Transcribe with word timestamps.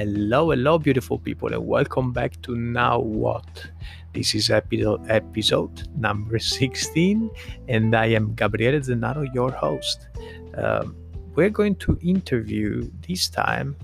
Hello, 0.00 0.50
hello, 0.50 0.78
beautiful 0.78 1.18
people, 1.18 1.52
and 1.52 1.66
welcome 1.66 2.10
back 2.10 2.40
to 2.40 2.56
Now 2.56 3.00
What. 3.00 3.66
This 4.14 4.34
is 4.34 4.48
episode, 4.48 5.04
episode 5.10 5.90
number 5.94 6.38
16, 6.38 7.30
and 7.68 7.94
I 7.94 8.06
am 8.06 8.34
Gabriele 8.34 8.80
Zennaro, 8.80 9.26
your 9.34 9.50
host. 9.50 10.08
Um, 10.56 10.96
we're 11.34 11.50
going 11.50 11.74
to 11.84 11.98
interview 12.00 12.90
this 13.06 13.28
time 13.28 13.76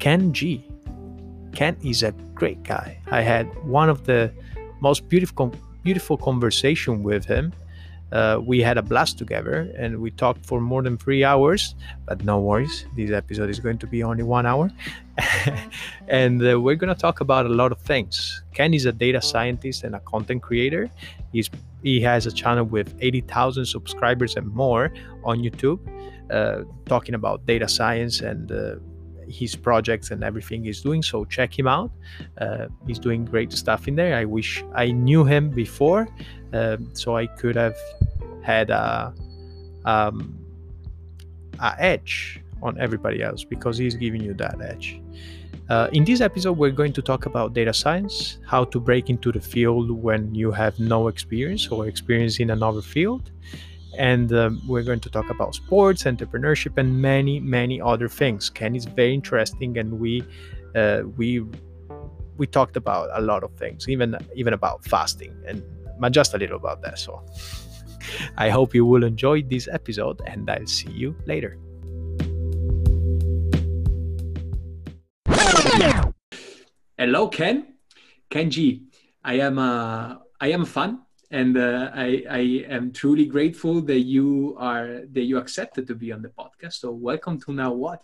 Ken 0.00 0.32
Jee. 0.32 0.66
Ken 1.52 1.76
is 1.84 2.02
a 2.02 2.10
great 2.34 2.64
guy. 2.64 3.00
I 3.12 3.20
had 3.20 3.46
one 3.64 3.88
of 3.88 4.06
the 4.06 4.32
most 4.80 5.08
beautiful, 5.08 5.54
beautiful 5.84 6.16
conversation 6.16 7.04
with 7.04 7.24
him 7.24 7.52
uh, 8.12 8.40
we 8.42 8.60
had 8.60 8.78
a 8.78 8.82
blast 8.82 9.18
together 9.18 9.72
and 9.76 9.98
we 9.98 10.10
talked 10.10 10.44
for 10.46 10.60
more 10.60 10.82
than 10.82 10.96
three 10.96 11.24
hours 11.24 11.74
but 12.06 12.24
no 12.24 12.40
worries 12.40 12.86
this 12.96 13.10
episode 13.10 13.50
is 13.50 13.60
going 13.60 13.78
to 13.78 13.86
be 13.86 14.02
only 14.02 14.22
one 14.22 14.46
hour. 14.46 14.70
And 16.08 16.40
uh, 16.40 16.58
we're 16.60 16.76
going 16.76 16.94
to 16.94 17.00
talk 17.00 17.20
about 17.20 17.44
a 17.44 17.50
lot 17.50 17.70
of 17.70 17.80
things. 17.80 18.42
Ken 18.54 18.72
is 18.72 18.86
a 18.86 18.92
data 18.92 19.20
scientist 19.20 19.84
and 19.84 19.94
a 19.94 20.00
content 20.00 20.42
creator. 20.42 20.90
He's, 21.32 21.50
he 21.82 22.00
has 22.00 22.26
a 22.26 22.32
channel 22.32 22.64
with 22.64 22.94
80000 23.00 23.66
subscribers 23.66 24.36
and 24.36 24.46
more 24.46 24.92
on 25.24 25.40
youtube 25.40 25.80
uh, 26.30 26.64
talking 26.86 27.14
about 27.14 27.44
data 27.46 27.68
science 27.68 28.20
and 28.20 28.50
uh, 28.50 28.76
his 29.28 29.54
projects 29.54 30.10
and 30.10 30.24
everything 30.24 30.64
he's 30.64 30.80
doing 30.80 31.02
so 31.02 31.24
check 31.24 31.58
him 31.58 31.66
out. 31.66 31.90
Uh, 32.40 32.66
he's 32.86 32.98
doing 32.98 33.24
great 33.24 33.52
stuff 33.52 33.86
in 33.86 33.94
there. 33.94 34.16
I 34.16 34.24
wish 34.24 34.64
i 34.74 34.90
knew 34.90 35.24
him 35.24 35.50
before 35.50 36.08
uh, 36.52 36.78
so 36.94 37.16
i 37.16 37.26
could 37.26 37.56
have 37.56 37.76
had 38.42 38.70
a, 38.70 39.14
um, 39.84 40.38
a 41.60 41.74
edge 41.78 42.40
on 42.62 42.78
everybody 42.80 43.22
else 43.22 43.44
because 43.44 43.78
he's 43.78 43.94
giving 43.94 44.22
you 44.22 44.34
that 44.34 44.60
edge. 44.60 45.00
Uh, 45.68 45.88
in 45.92 46.02
this 46.04 46.22
episode, 46.22 46.52
we're 46.52 46.70
going 46.70 46.94
to 46.94 47.02
talk 47.02 47.26
about 47.26 47.52
data 47.52 47.74
science, 47.74 48.38
how 48.46 48.64
to 48.64 48.80
break 48.80 49.10
into 49.10 49.30
the 49.30 49.40
field 49.40 49.90
when 49.90 50.34
you 50.34 50.50
have 50.50 50.78
no 50.80 51.08
experience 51.08 51.68
or 51.68 51.86
experience 51.86 52.40
in 52.40 52.50
another 52.50 52.80
field. 52.80 53.30
And 53.98 54.32
um, 54.32 54.62
we're 54.66 54.82
going 54.82 55.00
to 55.00 55.10
talk 55.10 55.28
about 55.28 55.54
sports, 55.54 56.04
entrepreneurship, 56.04 56.78
and 56.78 57.02
many, 57.02 57.38
many 57.40 57.80
other 57.80 58.08
things. 58.08 58.48
Ken 58.48 58.74
is 58.74 58.86
very 58.86 59.12
interesting, 59.12 59.76
and 59.76 59.98
we 59.98 60.24
uh, 60.74 61.02
we 61.16 61.44
we 62.36 62.46
talked 62.46 62.76
about 62.76 63.10
a 63.12 63.20
lot 63.20 63.42
of 63.42 63.52
things, 63.54 63.88
even 63.88 64.16
even 64.36 64.52
about 64.52 64.84
fasting, 64.84 65.34
and 65.46 65.62
just 66.14 66.32
a 66.32 66.38
little 66.38 66.56
about 66.56 66.80
that. 66.82 66.98
So. 66.98 67.22
I 68.36 68.50
hope 68.50 68.74
you 68.74 68.84
will 68.84 69.04
enjoy 69.04 69.42
this 69.42 69.68
episode, 69.70 70.20
and 70.26 70.48
I'll 70.50 70.66
see 70.66 70.90
you 70.90 71.16
later. 71.26 71.58
Hello, 76.98 77.28
Ken. 77.28 77.74
Kenji, 78.30 78.82
I 79.24 79.34
am 79.34 79.58
uh, 79.58 80.16
I 80.40 80.48
am 80.48 80.62
a 80.62 80.66
fan, 80.66 81.00
and 81.30 81.56
uh, 81.56 81.90
I, 81.94 82.24
I 82.28 82.64
am 82.68 82.92
truly 82.92 83.24
grateful 83.24 83.80
that 83.82 84.00
you 84.00 84.56
are 84.58 85.02
that 85.12 85.22
you 85.22 85.38
accepted 85.38 85.86
to 85.86 85.94
be 85.94 86.12
on 86.12 86.22
the 86.22 86.28
podcast. 86.28 86.74
So 86.74 86.90
welcome 86.90 87.40
to 87.42 87.52
Now 87.52 87.72
What. 87.72 88.02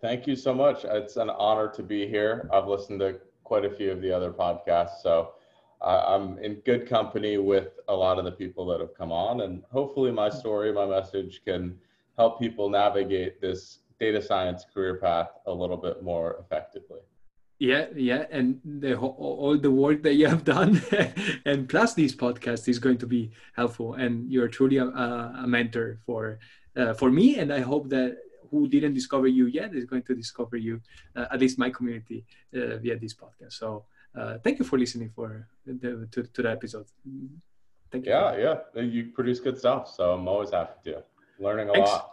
Thank 0.00 0.26
you 0.26 0.36
so 0.36 0.54
much. 0.54 0.84
It's 0.84 1.16
an 1.16 1.30
honor 1.30 1.68
to 1.68 1.82
be 1.82 2.06
here. 2.06 2.48
I've 2.52 2.66
listened 2.66 3.00
to 3.00 3.18
quite 3.44 3.64
a 3.64 3.70
few 3.70 3.90
of 3.90 4.00
the 4.00 4.12
other 4.12 4.30
podcasts, 4.30 5.02
so 5.02 5.32
I'm 5.80 6.38
in 6.38 6.54
good 6.64 6.88
company 6.88 7.38
with 7.38 7.68
a 7.88 7.94
lot 7.94 8.18
of 8.18 8.24
the 8.24 8.32
people 8.32 8.66
that 8.66 8.80
have 8.80 8.94
come 8.94 9.12
on, 9.12 9.42
and 9.42 9.62
hopefully, 9.70 10.10
my 10.10 10.30
story, 10.30 10.72
my 10.72 10.86
message 10.86 11.42
can 11.44 11.78
help 12.16 12.40
people 12.40 12.70
navigate 12.70 13.40
this 13.40 13.80
data 14.00 14.20
science 14.20 14.64
career 14.72 14.96
path 14.96 15.28
a 15.46 15.52
little 15.52 15.76
bit 15.76 16.02
more 16.02 16.36
effectively. 16.40 17.00
Yeah, 17.58 17.86
yeah, 17.94 18.26
and 18.30 18.60
the, 18.64 18.96
all 18.98 19.56
the 19.56 19.70
work 19.70 20.02
that 20.02 20.14
you 20.14 20.26
have 20.26 20.44
done, 20.44 20.82
and 21.46 21.68
plus 21.68 21.94
this 21.94 22.14
podcast 22.14 22.68
is 22.68 22.78
going 22.78 22.98
to 22.98 23.06
be 23.06 23.30
helpful, 23.54 23.94
and 23.94 24.30
you're 24.30 24.48
truly 24.48 24.76
a, 24.76 24.86
a 24.86 25.44
mentor 25.46 25.98
for 26.04 26.38
uh, 26.76 26.92
for 26.92 27.10
me, 27.10 27.38
and 27.38 27.50
I 27.52 27.60
hope 27.60 27.88
that 27.88 28.18
who 28.50 28.68
didn't 28.68 28.94
discover 28.94 29.26
you 29.26 29.46
yet 29.46 29.74
is 29.74 29.84
going 29.84 30.02
to 30.02 30.14
discover 30.14 30.56
you, 30.56 30.80
uh, 31.16 31.26
at 31.32 31.40
least 31.40 31.58
my 31.58 31.70
community, 31.70 32.24
uh, 32.54 32.76
via 32.76 32.98
this 32.98 33.14
podcast. 33.14 33.54
So 33.54 33.84
uh, 34.16 34.38
thank 34.38 34.58
you 34.58 34.64
for 34.64 34.78
listening 34.78 35.10
for 35.14 35.46
the, 35.66 36.08
to, 36.10 36.22
to 36.22 36.42
the 36.42 36.50
episode. 36.50 36.86
Thank 37.90 38.06
you. 38.06 38.12
Yeah, 38.12 38.58
yeah. 38.74 38.82
You 38.82 39.10
produce 39.14 39.40
good 39.40 39.58
stuff, 39.58 39.92
so 39.94 40.12
I'm 40.12 40.26
always 40.26 40.50
happy 40.50 40.92
to. 40.92 41.02
Learning 41.38 41.68
a 41.68 41.72
Thanks. 41.72 41.90
lot. 41.90 42.12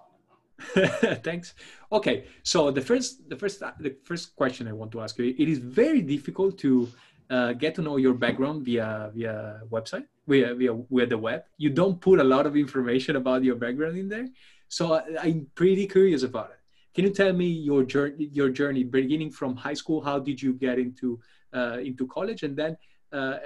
Thanks. 1.23 1.55
Okay, 1.91 2.25
so 2.43 2.71
the 2.71 2.81
first, 2.81 3.27
the 3.29 3.35
first, 3.35 3.61
the 3.79 3.95
first 4.03 4.35
question 4.35 4.67
I 4.67 4.73
want 4.73 4.91
to 4.91 5.01
ask 5.01 5.17
you: 5.17 5.33
It 5.37 5.49
is 5.49 5.59
very 5.59 6.01
difficult 6.01 6.57
to 6.59 6.89
uh, 7.29 7.53
get 7.53 7.73
to 7.75 7.81
know 7.81 7.97
your 7.97 8.13
background 8.13 8.63
via 8.63 9.11
via 9.13 9.61
website, 9.71 10.05
via 10.27 10.53
via 10.53 10.73
via 10.91 11.07
the 11.07 11.17
web. 11.17 11.43
You 11.57 11.69
don't 11.69 11.99
put 11.99 12.19
a 12.19 12.23
lot 12.23 12.45
of 12.45 12.55
information 12.55 13.15
about 13.15 13.43
your 13.43 13.55
background 13.55 13.97
in 13.97 14.09
there, 14.09 14.27
so 14.67 14.93
I, 14.93 15.03
I'm 15.21 15.47
pretty 15.55 15.87
curious 15.87 16.23
about 16.23 16.51
it. 16.51 16.59
Can 16.93 17.05
you 17.05 17.11
tell 17.11 17.33
me 17.33 17.47
your 17.47 17.83
journey, 17.83 18.29
your 18.33 18.49
journey 18.49 18.83
beginning 18.83 19.31
from 19.31 19.55
high 19.55 19.73
school? 19.73 20.01
How 20.01 20.19
did 20.19 20.41
you 20.41 20.53
get 20.53 20.77
into 20.77 21.19
uh, 21.53 21.77
into 21.79 22.07
college, 22.07 22.43
and 22.43 22.55
then 22.55 22.77
uh, 23.11 23.37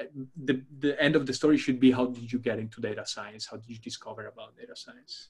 the 0.46 0.62
the 0.80 1.02
end 1.02 1.16
of 1.16 1.26
the 1.26 1.34
story 1.34 1.58
should 1.58 1.80
be 1.80 1.92
how 1.92 2.06
did 2.06 2.32
you 2.32 2.40
get 2.40 2.58
into 2.60 2.80
data 2.82 3.06
science? 3.06 3.46
How 3.50 3.58
did 3.58 3.70
you 3.70 3.80
discover 3.80 4.28
about 4.28 4.56
data 4.56 4.76
science? 4.76 5.30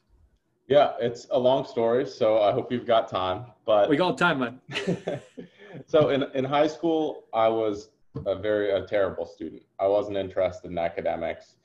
Yeah, 0.68 0.92
it's 1.00 1.28
a 1.32 1.40
long 1.40 1.66
story, 1.66 2.06
so 2.06 2.42
I 2.42 2.52
hope 2.52 2.72
you've 2.72 2.86
got 2.86 3.08
time. 3.08 3.46
But 3.66 3.90
we 3.90 3.96
got 3.96 4.18
time, 4.18 4.40
man. 4.40 4.62
so 5.88 6.10
in 6.10 6.24
in 6.34 6.44
high 6.44 6.68
school, 6.68 7.24
I 7.34 7.48
was 7.48 7.90
a 8.26 8.36
very 8.36 8.72
a 8.72 8.86
terrible 8.86 9.26
student. 9.26 9.64
I 9.80 9.88
wasn't 9.88 10.18
interested 10.18 10.72
in 10.72 10.78
academics. 10.78 11.56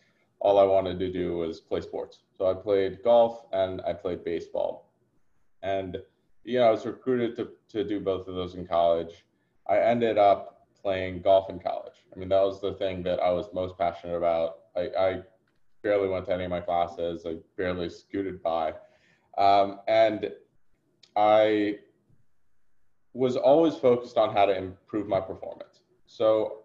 All 0.41 0.59
I 0.59 0.65
wanted 0.65 0.99
to 1.01 1.13
do 1.13 1.37
was 1.37 1.61
play 1.61 1.81
sports. 1.81 2.23
So 2.37 2.51
I 2.51 2.55
played 2.55 3.03
golf 3.03 3.45
and 3.53 3.81
I 3.83 3.93
played 3.93 4.25
baseball. 4.25 4.91
And 5.63 5.99
you 6.45 6.59
know, 6.59 6.69
I 6.69 6.71
was 6.71 6.87
recruited 6.87 7.37
to 7.37 7.51
to 7.71 7.85
do 7.87 8.01
both 8.01 8.29
of 8.29 8.35
those 8.35 8.55
in 8.55 8.67
college. 8.67 9.25
I 9.69 9.79
ended 9.79 10.19
up 10.19 10.52
playing 10.83 11.23
golf 11.23 11.49
in 11.49 11.59
college. 11.59 11.95
I 12.15 12.19
mean, 12.19 12.29
that 12.29 12.43
was 12.43 12.61
the 12.61 12.75
thing 12.75 13.03
that 13.05 13.21
I 13.21 13.31
was 13.31 13.47
most 13.55 13.79
passionate 13.79 14.17
about. 14.17 14.59
I, 14.77 14.89
I 14.99 15.23
barely 15.83 16.09
went 16.09 16.27
to 16.27 16.35
any 16.35 16.45
of 16.45 16.51
my 16.51 16.61
classes. 16.61 17.25
I 17.27 17.37
barely 17.57 17.89
scooted 17.89 18.43
by. 18.43 18.75
Um, 19.39 19.81
and 19.89 20.31
I 21.17 21.79
was 23.15 23.37
always 23.37 23.77
focused 23.77 24.17
on 24.17 24.35
how 24.35 24.47
to 24.47 24.57
improve 24.57 25.07
my 25.07 25.21
performance. 25.21 25.81
So 26.07 26.65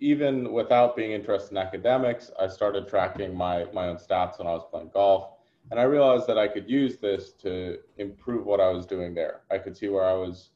even 0.00 0.52
without 0.52 0.96
being 0.96 1.12
interested 1.12 1.52
in 1.52 1.58
academics, 1.58 2.30
I 2.38 2.48
started 2.48 2.88
tracking 2.88 3.34
my, 3.34 3.66
my 3.72 3.88
own 3.88 3.96
stats 3.96 4.38
when 4.38 4.46
I 4.46 4.52
was 4.52 4.66
playing 4.70 4.90
golf. 4.92 5.30
And 5.70 5.78
I 5.78 5.84
realized 5.84 6.26
that 6.26 6.38
I 6.38 6.48
could 6.48 6.68
use 6.68 6.98
this 6.98 7.32
to 7.42 7.78
improve 7.98 8.44
what 8.44 8.60
I 8.60 8.68
was 8.68 8.84
doing 8.84 9.14
there. 9.14 9.42
I 9.50 9.58
could 9.58 9.76
see 9.76 9.88
where 9.88 10.04
I 10.04 10.12
was 10.12 10.50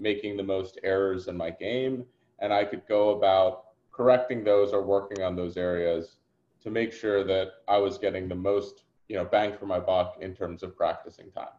making 0.00 0.36
the 0.36 0.42
most 0.42 0.78
errors 0.82 1.28
in 1.28 1.36
my 1.36 1.50
game 1.50 2.04
and 2.40 2.52
I 2.52 2.64
could 2.64 2.86
go 2.88 3.10
about 3.10 3.64
correcting 3.92 4.44
those 4.44 4.72
or 4.72 4.82
working 4.82 5.22
on 5.22 5.36
those 5.36 5.56
areas 5.56 6.16
to 6.62 6.70
make 6.70 6.92
sure 6.92 7.24
that 7.24 7.48
I 7.66 7.78
was 7.78 7.98
getting 7.98 8.28
the 8.28 8.34
most, 8.34 8.84
you 9.08 9.16
know, 9.16 9.24
bang 9.24 9.56
for 9.56 9.66
my 9.66 9.80
buck 9.80 10.18
in 10.20 10.34
terms 10.34 10.62
of 10.62 10.76
practicing 10.76 11.30
time. 11.30 11.56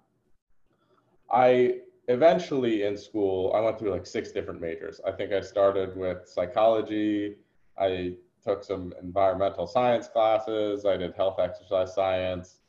I 1.32 1.80
eventually 2.08 2.84
in 2.84 2.98
school, 2.98 3.54
I 3.54 3.60
went 3.60 3.78
through 3.78 3.92
like 3.92 4.06
six 4.06 4.32
different 4.32 4.60
majors. 4.60 5.00
I 5.06 5.12
think 5.12 5.32
I 5.32 5.42
started 5.42 5.96
with 5.96 6.28
psychology. 6.28 7.36
I 7.78 8.16
took 8.44 8.64
some 8.64 8.94
environmental 9.02 9.68
science 9.68 10.08
classes. 10.08 10.86
I 10.86 10.98
did 10.98 11.14
health 11.16 11.40
exercise 11.40 11.94
science. 11.94 12.62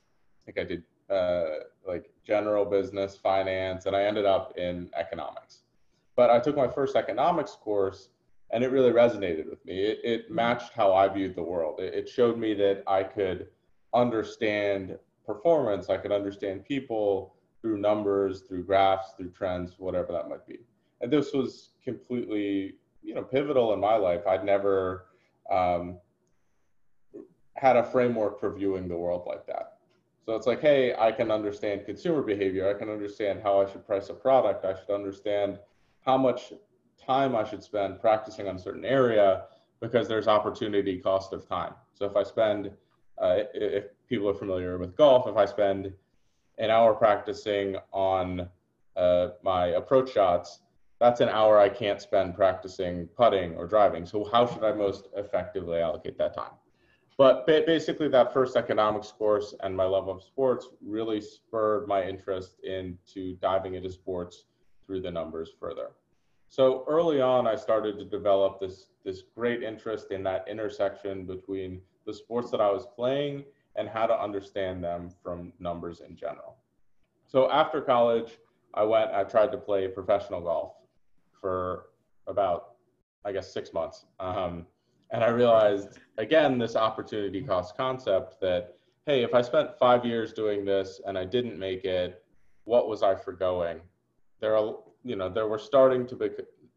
I 0.43 0.53
think 0.53 0.59
I 0.59 0.69
did 0.69 0.83
uh, 1.11 1.65
like 1.87 2.11
general 2.25 2.65
business, 2.65 3.17
finance, 3.17 3.87
and 3.87 3.97
I 3.97 4.03
ended 4.03 4.27
up 4.27 4.57
in 4.57 4.91
economics. 4.97 5.63
But 6.21 6.29
I 6.29 6.39
took 6.39 6.55
my 6.55 6.69
first 6.69 6.97
economics 6.97 7.53
course 7.53 8.11
and 8.51 8.63
it 8.63 8.71
really 8.71 8.91
resonated 8.91 9.49
with 9.49 9.65
me. 9.65 9.85
It, 9.85 10.01
it 10.05 10.25
mm-hmm. 10.27 10.35
matched 10.35 10.75
how 10.75 10.93
I 10.93 11.09
viewed 11.09 11.35
the 11.35 11.43
world. 11.43 11.81
It, 11.81 11.95
it 11.95 12.09
showed 12.11 12.37
me 12.37 12.53
that 12.57 12.83
I 12.87 13.05
could 13.05 13.47
understand 13.95 14.99
performance, 15.25 15.89
I 15.89 15.97
could 15.97 16.13
understand 16.13 16.67
people 16.67 17.37
through 17.63 17.79
numbers, 17.79 18.43
through 18.43 18.65
graphs, 18.65 19.15
through 19.17 19.31
trends, 19.31 19.77
whatever 19.79 20.13
that 20.13 20.29
might 20.29 20.47
be. 20.47 20.59
And 21.01 21.11
this 21.11 21.33
was 21.33 21.71
completely, 21.83 22.75
you 23.03 23.15
know, 23.15 23.23
pivotal 23.23 23.73
in 23.73 23.81
my 23.81 23.97
life. 23.97 24.27
I'd 24.29 24.45
never 24.45 25.07
um, 25.51 25.97
had 27.55 27.77
a 27.77 27.83
framework 27.83 28.39
for 28.39 28.53
viewing 28.53 28.89
the 28.89 28.97
world 28.99 29.25
like 29.27 29.47
that. 29.47 29.79
So 30.27 30.37
it's 30.37 30.47
like, 30.47 30.61
hey, 30.61 30.95
I 30.99 31.13
can 31.13 31.31
understand 31.31 31.87
consumer 31.87 32.21
behavior. 32.21 32.69
I 32.69 32.79
can 32.79 32.91
understand 32.91 33.41
how 33.43 33.63
I 33.63 33.73
should 33.73 33.87
price 33.87 34.11
a 34.11 34.15
product. 34.15 34.67
I 34.67 34.79
should 34.79 34.95
understand 34.95 35.59
how 36.11 36.19
much 36.19 36.53
time 37.01 37.37
I 37.37 37.45
should 37.49 37.63
spend 37.63 38.01
practicing 38.01 38.49
on 38.49 38.57
a 38.57 38.59
certain 38.59 38.85
area 38.85 39.45
because 39.81 40.09
there's 40.09 40.27
opportunity 40.27 40.99
cost 40.99 41.33
of 41.33 41.49
time. 41.49 41.75
So 41.95 42.05
if 42.05 42.17
I 42.17 42.25
spend, 42.25 42.73
uh, 43.23 43.45
if 43.55 43.85
people 44.09 44.29
are 44.29 44.35
familiar 44.35 44.77
with 44.77 44.97
golf, 44.97 45.29
if 45.29 45.37
I 45.37 45.45
spend 45.45 45.93
an 46.59 46.69
hour 46.69 46.95
practicing 46.95 47.77
on 47.93 48.49
uh, 48.97 49.29
my 49.45 49.67
approach 49.81 50.13
shots, 50.13 50.63
that's 50.99 51.21
an 51.21 51.29
hour 51.29 51.61
I 51.61 51.69
can't 51.69 52.03
spend 52.03 52.35
practicing 52.35 53.07
putting 53.17 53.55
or 53.55 53.69
driving. 53.69 54.05
So 54.05 54.29
how 54.33 54.45
should 54.47 54.65
I 54.65 54.73
most 54.73 55.07
effectively 55.17 55.79
allocate 55.79 56.19
that 56.19 56.35
time? 56.35 56.57
But 57.17 57.47
basically, 57.47 58.09
that 58.09 58.33
first 58.33 58.57
economics 58.57 59.13
course 59.13 59.55
and 59.61 59.77
my 59.77 59.85
love 59.85 60.09
of 60.09 60.25
sports 60.25 60.71
really 60.85 61.21
spurred 61.21 61.87
my 61.87 62.03
interest 62.03 62.59
into 62.65 63.37
diving 63.37 63.75
into 63.75 63.91
sports 63.91 64.47
through 64.85 65.03
the 65.03 65.11
numbers 65.11 65.51
further. 65.61 65.91
So 66.51 66.85
early 66.89 67.21
on, 67.21 67.47
I 67.47 67.55
started 67.55 67.97
to 67.99 68.05
develop 68.05 68.59
this, 68.59 68.87
this 69.05 69.23
great 69.37 69.63
interest 69.63 70.11
in 70.11 70.25
that 70.25 70.47
intersection 70.49 71.25
between 71.25 71.81
the 72.07 72.13
sports 72.13 72.51
that 72.51 72.61
I 72.61 72.69
was 72.69 72.89
playing 72.97 73.45
and 73.77 73.89
how 73.89 74.07
to 74.07 74.21
understand 74.21 74.83
them 74.83 75.11
from 75.23 75.53
numbers 75.61 76.01
in 76.01 76.17
general. 76.17 76.57
So 77.29 77.49
after 77.53 77.81
college, 77.81 78.39
I 78.75 78.83
went, 78.83 79.13
I 79.13 79.23
tried 79.23 79.53
to 79.53 79.59
play 79.59 79.87
professional 79.87 80.41
golf 80.41 80.73
for 81.41 81.91
about, 82.27 82.73
I 83.25 83.31
guess, 83.31 83.53
six 83.53 83.73
months. 83.73 84.07
Um, 84.19 84.67
and 85.13 85.23
I 85.23 85.29
realized, 85.29 86.01
again, 86.19 86.59
this 86.59 86.75
opportunity 86.75 87.43
cost 87.43 87.77
concept 87.77 88.41
that, 88.41 88.75
hey, 89.07 89.23
if 89.23 89.35
I 89.35 89.43
spent 89.43 89.79
five 89.79 90.05
years 90.05 90.33
doing 90.33 90.65
this 90.65 91.01
and 91.07 91.17
I 91.17 91.27
didn't 91.27 91.61
make 91.61 91.85
it, 91.85 92.25
what 92.65 92.89
was 92.89 93.05
I 93.05 93.15
forgoing? 93.15 93.81
There 94.41 94.57
are, 94.57 94.75
you 95.05 95.17
know, 95.17 95.29
there 95.29 95.49
were 95.49 95.59
starting 95.59 96.07
to 96.07 96.17
be, 96.17 96.29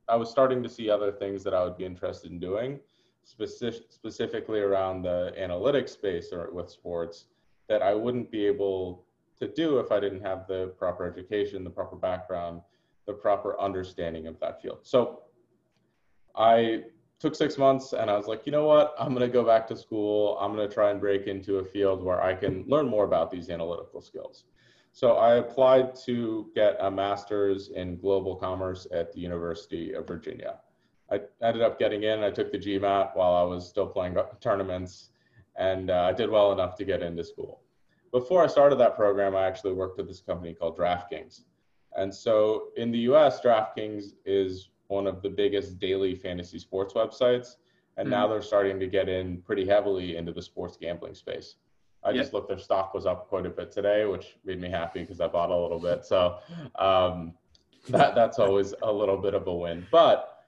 I 0.07 0.15
was 0.15 0.29
starting 0.29 0.63
to 0.63 0.69
see 0.69 0.89
other 0.89 1.11
things 1.11 1.43
that 1.43 1.53
I 1.53 1.63
would 1.63 1.77
be 1.77 1.85
interested 1.85 2.31
in 2.31 2.39
doing, 2.39 2.79
specific, 3.23 3.83
specifically 3.89 4.59
around 4.59 5.03
the 5.03 5.33
analytics 5.39 5.89
space 5.89 6.31
or 6.31 6.51
with 6.51 6.69
sports 6.69 7.25
that 7.69 7.81
I 7.81 7.93
wouldn't 7.93 8.31
be 8.31 8.45
able 8.45 9.05
to 9.39 9.47
do 9.47 9.79
if 9.79 9.91
I 9.91 9.99
didn't 9.99 10.21
have 10.21 10.47
the 10.47 10.73
proper 10.77 11.05
education, 11.05 11.63
the 11.63 11.69
proper 11.69 11.95
background, 11.95 12.61
the 13.05 13.13
proper 13.13 13.59
understanding 13.59 14.27
of 14.27 14.39
that 14.39 14.61
field. 14.61 14.79
So 14.83 15.23
I 16.35 16.83
took 17.19 17.35
six 17.35 17.57
months 17.57 17.93
and 17.93 18.09
I 18.09 18.17
was 18.17 18.27
like, 18.27 18.45
you 18.45 18.51
know 18.51 18.65
what? 18.65 18.93
I'm 18.99 19.09
going 19.09 19.21
to 19.21 19.33
go 19.33 19.43
back 19.43 19.67
to 19.67 19.77
school. 19.77 20.37
I'm 20.39 20.53
going 20.55 20.67
to 20.67 20.73
try 20.73 20.91
and 20.91 20.99
break 20.99 21.27
into 21.27 21.59
a 21.59 21.63
field 21.63 22.03
where 22.03 22.21
I 22.21 22.33
can 22.33 22.65
learn 22.67 22.87
more 22.87 23.05
about 23.05 23.31
these 23.31 23.49
analytical 23.49 24.01
skills. 24.01 24.43
So 24.95 25.13
I 25.13 25.37
applied 25.37 25.95
to 26.05 26.51
get 26.53 26.77
a 26.79 26.89
master's 26.89 27.69
in 27.69 27.97
global 27.97 28.35
commerce 28.35 28.85
at 28.93 29.11
the 29.11 29.19
University 29.19 29.93
of 29.93 30.07
Virginia. 30.07 30.59
I 31.11 31.21
ended 31.41 31.63
up 31.63 31.79
getting 31.79 32.03
in. 32.03 32.23
I 32.23 32.29
took 32.29 32.51
the 32.51 32.59
GMAT 32.59 33.15
while 33.15 33.33
I 33.33 33.41
was 33.41 33.67
still 33.67 33.87
playing 33.87 34.15
tournaments, 34.39 35.09
and 35.55 35.89
uh, 35.89 36.03
I 36.03 36.13
did 36.13 36.29
well 36.29 36.51
enough 36.51 36.75
to 36.75 36.85
get 36.85 37.01
into 37.01 37.23
school. 37.23 37.61
Before 38.11 38.43
I 38.43 38.47
started 38.47 38.75
that 38.75 38.95
program, 38.95 39.35
I 39.35 39.47
actually 39.47 39.73
worked 39.73 39.99
at 39.99 40.07
this 40.07 40.21
company 40.21 40.53
called 40.53 40.77
DraftKings. 40.77 41.41
And 41.97 42.13
so 42.13 42.65
in 42.77 42.91
the 42.91 42.99
US, 42.99 43.41
DraftKings 43.41 44.13
is 44.25 44.69
one 44.89 45.07
of 45.07 45.23
the 45.23 45.29
biggest 45.29 45.79
daily 45.79 46.13
fantasy 46.13 46.59
sports 46.59 46.93
websites. 46.93 47.55
And 47.97 48.07
mm 48.07 48.11
now 48.11 48.27
they're 48.27 48.41
starting 48.43 48.79
to 48.79 48.87
get 48.87 49.09
in 49.09 49.41
pretty 49.41 49.65
heavily 49.65 50.17
into 50.17 50.31
the 50.31 50.41
sports 50.41 50.77
gambling 50.79 51.15
space. 51.15 51.55
I 52.05 52.11
yeah. 52.11 52.21
just 52.21 52.33
looked, 52.33 52.50
their 52.50 52.57
stock 52.57 52.94
was 52.94 53.05
up 53.05 53.29
quite 53.29 53.45
a 53.45 53.50
bit 53.50 53.71
today, 53.71 54.05
which 54.05 54.38
made 54.45 54.59
me 54.59 54.69
happy 54.69 55.01
because 55.01 55.21
I 55.21 55.27
bought 55.27 55.50
a 55.50 55.57
little 55.57 55.79
bit. 55.79 56.05
So 56.05 56.38
um, 56.75 57.33
that, 57.89 58.15
that's 58.15 58.39
always 58.39 58.73
a 58.83 58.91
little 58.91 59.17
bit 59.17 59.33
of 59.33 59.47
a 59.47 59.53
win. 59.53 59.85
But 59.91 60.45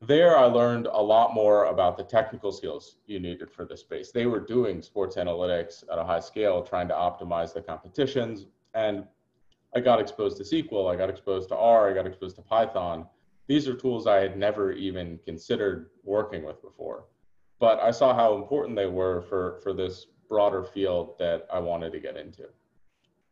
there 0.00 0.38
I 0.38 0.44
learned 0.44 0.86
a 0.86 1.02
lot 1.02 1.34
more 1.34 1.66
about 1.66 1.96
the 1.96 2.04
technical 2.04 2.52
skills 2.52 2.96
you 3.06 3.20
needed 3.20 3.50
for 3.50 3.64
this 3.64 3.80
space. 3.80 4.12
They 4.12 4.26
were 4.26 4.40
doing 4.40 4.80
sports 4.80 5.16
analytics 5.16 5.84
at 5.92 5.98
a 5.98 6.04
high 6.04 6.20
scale, 6.20 6.62
trying 6.62 6.88
to 6.88 6.94
optimize 6.94 7.52
the 7.52 7.60
competitions. 7.60 8.46
And 8.74 9.04
I 9.74 9.80
got 9.80 10.00
exposed 10.00 10.36
to 10.38 10.42
SQL, 10.42 10.92
I 10.92 10.96
got 10.96 11.10
exposed 11.10 11.48
to 11.50 11.56
R, 11.56 11.90
I 11.90 11.94
got 11.94 12.06
exposed 12.06 12.36
to 12.36 12.42
Python 12.42 13.06
these 13.50 13.66
are 13.66 13.74
tools 13.74 14.06
I 14.06 14.18
had 14.18 14.38
never 14.38 14.70
even 14.70 15.18
considered 15.24 15.90
working 16.04 16.44
with 16.44 16.62
before. 16.62 17.06
But 17.58 17.80
I 17.80 17.90
saw 17.90 18.14
how 18.14 18.36
important 18.36 18.76
they 18.76 18.86
were 18.86 19.22
for, 19.22 19.58
for 19.64 19.72
this 19.72 20.06
broader 20.30 20.64
field 20.64 21.18
that 21.18 21.46
I 21.52 21.58
wanted 21.58 21.92
to 21.92 22.00
get 22.00 22.16
into. 22.16 22.44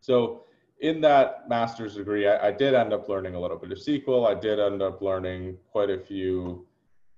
So 0.00 0.44
in 0.80 1.00
that 1.00 1.48
master's 1.48 1.94
degree, 1.94 2.28
I, 2.28 2.48
I, 2.48 2.52
did 2.52 2.74
end 2.74 2.92
up 2.92 3.08
learning 3.08 3.34
a 3.34 3.40
little 3.40 3.56
bit 3.56 3.72
of 3.72 3.78
SQL. 3.78 4.28
I 4.28 4.38
did 4.38 4.60
end 4.60 4.82
up 4.82 5.00
learning 5.00 5.56
quite 5.72 5.90
a 5.90 5.98
few 5.98 6.66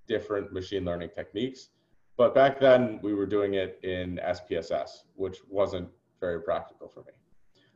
different 0.06 0.53
machine 0.53 0.85
learning 0.85 1.11
techniques. 1.15 1.71
But 2.17 2.35
back 2.35 2.61
then, 2.61 3.00
we 3.03 3.15
were 3.15 3.27
doing 3.27 3.55
it 3.55 3.81
in 3.82 4.21
SPSS, 4.23 5.05
which 5.15 5.38
wasn't 5.49 5.88
very 6.21 6.43
practical 6.43 6.88
for 6.88 7.00
me. 7.00 7.12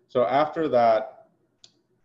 So 0.08 0.26
after 0.26 0.68
that, 0.68 1.28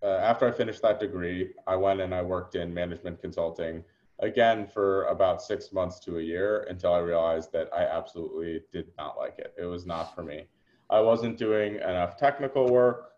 uh, 0.01 0.19
after 0.31 0.48
I 0.48 0.51
finished 0.51 0.81
that 0.81 1.00
degree, 1.00 1.50
I 1.68 1.75
went 1.75 2.00
and 2.00 2.16
I 2.16 2.22
worked 2.22 2.56
in 2.56 2.74
management 2.74 3.22
consulting 3.22 3.84
again 4.19 4.68
for 4.68 5.06
about 5.06 5.42
six 5.42 5.71
months 5.71 6.00
to 6.00 6.18
a 6.18 6.21
year 6.21 6.66
until 6.69 6.94
I 6.94 7.00
realized 7.00 7.51
that 7.54 7.69
I 7.74 7.83
absolutely 7.83 8.62
did 8.71 8.88
not 8.98 9.18
like 9.18 9.39
it. 9.39 9.54
It 9.57 9.66
was 9.66 9.86
not 9.86 10.13
for 10.13 10.24
me. 10.24 10.45
I 10.89 11.00
wasn't 11.00 11.38
doing 11.38 11.75
enough 11.75 12.18
technical 12.18 12.68
work. 12.68 13.12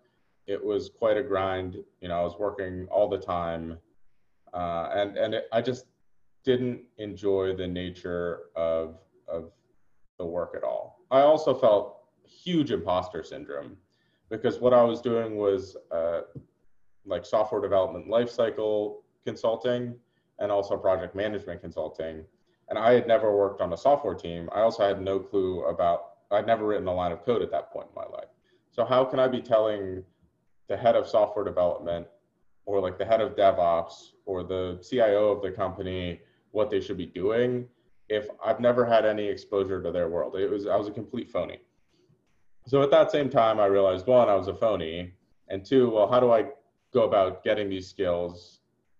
It 0.47 0.63
was 0.63 0.89
quite 0.89 1.17
a 1.17 1.23
grind. 1.23 1.77
You 2.01 2.09
know, 2.09 2.19
I 2.19 2.23
was 2.23 2.35
working 2.37 2.87
all 2.91 3.07
the 3.07 3.17
time, 3.17 3.77
uh, 4.53 4.89
and 4.93 5.17
and 5.17 5.33
it, 5.35 5.47
I 5.51 5.61
just 5.61 5.85
didn't 6.43 6.81
enjoy 6.97 7.55
the 7.55 7.67
nature 7.67 8.49
of 8.55 8.99
of 9.27 9.51
the 10.17 10.25
work 10.25 10.53
at 10.55 10.63
all. 10.63 10.99
I 11.09 11.21
also 11.21 11.53
felt 11.53 11.99
huge 12.25 12.71
imposter 12.71 13.23
syndrome 13.23 13.77
because 14.29 14.59
what 14.59 14.73
I 14.73 14.83
was 14.83 15.01
doing 15.01 15.37
was 15.37 15.77
uh, 15.91 16.21
like 17.05 17.25
software 17.25 17.61
development 17.61 18.07
lifecycle 18.07 18.97
consulting 19.25 19.95
and 20.41 20.51
also 20.51 20.75
project 20.75 21.15
management 21.15 21.61
consulting. 21.61 22.25
And 22.69 22.77
I 22.77 22.93
had 22.93 23.07
never 23.07 23.37
worked 23.37 23.61
on 23.61 23.71
a 23.73 23.77
software 23.77 24.15
team. 24.15 24.49
I 24.53 24.61
also 24.61 24.85
had 24.85 25.01
no 25.01 25.19
clue 25.19 25.63
about, 25.65 26.13
I'd 26.31 26.47
never 26.47 26.65
written 26.65 26.87
a 26.87 26.93
line 26.93 27.11
of 27.11 27.23
code 27.23 27.41
at 27.41 27.51
that 27.51 27.71
point 27.71 27.87
in 27.89 27.95
my 27.95 28.07
life. 28.17 28.29
So 28.71 28.83
how 28.83 29.05
can 29.05 29.19
I 29.19 29.27
be 29.27 29.41
telling 29.41 30.03
the 30.67 30.75
head 30.75 30.95
of 30.95 31.07
software 31.07 31.45
development 31.45 32.07
or 32.65 32.79
like 32.79 32.97
the 32.97 33.05
head 33.05 33.21
of 33.21 33.35
DevOps 33.35 34.13
or 34.25 34.43
the 34.43 34.83
CIO 34.87 35.31
of 35.31 35.41
the 35.41 35.51
company 35.51 36.21
what 36.51 36.69
they 36.69 36.81
should 36.81 36.97
be 36.97 37.05
doing 37.05 37.67
if 38.09 38.27
I've 38.43 38.59
never 38.59 38.85
had 38.85 39.05
any 39.05 39.25
exposure 39.27 39.81
to 39.83 39.91
their 39.91 40.09
world? 40.09 40.35
It 40.35 40.49
was, 40.49 40.65
I 40.65 40.75
was 40.75 40.87
a 40.87 40.91
complete 40.91 41.29
phony. 41.29 41.59
So 42.67 42.81
at 42.81 42.91
that 42.91 43.11
same 43.11 43.29
time, 43.29 43.59
I 43.59 43.65
realized 43.65 44.07
one, 44.07 44.29
I 44.29 44.35
was 44.35 44.47
a 44.47 44.53
phony, 44.53 45.13
and 45.49 45.65
two, 45.65 45.89
well, 45.89 46.07
how 46.07 46.19
do 46.19 46.31
I 46.31 46.45
go 46.93 47.03
about 47.03 47.43
getting 47.43 47.69
these 47.69 47.87
skills 47.87 48.59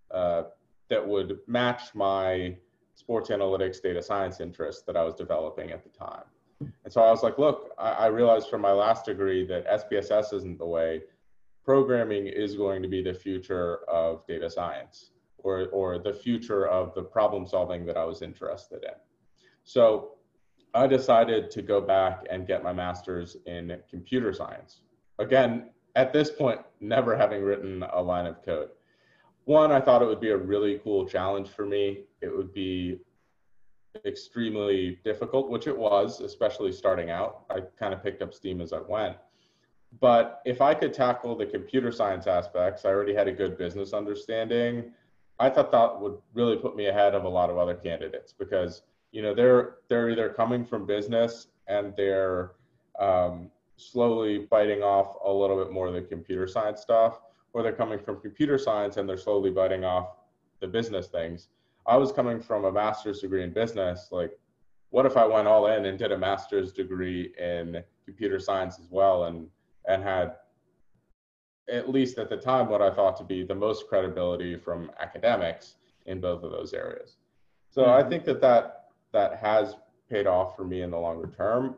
uh, 0.10 0.44
that 0.92 1.08
would 1.08 1.40
match 1.48 1.96
my 1.96 2.56
sports 2.94 3.30
analytics 3.30 3.82
data 3.82 4.04
science 4.04 4.40
interest 4.40 4.86
that 4.86 4.96
I 4.96 5.04
was 5.04 5.16
developing 5.16 5.72
at 5.72 5.84
the 5.84 5.90
time. 5.90 6.26
And 6.84 6.94
so 6.94 7.02
I 7.02 7.10
was 7.10 7.24
like, 7.24 7.40
look, 7.40 7.72
I, 7.80 7.92
I 7.92 8.08
realized 8.08 8.50
from 8.50 8.62
my 8.62 8.72
last 8.72 9.06
degree 9.06 9.48
that 9.48 9.66
SPSS 9.68 10.34
isn't 10.34 10.60
the 10.60 10.66
way. 10.66 11.02
Programming 11.64 12.28
is 12.28 12.56
going 12.56 12.84
to 12.84 12.88
be 12.88 13.02
the 13.02 13.14
future 13.14 13.80
of 13.90 14.28
data 14.28 14.50
science 14.50 15.12
or, 15.40 15.68
or 15.70 15.98
the 15.98 16.14
future 16.14 16.68
of 16.68 16.94
the 16.94 17.02
problem 17.02 17.48
solving 17.48 17.86
that 17.86 17.98
I 17.98 18.04
was 18.04 18.22
interested 18.22 18.84
in. 18.84 18.94
So 19.64 20.18
I 20.74 20.88
decided 20.88 21.50
to 21.52 21.62
go 21.62 21.82
back 21.82 22.26
and 22.30 22.46
get 22.46 22.64
my 22.64 22.74
master's 22.74 23.38
in 23.46 23.76
computer 23.90 24.34
science. 24.34 24.82
Again, 25.20 25.70
at 25.96 26.14
this 26.14 26.30
point, 26.30 26.60
never 26.80 27.16
having 27.16 27.42
written 27.42 27.84
a 27.94 28.02
line 28.02 28.26
of 28.26 28.44
code. 28.44 28.70
One, 29.46 29.72
I 29.72 29.82
thought 29.82 30.02
it 30.02 30.06
would 30.06 30.22
be 30.22 30.30
a 30.30 30.38
really 30.38 30.80
cool 30.84 31.08
challenge 31.08 31.50
for 31.50 31.66
me. 31.66 32.04
It 32.22 32.36
would 32.36 32.54
be 32.54 33.00
extremely 34.06 35.00
difficult, 35.04 35.50
which 35.50 35.68
it 35.68 35.78
was, 35.78 36.22
especially 36.22 36.72
starting 36.72 37.10
out. 37.10 37.46
I 37.50 37.62
kind 37.80 37.94
of 37.94 38.04
picked 38.04 38.22
up 38.22 38.34
steam 38.34 38.62
as 38.62 38.72
I 38.74 38.80
went. 38.80 39.18
But 40.00 40.42
if 40.46 40.62
I 40.62 40.74
could 40.74 40.94
tackle 40.94 41.36
the 41.36 41.46
computer 41.46 41.92
science 41.92 42.28
aspects, 42.28 42.86
I 42.86 42.90
already 42.90 43.14
had 43.14 43.28
a 43.28 43.32
good 43.32 43.58
business 43.58 43.94
understanding. 43.94 44.92
I 45.40 45.50
thought 45.50 45.72
that 45.72 46.00
would 46.00 46.18
really 46.34 46.56
put 46.56 46.76
me 46.76 46.88
ahead 46.88 47.14
of 47.14 47.26
a 47.26 47.30
lot 47.30 47.50
of 47.50 47.58
other 47.58 47.74
candidates 47.74 48.32
because 48.32 48.84
you 49.12 49.22
know 49.22 49.34
they're 49.34 49.78
they're 49.90 50.10
either 50.10 50.30
coming 50.30 50.64
from 50.64 50.86
business 50.86 51.48
and 51.68 51.94
they're 51.98 52.52
um, 53.00 53.50
slowly 53.76 54.48
biting 54.50 54.84
off 54.84 55.16
a 55.26 55.32
little 55.32 55.58
bit 55.58 55.74
more 55.74 55.88
of 55.88 55.94
the 55.94 56.02
computer 56.02 56.48
science 56.48 56.82
stuff, 56.82 57.22
or 57.53 57.63
they're 57.63 57.74
coming 57.74 58.00
from 58.00 58.20
computer 58.20 58.58
science 58.58 58.98
and 58.98 59.08
they're 59.08 59.17
slowly 59.17 59.51
biting 59.51 59.84
off 59.84 60.15
the 60.60 60.67
business 60.67 61.08
things. 61.08 61.50
I 61.88 61.98
was 61.98 62.12
coming 62.12 62.39
from 62.39 62.65
a 62.65 62.72
master's 62.72 63.20
degree 63.20 63.43
in 63.43 63.51
business. 63.51 64.10
Like, 64.12 64.38
what 64.91 65.05
if 65.05 65.17
I 65.17 65.25
went 65.25 65.48
all 65.48 65.67
in 65.67 65.86
and 65.86 65.98
did 65.98 66.12
a 66.12 66.17
master's 66.17 66.72
degree 66.72 67.34
in 67.39 67.84
computer 68.05 68.39
science 68.39 68.79
as 68.79 68.89
well 68.89 69.25
and 69.25 69.48
and 69.88 70.03
had 70.03 70.36
at 71.70 71.89
least 71.89 72.17
at 72.17 72.29
the 72.29 72.38
time 72.38 72.67
what 72.67 72.81
I 72.81 72.91
thought 72.91 73.17
to 73.17 73.24
be 73.24 73.43
the 73.43 73.55
most 73.55 73.88
credibility 73.88 74.58
from 74.58 74.91
academics 75.00 75.75
in 76.05 76.20
both 76.20 76.43
of 76.43 76.51
those 76.51 76.74
areas. 76.74 77.15
So 77.70 77.84
mm-hmm. 77.84 78.05
I 78.05 78.10
think 78.10 78.25
that 78.25 78.41
that 78.41 78.89
that 79.13 79.38
has 79.38 79.75
paid 80.10 80.27
off 80.27 80.55
for 80.55 80.63
me 80.63 80.81
in 80.81 80.91
the 80.91 80.98
longer 80.98 81.31
term, 81.36 81.75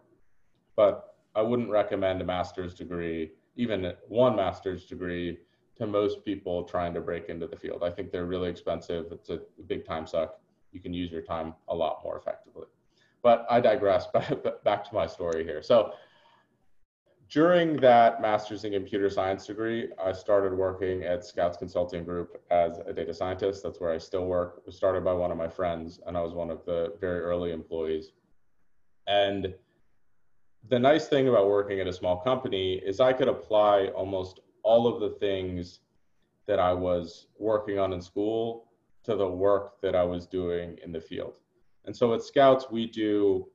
but 0.76 1.16
I 1.36 1.42
wouldn't 1.42 1.70
recommend 1.70 2.22
a 2.22 2.26
master's 2.26 2.74
degree, 2.74 3.32
even 3.56 3.94
one 4.08 4.36
master's 4.36 4.86
degree, 4.86 5.40
to 5.84 5.92
most 5.92 6.24
people 6.26 6.64
trying 6.64 6.94
to 6.94 7.02
break 7.02 7.30
into 7.30 7.48
the 7.48 7.56
field. 7.56 7.84
I 7.84 7.92
think 7.92 8.12
they're 8.12 8.26
really 8.26 8.50
expensive. 8.50 9.08
It's 9.12 9.30
a 9.30 9.42
big 9.68 9.86
time 9.86 10.08
suck. 10.08 10.40
You 10.72 10.80
can 10.80 10.94
use 10.94 11.12
your 11.12 11.22
time 11.22 11.54
a 11.68 11.76
lot 11.76 12.00
more 12.04 12.18
effectively. 12.18 12.68
But 13.22 13.46
I 13.50 13.60
digress. 13.60 14.08
Back 14.64 14.84
to 14.90 14.94
my 14.94 15.08
story 15.08 15.44
here. 15.44 15.62
So 15.62 15.94
during 17.30 17.78
that 17.78 18.22
master's 18.22 18.64
in 18.64 18.74
computer 18.74 19.10
science 19.10 19.48
degree, 19.48 19.90
I 20.04 20.12
started 20.12 20.56
working 20.56 21.04
at 21.04 21.26
Scouts 21.26 21.58
Consulting 21.58 22.04
Group 22.04 22.42
as 22.52 22.80
a 22.86 22.94
data 22.94 23.14
scientist. 23.14 23.64
That's 23.64 23.80
where 23.80 23.92
I 23.92 23.98
still 23.98 24.26
work. 24.26 24.56
It 24.58 24.66
was 24.66 24.76
started 24.76 25.04
by 25.04 25.14
one 25.14 25.32
of 25.32 25.38
my 25.38 25.48
friends, 25.48 26.00
and 26.06 26.16
I 26.16 26.22
was 26.22 26.34
one 26.34 26.50
of 26.50 26.66
the 26.66 26.94
very 27.00 27.20
early 27.20 27.52
employees. 27.52 28.12
And 29.08 29.54
the 30.70 30.80
nice 30.80 31.08
thing 31.08 31.28
about 31.28 31.48
working 31.48 31.80
at 31.80 31.88
a 31.88 31.94
small 31.94 32.18
company 32.18 32.76
is 32.76 33.00
I 33.00 33.14
could 33.14 33.28
apply 33.28 33.88
almost 33.88 34.40
all 34.64 34.88
of 34.88 35.00
the 35.00 35.18
things 35.20 35.80
that 36.48 36.60
I 36.60 36.74
was 36.74 37.28
working 37.38 37.80
on 37.80 37.94
in 37.94 38.02
school 38.02 38.66
to 39.04 39.16
the 39.16 39.28
work 39.28 39.82
that 39.82 39.96
I 39.96 40.04
was 40.04 40.26
doing 40.26 40.78
in 40.84 40.92
the 40.92 41.02
field. 41.02 41.40
And 41.86 41.96
so 41.96 42.14
at 42.14 42.24
Scouts, 42.24 42.68
we 42.72 42.88
do 42.88 43.48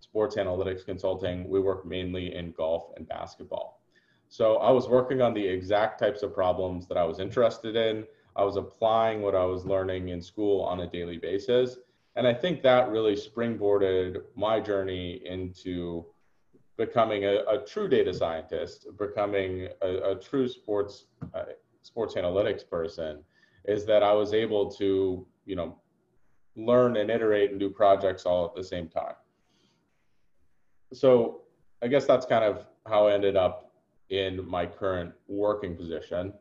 sports 0.00 0.36
analytics 0.36 0.84
consulting. 0.84 1.48
We 1.48 1.60
work 1.60 1.86
mainly 1.86 2.34
in 2.34 2.52
golf 2.52 2.92
and 2.96 3.08
basketball. 3.08 3.80
So 4.28 4.56
I 4.58 4.70
was 4.70 4.88
working 4.88 5.20
on 5.20 5.34
the 5.34 5.44
exact 5.44 5.98
types 5.98 6.22
of 6.22 6.34
problems 6.34 6.86
that 6.86 6.96
I 6.96 7.04
was 7.04 7.18
interested 7.18 7.76
in. 7.76 8.04
I 8.36 8.44
was 8.44 8.56
applying 8.56 9.22
what 9.22 9.34
I 9.34 9.44
was 9.44 9.64
learning 9.64 10.10
in 10.10 10.22
school 10.22 10.62
on 10.62 10.80
a 10.80 10.86
daily 10.86 11.18
basis. 11.18 11.78
And 12.16 12.26
I 12.26 12.34
think 12.34 12.62
that 12.62 12.90
really 12.90 13.14
springboarded 13.14 14.22
my 14.36 14.60
journey 14.60 15.22
into 15.24 16.04
becoming 16.80 17.26
a, 17.26 17.34
a 17.54 17.58
true 17.66 17.88
data 17.88 18.12
scientist, 18.12 18.86
becoming 18.98 19.68
a, 19.82 20.12
a 20.12 20.14
true 20.14 20.48
sports 20.48 20.94
uh, 21.34 21.44
sports 21.82 22.14
analytics 22.14 22.64
person, 22.76 23.22
is 23.66 23.84
that 23.84 24.02
I 24.02 24.14
was 24.14 24.32
able 24.32 24.70
to 24.80 25.26
you 25.44 25.56
know 25.56 25.76
learn 26.56 26.96
and 26.96 27.10
iterate 27.10 27.50
and 27.50 27.60
do 27.60 27.68
projects 27.68 28.24
all 28.24 28.46
at 28.46 28.54
the 28.54 28.64
same 28.64 28.88
time. 28.88 29.18
So 30.94 31.42
I 31.82 31.88
guess 31.88 32.06
that's 32.06 32.24
kind 32.24 32.44
of 32.44 32.66
how 32.86 33.08
I 33.08 33.12
ended 33.12 33.36
up 33.36 33.72
in 34.08 34.32
my 34.48 34.64
current 34.64 35.12
working 35.28 35.76
position. 35.76 36.32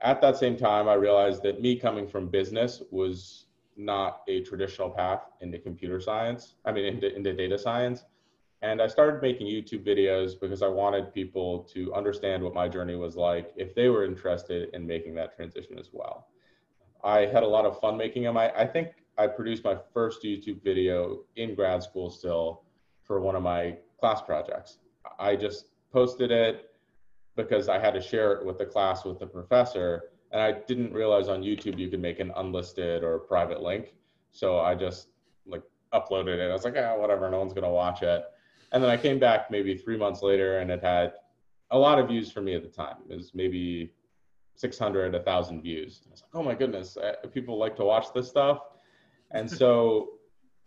At 0.00 0.20
that 0.20 0.36
same 0.36 0.56
time, 0.56 0.88
I 0.88 0.94
realized 0.94 1.42
that 1.42 1.60
me 1.60 1.76
coming 1.76 2.06
from 2.06 2.28
business 2.28 2.80
was 2.92 3.46
not 3.76 4.22
a 4.28 4.42
traditional 4.42 4.88
path 4.88 5.22
into 5.40 5.58
computer 5.58 6.00
science, 6.00 6.54
I 6.64 6.70
mean, 6.72 6.84
into, 6.84 7.14
into 7.14 7.32
data 7.34 7.58
science. 7.58 8.04
And 8.64 8.80
I 8.80 8.86
started 8.86 9.20
making 9.20 9.46
YouTube 9.46 9.84
videos 9.84 10.40
because 10.40 10.62
I 10.62 10.68
wanted 10.68 11.12
people 11.12 11.64
to 11.74 11.92
understand 11.92 12.42
what 12.42 12.54
my 12.54 12.66
journey 12.66 12.94
was 12.94 13.14
like 13.14 13.52
if 13.56 13.74
they 13.74 13.90
were 13.90 14.06
interested 14.06 14.70
in 14.72 14.86
making 14.86 15.14
that 15.16 15.36
transition 15.36 15.78
as 15.78 15.90
well. 15.92 16.28
I 17.04 17.26
had 17.26 17.42
a 17.42 17.46
lot 17.46 17.66
of 17.66 17.78
fun 17.78 17.98
making 17.98 18.22
them. 18.22 18.38
I, 18.38 18.50
I 18.56 18.66
think 18.66 18.88
I 19.18 19.26
produced 19.26 19.64
my 19.64 19.76
first 19.92 20.22
YouTube 20.22 20.64
video 20.64 21.24
in 21.36 21.54
grad 21.54 21.82
school 21.82 22.08
still 22.08 22.62
for 23.02 23.20
one 23.20 23.36
of 23.36 23.42
my 23.42 23.76
class 24.00 24.22
projects. 24.22 24.78
I 25.18 25.36
just 25.36 25.66
posted 25.92 26.30
it 26.30 26.70
because 27.36 27.68
I 27.68 27.78
had 27.78 27.92
to 27.92 28.00
share 28.00 28.32
it 28.32 28.46
with 28.46 28.56
the 28.56 28.64
class 28.64 29.04
with 29.04 29.18
the 29.18 29.26
professor. 29.26 30.04
And 30.32 30.40
I 30.40 30.52
didn't 30.52 30.94
realize 30.94 31.28
on 31.28 31.42
YouTube 31.42 31.78
you 31.78 31.90
could 31.90 32.00
make 32.00 32.18
an 32.18 32.32
unlisted 32.34 33.04
or 33.04 33.18
private 33.18 33.60
link. 33.60 33.92
So 34.32 34.60
I 34.60 34.74
just 34.74 35.08
like 35.46 35.64
uploaded 35.92 36.38
it. 36.38 36.48
I 36.48 36.52
was 36.54 36.64
like, 36.64 36.76
ah, 36.78 36.96
whatever, 36.96 37.30
no 37.30 37.40
one's 37.40 37.52
gonna 37.52 37.68
watch 37.68 38.02
it. 38.02 38.24
And 38.74 38.82
then 38.82 38.90
I 38.90 38.96
came 38.96 39.20
back 39.20 39.52
maybe 39.52 39.76
three 39.76 39.96
months 39.96 40.20
later 40.20 40.58
and 40.58 40.68
it 40.68 40.82
had 40.82 41.12
a 41.70 41.78
lot 41.78 42.00
of 42.00 42.08
views 42.08 42.32
for 42.32 42.42
me 42.42 42.56
at 42.56 42.64
the 42.64 42.68
time. 42.68 42.96
It 43.08 43.14
was 43.14 43.30
maybe 43.32 43.92
600, 44.56 45.12
1,000 45.12 45.62
views. 45.62 46.02
I 46.04 46.10
was 46.10 46.22
like, 46.22 46.30
oh 46.34 46.42
my 46.42 46.54
goodness, 46.54 46.96
uh, 46.96 47.12
people 47.28 47.56
like 47.56 47.76
to 47.76 47.84
watch 47.84 48.06
this 48.12 48.28
stuff. 48.28 48.58
And 49.30 49.48
so 49.48 50.14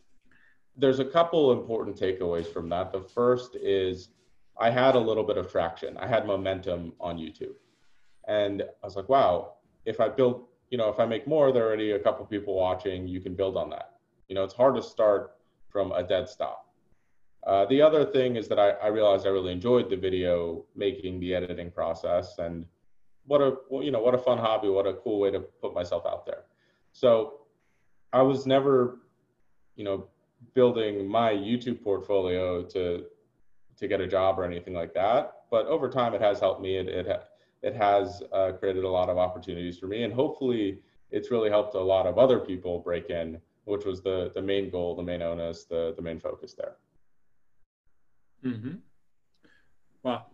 there's 0.77 0.99
a 0.99 1.05
couple 1.05 1.51
important 1.51 1.97
takeaways 1.97 2.47
from 2.47 2.69
that. 2.69 2.93
The 2.93 3.01
first 3.01 3.57
is 3.57 4.09
I 4.57 4.69
had 4.69 4.95
a 4.95 4.99
little 4.99 5.25
bit 5.25 5.35
of 5.35 5.51
traction. 5.51 5.97
I 5.97 6.07
had 6.07 6.25
momentum 6.25 6.93
on 7.01 7.17
YouTube. 7.17 7.55
And 8.29 8.61
I 8.61 8.85
was 8.85 8.95
like, 8.95 9.09
wow, 9.09 9.55
if 9.85 9.99
I 9.99 10.07
build, 10.07 10.45
you 10.69 10.77
know, 10.77 10.87
if 10.87 10.97
I 11.01 11.05
make 11.05 11.27
more, 11.27 11.51
there 11.51 11.63
are 11.63 11.67
already 11.67 11.91
a 11.91 11.99
couple 11.99 12.25
people 12.25 12.55
watching, 12.55 13.05
you 13.05 13.19
can 13.19 13.35
build 13.35 13.57
on 13.57 13.69
that. 13.71 13.95
You 14.29 14.35
know, 14.35 14.45
it's 14.45 14.53
hard 14.53 14.75
to 14.75 14.81
start 14.81 15.35
from 15.69 15.91
a 15.91 16.03
dead 16.03 16.29
stop. 16.29 16.66
Uh, 17.47 17.65
the 17.67 17.81
other 17.81 18.03
thing 18.03 18.35
is 18.35 18.49
that 18.49 18.59
I, 18.59 18.71
I, 18.71 18.87
realized 18.87 19.25
I 19.25 19.29
really 19.29 19.53
enjoyed 19.53 19.89
the 19.89 19.95
video 19.95 20.65
making, 20.75 21.21
the 21.21 21.33
editing 21.33 21.71
process, 21.71 22.39
and 22.39 22.65
what 23.25 23.39
a 23.39 23.55
you 23.71 23.89
know 23.89 24.01
what 24.01 24.13
a 24.13 24.17
fun 24.17 24.37
hobby, 24.37 24.67
what 24.67 24.85
a 24.85 24.95
cool 24.95 25.17
way 25.21 25.31
to 25.31 25.39
put 25.39 25.73
myself 25.73 26.05
out 26.05 26.25
there. 26.25 26.43
So 26.91 27.41
I 28.11 28.21
was 28.21 28.45
never, 28.45 28.99
you 29.77 29.85
know, 29.85 30.07
building 30.55 31.07
my 31.07 31.31
YouTube 31.31 31.81
portfolio 31.81 32.63
to 32.63 33.05
to 33.77 33.87
get 33.87 34.01
a 34.01 34.07
job 34.07 34.37
or 34.37 34.43
anything 34.43 34.73
like 34.73 34.93
that. 34.95 35.43
But 35.49 35.67
over 35.67 35.89
time, 35.89 36.13
it 36.13 36.21
has 36.21 36.41
helped 36.41 36.61
me. 36.61 36.75
It 36.75 36.89
it, 36.89 37.07
it 37.61 37.75
has 37.75 38.23
uh, 38.33 38.51
created 38.59 38.83
a 38.83 38.89
lot 38.89 39.07
of 39.07 39.17
opportunities 39.17 39.77
for 39.79 39.87
me, 39.87 40.03
and 40.03 40.13
hopefully, 40.13 40.79
it's 41.11 41.31
really 41.31 41.49
helped 41.49 41.75
a 41.75 41.79
lot 41.79 42.07
of 42.07 42.17
other 42.17 42.39
people 42.39 42.79
break 42.79 43.09
in, 43.09 43.39
which 43.63 43.85
was 43.85 44.01
the 44.01 44.33
the 44.35 44.41
main 44.41 44.69
goal, 44.69 44.97
the 44.97 45.03
main 45.03 45.21
onus, 45.21 45.63
the 45.63 45.93
the 45.95 46.01
main 46.01 46.19
focus 46.19 46.53
there. 46.53 46.75
Mm-hmm. 48.45 48.75
Wow. 50.03 50.25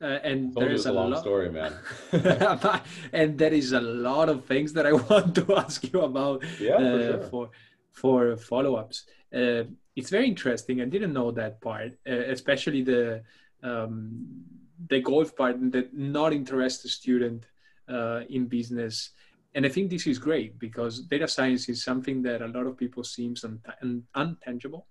Uh, 0.00 0.18
and 0.22 0.54
there 0.54 0.70
is 0.70 0.86
a, 0.86 0.90
a 0.90 0.92
long 0.92 1.10
lot... 1.10 1.20
story, 1.20 1.50
man. 1.50 1.74
and 3.12 3.36
there 3.36 3.52
is 3.52 3.72
a 3.72 3.80
lot 3.80 4.28
of 4.28 4.44
things 4.44 4.72
that 4.72 4.86
I 4.86 4.92
want 5.10 5.34
to 5.34 5.56
ask 5.56 5.92
you 5.92 6.02
about 6.02 6.44
yeah, 6.60 6.74
uh, 6.74 6.78
for, 6.78 7.02
sure. 7.02 7.22
for, 7.30 7.50
for 7.92 8.36
follow-ups. 8.36 9.04
Uh, 9.34 9.64
it's 9.96 10.10
very 10.10 10.28
interesting. 10.28 10.80
I 10.80 10.84
didn't 10.84 11.12
know 11.12 11.32
that 11.32 11.60
part, 11.60 11.98
uh, 12.08 12.12
especially 12.12 12.82
the 12.82 13.22
um, 13.62 14.44
the 14.88 15.00
golf 15.00 15.34
part. 15.34 15.56
that 15.72 15.92
not 15.92 16.32
interested 16.32 16.88
student 16.88 17.46
uh, 17.88 18.20
in 18.30 18.46
business, 18.46 19.10
and 19.56 19.66
I 19.66 19.68
think 19.68 19.90
this 19.90 20.06
is 20.06 20.20
great 20.20 20.56
because 20.60 21.00
data 21.00 21.26
science 21.26 21.68
is 21.68 21.82
something 21.82 22.22
that 22.22 22.42
a 22.42 22.46
lot 22.46 22.66
of 22.66 22.76
people 22.76 23.02
seems 23.02 23.42
un- 23.42 23.60
un- 23.82 24.04
untangible 24.14 24.84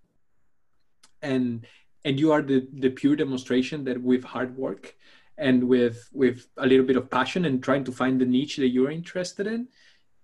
and 1.22 1.66
and 2.06 2.20
you 2.20 2.32
are 2.32 2.42
the 2.42 2.68
the 2.74 2.90
pure 2.90 3.16
demonstration 3.16 3.84
that 3.84 4.02
with 4.02 4.24
hard 4.24 4.56
work 4.58 4.96
and 5.38 5.64
with 5.68 6.10
with 6.14 6.48
a 6.58 6.66
little 6.66 6.86
bit 6.86 6.96
of 6.96 7.10
passion 7.10 7.46
and 7.46 7.64
trying 7.64 7.84
to 7.84 7.92
find 7.92 8.20
the 8.20 8.26
niche 8.26 8.58
that 8.58 8.70
you're 8.70 8.92
interested 8.92 9.48
in 9.48 9.68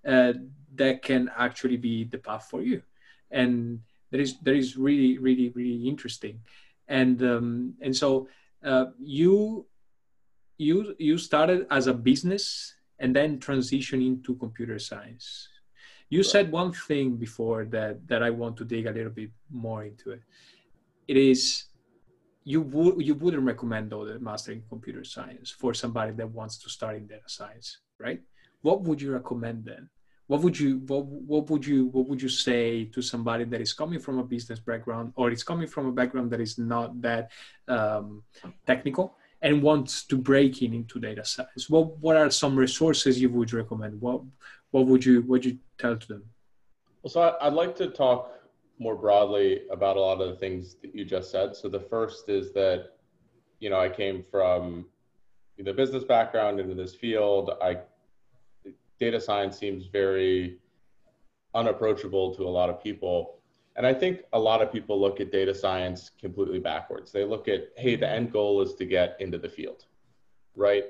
uh, 0.08 0.34
that 0.76 1.02
can 1.02 1.30
actually 1.38 1.78
be 1.78 2.04
the 2.04 2.18
path 2.18 2.48
for 2.50 2.62
you. 2.62 2.82
And 3.32 3.82
that 4.12 4.20
is 4.20 4.40
that 4.42 4.56
is 4.56 4.78
really 4.78 5.18
really 5.18 5.50
really 5.50 5.88
interesting. 5.88 6.42
And 6.88 7.22
um, 7.24 7.74
and 7.82 7.96
so 7.96 8.28
uh, 8.64 8.86
you 9.00 9.66
you 10.58 10.96
you 10.98 11.18
started 11.18 11.68
as 11.70 11.88
a 11.88 11.94
business 11.94 12.76
and 13.00 13.16
then 13.16 13.40
transition 13.40 14.02
into 14.02 14.36
computer 14.36 14.80
science. 14.80 15.48
You 16.10 16.20
right. 16.20 16.26
said 16.26 16.52
one 16.52 16.74
thing 16.74 17.16
before 17.16 17.66
that 17.66 18.08
that 18.08 18.22
i 18.22 18.30
want 18.30 18.56
to 18.58 18.66
dig 18.66 18.86
a 18.86 18.92
little 18.92 19.12
bit 19.12 19.32
more 19.50 19.84
into 19.84 20.12
it 20.12 20.22
it 21.08 21.18
is 21.18 21.66
you 22.46 22.62
would 22.62 23.06
you 23.06 23.16
wouldn't 23.16 23.44
recommend 23.44 23.90
though 23.90 24.06
the 24.06 24.20
master 24.20 24.52
in 24.52 24.64
computer 24.68 25.04
science 25.04 25.50
for 25.50 25.74
somebody 25.74 26.12
that 26.12 26.30
wants 26.30 26.58
to 26.58 26.70
start 26.70 26.96
in 26.96 27.08
data 27.08 27.28
science 27.28 27.80
right? 28.04 28.22
What 28.62 28.82
would 28.82 29.02
you 29.02 29.14
recommend 29.14 29.66
then? 29.66 29.90
What 30.28 30.42
would 30.42 30.58
you 30.60 30.82
what, 30.88 31.06
what 31.06 31.50
would 31.50 31.66
you 31.66 31.88
what 31.88 32.08
would 32.08 32.22
you 32.22 32.30
say 32.30 32.86
to 32.86 33.02
somebody 33.02 33.44
that 33.46 33.62
is 33.62 33.74
coming 33.74 34.00
from 34.00 34.20
a 34.20 34.24
business 34.24 34.60
background 34.60 35.14
or 35.16 35.32
is 35.32 35.44
coming 35.44 35.68
from 35.68 35.88
a 35.88 35.92
background 35.92 36.32
that 36.32 36.42
is 36.42 36.58
not 36.58 37.02
that 37.02 37.32
um, 37.68 38.24
technical 38.66 39.18
and 39.42 39.62
wants 39.62 40.06
to 40.06 40.18
break 40.18 40.62
in 40.62 40.74
into 40.74 41.00
data 41.00 41.26
science? 41.26 41.70
What 41.70 41.98
what 41.98 42.16
are 42.16 42.30
some 42.32 42.56
resources 42.56 43.22
you 43.22 43.30
would 43.32 43.52
recommend? 43.54 44.00
What 44.00 44.22
what 44.72 44.86
would 44.86 45.04
you 45.04 45.22
what 45.22 45.30
would 45.30 45.46
you 45.46 45.58
tell 45.78 45.98
to 45.98 46.08
them? 46.08 46.24
Well 47.02 47.12
so 47.12 47.38
i'd 47.42 47.54
like 47.54 47.76
to 47.76 47.88
talk 47.90 48.32
more 48.84 48.96
broadly 48.96 49.62
about 49.72 49.96
a 49.96 50.00
lot 50.02 50.22
of 50.22 50.28
the 50.30 50.36
things 50.36 50.76
that 50.82 50.94
you 50.94 51.06
just 51.06 51.32
said. 51.32 51.56
So 51.56 51.70
the 51.70 51.80
first 51.80 52.28
is 52.28 52.52
that, 52.52 52.90
you 53.60 53.70
know, 53.70 53.80
I 53.80 53.90
came 53.90 54.22
from 54.22 54.86
the 55.58 55.74
business 55.74 56.04
background 56.04 56.60
into 56.60 56.76
this 56.76 56.94
field. 56.94 57.52
I 57.62 57.78
data 59.00 59.20
science 59.20 59.58
seems 59.58 59.86
very 59.86 60.58
unapproachable 61.56 62.36
to 62.36 62.44
a 62.44 62.50
lot 62.60 62.70
of 62.70 62.84
people. 62.84 63.40
And 63.76 63.88
I 63.88 63.94
think 63.94 64.22
a 64.34 64.40
lot 64.40 64.62
of 64.62 64.72
people 64.72 65.00
look 65.00 65.20
at 65.20 65.32
data 65.32 65.56
science 65.56 66.12
completely 66.20 66.60
backwards. 66.60 67.12
They 67.12 67.24
look 67.24 67.48
at, 67.48 67.70
hey, 67.78 67.96
the 67.96 68.10
end 68.10 68.32
goal 68.32 68.62
is 68.62 68.76
to 68.76 68.86
get 68.86 69.16
into 69.20 69.38
the 69.38 69.50
field, 69.50 69.86
right? 70.56 70.86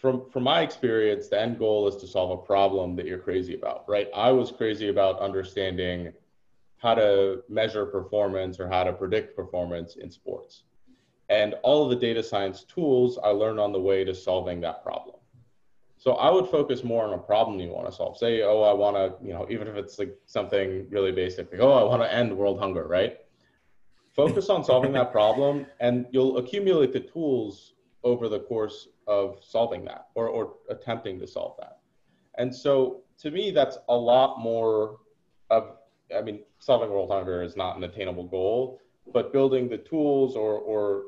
From, 0.00 0.28
from 0.30 0.42
my 0.44 0.62
experience, 0.62 1.28
the 1.28 1.40
end 1.40 1.58
goal 1.58 1.86
is 1.88 1.96
to 1.96 2.06
solve 2.06 2.30
a 2.30 2.42
problem 2.42 2.96
that 2.96 3.06
you're 3.06 3.18
crazy 3.18 3.54
about, 3.54 3.88
right? 3.88 4.08
I 4.14 4.30
was 4.30 4.50
crazy 4.50 4.88
about 4.88 5.20
understanding 5.20 6.12
how 6.80 6.94
to 6.94 7.42
measure 7.48 7.86
performance 7.86 8.58
or 8.58 8.68
how 8.68 8.82
to 8.84 8.92
predict 8.92 9.36
performance 9.36 9.96
in 9.96 10.10
sports. 10.10 10.64
And 11.28 11.54
all 11.62 11.84
of 11.84 11.90
the 11.90 11.96
data 11.96 12.22
science 12.22 12.64
tools 12.64 13.18
I 13.22 13.28
learned 13.28 13.60
on 13.60 13.72
the 13.72 13.80
way 13.80 14.02
to 14.04 14.14
solving 14.14 14.60
that 14.62 14.82
problem. 14.82 15.16
So 15.98 16.12
I 16.14 16.30
would 16.30 16.48
focus 16.48 16.82
more 16.82 17.04
on 17.04 17.12
a 17.12 17.18
problem 17.18 17.60
you 17.60 17.68
want 17.70 17.86
to 17.86 17.92
solve. 17.92 18.16
Say, 18.16 18.42
oh, 18.42 18.62
I 18.62 18.72
want 18.72 18.96
to, 18.96 19.14
you 19.24 19.34
know, 19.34 19.46
even 19.50 19.68
if 19.68 19.76
it's 19.76 19.98
like 19.98 20.16
something 20.24 20.86
really 20.88 21.12
basic, 21.12 21.52
like, 21.52 21.60
oh, 21.60 21.72
I 21.72 21.84
want 21.84 22.02
to 22.02 22.12
end 22.12 22.34
world 22.34 22.58
hunger, 22.58 22.88
right? 22.88 23.18
Focus 24.16 24.48
on 24.48 24.64
solving 24.64 24.92
that 24.94 25.12
problem 25.12 25.66
and 25.78 26.06
you'll 26.10 26.38
accumulate 26.38 26.94
the 26.94 27.00
tools 27.00 27.74
over 28.02 28.28
the 28.30 28.40
course 28.40 28.88
of 29.06 29.38
solving 29.42 29.84
that 29.84 30.08
or, 30.14 30.28
or 30.28 30.54
attempting 30.70 31.20
to 31.20 31.26
solve 31.26 31.56
that. 31.60 31.80
And 32.38 32.54
so 32.54 33.02
to 33.18 33.30
me, 33.30 33.50
that's 33.50 33.76
a 33.90 33.94
lot 33.94 34.40
more 34.40 35.00
of, 35.50 35.76
I 36.16 36.22
mean, 36.22 36.40
solving 36.58 36.90
world 36.90 37.10
hunger 37.10 37.42
is 37.42 37.56
not 37.56 37.76
an 37.76 37.84
attainable 37.84 38.24
goal, 38.24 38.80
but 39.12 39.32
building 39.32 39.68
the 39.68 39.78
tools 39.78 40.36
or, 40.36 40.54
or 40.54 41.04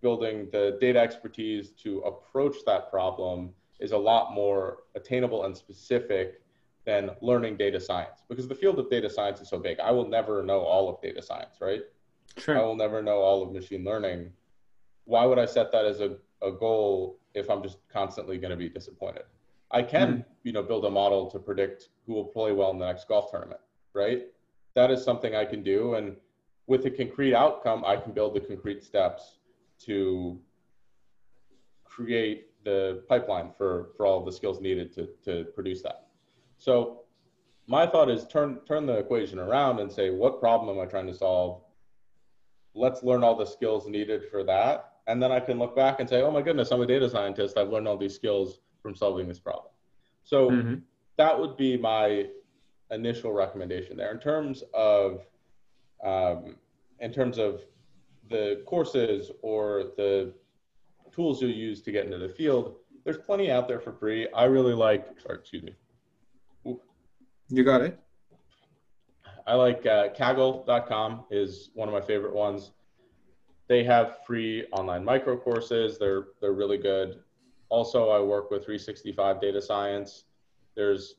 building 0.00 0.48
the 0.52 0.78
data 0.80 0.98
expertise 0.98 1.70
to 1.82 1.98
approach 2.00 2.56
that 2.66 2.90
problem 2.90 3.50
is 3.80 3.92
a 3.92 3.98
lot 3.98 4.34
more 4.34 4.78
attainable 4.94 5.44
and 5.44 5.56
specific 5.56 6.42
than 6.86 7.10
learning 7.20 7.56
data 7.56 7.80
science 7.80 8.22
because 8.28 8.48
the 8.48 8.54
field 8.54 8.78
of 8.78 8.88
data 8.90 9.08
science 9.08 9.40
is 9.40 9.48
so 9.48 9.58
big. 9.58 9.78
I 9.80 9.90
will 9.90 10.08
never 10.08 10.42
know 10.42 10.60
all 10.60 10.88
of 10.88 11.00
data 11.00 11.22
science, 11.22 11.56
right? 11.60 11.82
Sure. 12.38 12.58
I 12.58 12.62
will 12.62 12.76
never 12.76 13.02
know 13.02 13.18
all 13.18 13.42
of 13.42 13.52
machine 13.52 13.84
learning. 13.84 14.32
Why 15.04 15.26
would 15.26 15.38
I 15.38 15.46
set 15.46 15.72
that 15.72 15.84
as 15.84 16.00
a, 16.00 16.16
a 16.42 16.52
goal 16.52 17.18
if 17.34 17.50
I'm 17.50 17.62
just 17.62 17.78
constantly 17.92 18.38
going 18.38 18.50
to 18.50 18.56
be 18.56 18.68
disappointed? 18.68 19.24
I 19.70 19.82
can, 19.82 20.08
mm-hmm. 20.08 20.20
you 20.42 20.52
know, 20.52 20.62
build 20.62 20.84
a 20.84 20.90
model 20.90 21.30
to 21.30 21.38
predict 21.38 21.88
who 22.06 22.14
will 22.14 22.24
play 22.24 22.52
well 22.52 22.70
in 22.70 22.78
the 22.78 22.86
next 22.86 23.06
golf 23.08 23.30
tournament, 23.30 23.60
right? 23.94 24.22
That 24.74 24.90
is 24.90 25.02
something 25.02 25.34
I 25.34 25.44
can 25.44 25.62
do. 25.62 25.94
And 25.94 26.16
with 26.66 26.86
a 26.86 26.90
concrete 26.90 27.34
outcome, 27.34 27.84
I 27.84 27.96
can 27.96 28.12
build 28.12 28.34
the 28.34 28.40
concrete 28.40 28.84
steps 28.84 29.38
to 29.86 30.38
create 31.84 32.48
the 32.64 33.02
pipeline 33.08 33.50
for, 33.56 33.90
for 33.96 34.06
all 34.06 34.24
the 34.24 34.32
skills 34.32 34.60
needed 34.60 34.92
to, 34.94 35.08
to 35.24 35.44
produce 35.54 35.82
that. 35.82 36.08
So 36.58 37.00
my 37.66 37.86
thought 37.86 38.10
is 38.10 38.26
turn, 38.26 38.58
turn 38.66 38.86
the 38.86 38.98
equation 38.98 39.38
around 39.38 39.80
and 39.80 39.90
say, 39.90 40.10
what 40.10 40.40
problem 40.40 40.76
am 40.76 40.82
I 40.82 40.86
trying 40.86 41.06
to 41.06 41.14
solve? 41.14 41.62
Let's 42.74 43.02
learn 43.02 43.24
all 43.24 43.36
the 43.36 43.46
skills 43.46 43.88
needed 43.88 44.24
for 44.30 44.44
that. 44.44 44.92
And 45.06 45.20
then 45.20 45.32
I 45.32 45.40
can 45.40 45.58
look 45.58 45.74
back 45.74 45.98
and 45.98 46.08
say, 46.08 46.22
oh 46.22 46.30
my 46.30 46.42
goodness, 46.42 46.70
I'm 46.70 46.82
a 46.82 46.86
data 46.86 47.08
scientist. 47.08 47.58
I've 47.58 47.70
learned 47.70 47.88
all 47.88 47.96
these 47.96 48.14
skills 48.14 48.60
from 48.82 48.94
solving 48.94 49.26
this 49.26 49.40
problem. 49.40 49.72
So 50.22 50.50
mm-hmm. 50.50 50.74
that 51.16 51.38
would 51.38 51.56
be 51.56 51.76
my 51.76 52.26
initial 52.90 53.32
recommendation 53.32 53.96
there. 53.96 54.12
In 54.12 54.18
terms 54.18 54.62
of, 54.74 55.20
um, 56.04 56.56
in 57.00 57.12
terms 57.12 57.38
of 57.38 57.62
the 58.28 58.62
courses 58.66 59.30
or 59.42 59.92
the 59.96 60.32
tools 61.12 61.42
you'll 61.42 61.50
use 61.50 61.80
to 61.82 61.92
get 61.92 62.04
into 62.04 62.18
the 62.18 62.28
field, 62.28 62.76
there's 63.04 63.18
plenty 63.18 63.50
out 63.50 63.68
there 63.68 63.80
for 63.80 63.92
free. 63.92 64.28
I 64.34 64.44
really 64.44 64.74
like, 64.74 65.06
sorry, 65.20 65.38
excuse 65.38 65.62
me. 65.62 65.74
Ooh. 66.66 66.80
You 67.48 67.64
got 67.64 67.82
it. 67.82 67.98
I 69.46 69.54
like 69.54 69.84
uh, 69.86 70.08
Kaggle.com 70.10 71.24
is 71.30 71.70
one 71.74 71.88
of 71.88 71.94
my 71.94 72.00
favorite 72.00 72.34
ones. 72.34 72.72
They 73.68 73.84
have 73.84 74.18
free 74.26 74.66
online 74.72 75.04
micro 75.04 75.36
courses. 75.36 75.98
They're 75.98 76.26
they're 76.40 76.52
really 76.52 76.78
good. 76.78 77.20
Also, 77.68 78.10
I 78.10 78.20
work 78.20 78.50
with 78.50 78.64
365 78.64 79.40
Data 79.40 79.62
Science. 79.62 80.24
There's 80.74 81.16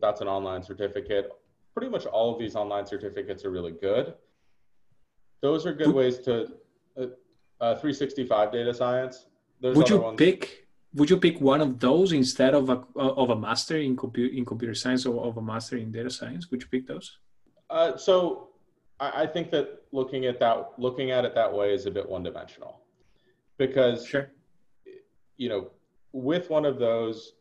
that's 0.00 0.20
an 0.20 0.28
online 0.28 0.62
certificate. 0.62 1.30
Pretty 1.74 1.90
much 1.90 2.06
all 2.06 2.32
of 2.32 2.38
these 2.38 2.56
online 2.56 2.86
certificates 2.86 3.44
are 3.44 3.50
really 3.50 3.72
good. 3.72 4.14
Those 5.40 5.66
are 5.66 5.72
good 5.72 5.94
ways 5.94 6.18
to 6.20 6.48
uh, 6.96 7.06
uh, 7.60 7.74
365 7.76 8.52
data 8.52 8.74
science. 8.74 9.26
There's 9.60 9.76
would 9.76 9.88
you 9.88 9.98
ones. 9.98 10.16
pick? 10.16 10.66
Would 10.94 11.10
you 11.10 11.18
pick 11.18 11.40
one 11.40 11.60
of 11.60 11.78
those 11.78 12.12
instead 12.12 12.54
of 12.54 12.70
a 12.70 12.82
of 12.96 13.30
a 13.30 13.36
master 13.36 13.76
in 13.76 13.96
computer 13.96 14.34
in 14.34 14.44
computer 14.44 14.74
science 14.74 15.06
or 15.06 15.24
of 15.24 15.36
a 15.36 15.42
master 15.42 15.76
in 15.76 15.92
data 15.92 16.10
science? 16.10 16.50
Would 16.50 16.62
you 16.62 16.68
pick 16.68 16.86
those? 16.86 17.18
Uh, 17.70 17.96
so 17.96 18.48
I, 18.98 19.22
I 19.22 19.26
think 19.26 19.50
that 19.50 19.82
looking 19.92 20.26
at 20.26 20.40
that 20.40 20.72
looking 20.78 21.10
at 21.10 21.24
it 21.24 21.34
that 21.34 21.52
way 21.52 21.72
is 21.72 21.86
a 21.86 21.90
bit 21.90 22.08
one 22.08 22.22
dimensional, 22.22 22.80
because 23.58 24.06
sure. 24.06 24.30
you 25.36 25.48
know 25.48 25.70
with 26.12 26.48
one 26.50 26.64
of 26.64 26.78
those, 26.78 27.34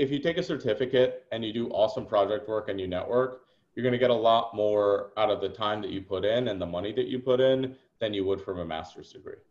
if 0.00 0.10
you 0.10 0.18
take 0.18 0.38
a 0.38 0.42
certificate 0.42 1.26
and 1.30 1.44
you 1.44 1.52
do 1.52 1.68
awesome 1.68 2.06
project 2.06 2.48
work 2.48 2.70
and 2.70 2.80
you 2.80 2.88
network, 2.88 3.42
you're 3.74 3.82
going 3.82 3.92
to 3.92 3.98
get 3.98 4.08
a 4.08 4.14
lot 4.30 4.54
more 4.54 5.12
out 5.18 5.28
of 5.28 5.42
the 5.42 5.48
time 5.50 5.82
that 5.82 5.90
you 5.90 6.00
put 6.00 6.24
in 6.24 6.48
and 6.48 6.58
the 6.60 6.66
money 6.66 6.90
that 6.90 7.06
you 7.06 7.18
put 7.18 7.38
in 7.38 7.76
than 8.00 8.14
you 8.14 8.24
would 8.24 8.40
from 8.40 8.60
a 8.60 8.64
master's 8.64 9.12
degree, 9.12 9.42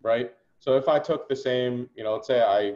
right? 0.00 0.30
So 0.60 0.76
if 0.76 0.88
I 0.88 1.00
took 1.00 1.28
the 1.28 1.34
same, 1.34 1.90
you 1.96 2.04
know, 2.04 2.12
let's 2.12 2.28
say 2.28 2.40
I, 2.40 2.74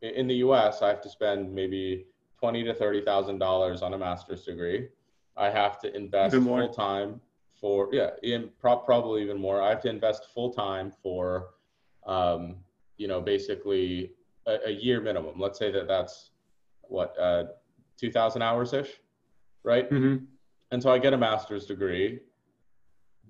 in 0.00 0.26
the 0.26 0.36
U.S., 0.36 0.80
I 0.80 0.88
have 0.88 1.02
to 1.02 1.10
spend 1.10 1.54
maybe 1.54 2.06
twenty 2.40 2.64
to 2.64 2.72
thirty 2.72 3.02
thousand 3.02 3.38
dollars 3.38 3.82
on 3.82 3.92
a 3.92 3.98
master's 3.98 4.44
degree. 4.44 4.88
I 5.36 5.50
have 5.50 5.78
to 5.80 5.94
invest 5.94 6.36
full 6.36 6.70
time 6.70 7.20
for 7.52 7.90
yeah, 7.92 8.10
in 8.22 8.48
pro- 8.58 8.78
probably 8.78 9.22
even 9.22 9.38
more. 9.38 9.60
I 9.60 9.68
have 9.68 9.82
to 9.82 9.90
invest 9.90 10.28
full 10.32 10.52
time 10.52 10.90
for, 11.02 11.48
um, 12.06 12.56
you 12.96 13.08
know, 13.08 13.20
basically 13.20 14.12
a, 14.46 14.68
a, 14.68 14.70
year 14.70 15.00
minimum. 15.00 15.38
Let's 15.38 15.58
say 15.58 15.70
that 15.72 15.88
that's 15.88 16.30
what 16.88 17.18
uh, 17.18 17.44
two 17.98 18.10
thousand 18.10 18.42
hours 18.42 18.72
ish 18.72 19.00
right? 19.66 19.90
Mm-hmm. 19.90 20.24
And 20.70 20.82
so 20.82 20.90
I 20.90 20.98
get 20.98 21.12
a 21.12 21.18
master's 21.18 21.66
degree, 21.66 22.20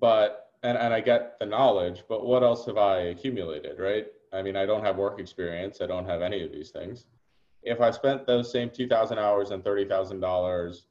but 0.01 0.51
and, 0.63 0.79
and 0.79 0.95
I 0.95 1.01
get 1.01 1.39
the 1.41 1.47
knowledge, 1.47 2.05
but 2.09 2.25
what 2.25 2.43
else 2.43 2.67
have 2.67 2.77
I 2.77 2.99
accumulated, 3.15 3.79
right? 3.81 4.07
I 4.33 4.43
mean, 4.43 4.57
I 4.57 4.67
don't 4.67 4.85
have 4.85 4.97
work 4.97 5.19
experience. 5.19 5.81
I 5.81 5.87
don't 5.87 6.07
have 6.07 6.23
any 6.23 6.45
of 6.45 6.53
these 6.53 6.71
things. 6.71 7.07
If 7.63 7.81
I 7.81 7.91
spent 7.91 8.27
those 8.27 8.53
same 8.53 8.71
2,000 8.71 9.19
hours 9.19 9.51
and 9.51 9.65
$30,000, 9.65 10.83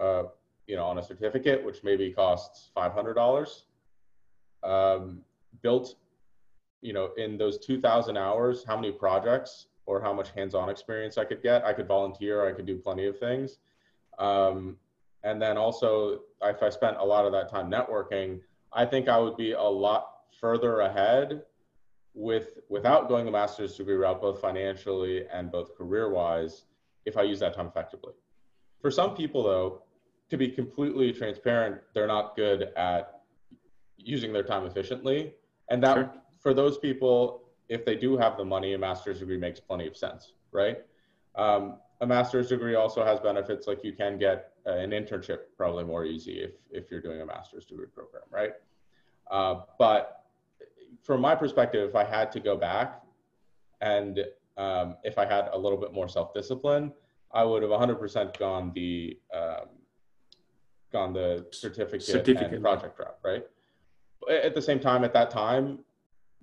uh, 0.00 0.22
you 0.66 0.76
know, 0.76 0.84
on 0.84 0.98
a 0.98 1.02
certificate, 1.02 1.64
which 1.64 1.84
maybe 1.84 2.12
costs 2.12 2.70
$500, 2.76 3.62
um, 4.64 5.20
built, 5.62 5.94
you 6.80 6.92
know, 6.92 7.10
in 7.16 7.36
those 7.36 7.58
2,000 7.58 8.16
hours, 8.16 8.64
how 8.66 8.76
many 8.76 8.92
projects 8.92 9.66
or 9.86 10.00
how 10.00 10.12
much 10.12 10.30
hands-on 10.30 10.68
experience 10.68 11.16
I 11.16 11.24
could 11.24 11.42
get? 11.42 11.64
I 11.64 11.72
could 11.72 11.86
volunteer. 11.86 12.46
I 12.46 12.52
could 12.52 12.66
do 12.66 12.76
plenty 12.76 13.06
of 13.06 13.18
things. 13.18 13.58
Um, 14.18 14.76
and 15.26 15.42
then 15.42 15.58
also 15.58 16.20
if 16.42 16.62
i 16.62 16.70
spent 16.70 16.96
a 16.98 17.04
lot 17.04 17.26
of 17.26 17.32
that 17.32 17.50
time 17.50 17.70
networking 17.70 18.40
i 18.72 18.86
think 18.86 19.08
i 19.08 19.18
would 19.18 19.36
be 19.36 19.52
a 19.52 19.62
lot 19.62 20.08
further 20.40 20.80
ahead 20.80 21.42
with 22.14 22.58
without 22.70 23.08
going 23.08 23.26
the 23.26 23.30
master's 23.30 23.76
degree 23.76 23.96
route 23.96 24.20
both 24.20 24.40
financially 24.40 25.26
and 25.32 25.50
both 25.50 25.76
career 25.76 26.10
wise 26.10 26.64
if 27.04 27.16
i 27.16 27.22
use 27.22 27.40
that 27.40 27.54
time 27.54 27.66
effectively 27.66 28.12
for 28.80 28.90
some 28.90 29.14
people 29.14 29.42
though 29.42 29.82
to 30.30 30.36
be 30.36 30.48
completely 30.48 31.12
transparent 31.12 31.80
they're 31.92 32.06
not 32.06 32.36
good 32.36 32.68
at 32.76 33.20
using 33.98 34.32
their 34.32 34.44
time 34.44 34.64
efficiently 34.64 35.34
and 35.70 35.82
that 35.82 35.94
sure. 35.94 36.12
for 36.40 36.54
those 36.54 36.78
people 36.78 37.42
if 37.68 37.84
they 37.84 37.96
do 37.96 38.16
have 38.16 38.36
the 38.36 38.44
money 38.44 38.74
a 38.74 38.78
master's 38.78 39.18
degree 39.20 39.38
makes 39.38 39.60
plenty 39.60 39.86
of 39.86 39.96
sense 39.96 40.32
right 40.52 40.78
um, 41.36 41.76
a 42.00 42.06
master's 42.06 42.48
degree 42.48 42.74
also 42.74 43.04
has 43.04 43.20
benefits 43.20 43.66
like 43.66 43.82
you 43.82 43.92
can 43.92 44.18
get 44.18 44.52
uh, 44.66 44.72
an 44.72 44.90
internship 44.90 45.38
probably 45.56 45.84
more 45.84 46.04
easy 46.04 46.40
if, 46.40 46.52
if 46.70 46.90
you're 46.90 47.00
doing 47.00 47.20
a 47.20 47.26
master's 47.26 47.64
degree 47.64 47.86
program, 47.86 48.24
right? 48.30 48.52
Uh, 49.30 49.60
but 49.78 50.24
from 51.02 51.20
my 51.20 51.34
perspective, 51.34 51.88
if 51.88 51.96
I 51.96 52.04
had 52.04 52.30
to 52.32 52.40
go 52.40 52.56
back 52.56 53.02
and 53.80 54.20
um, 54.56 54.96
if 55.04 55.18
I 55.18 55.26
had 55.26 55.48
a 55.52 55.58
little 55.58 55.78
bit 55.78 55.92
more 55.92 56.08
self-discipline, 56.08 56.92
I 57.32 57.44
would 57.44 57.62
have 57.62 57.70
100% 57.70 58.38
gone 58.38 58.72
the 58.74 59.18
um, 59.34 59.68
gone 60.92 61.12
the 61.12 61.46
certificate, 61.50 62.02
certificate 62.02 62.54
and 62.54 62.62
project 62.62 62.98
route, 62.98 63.18
right? 63.24 63.44
At 64.30 64.54
the 64.54 64.62
same 64.62 64.80
time, 64.80 65.04
at 65.04 65.12
that 65.12 65.30
time, 65.30 65.80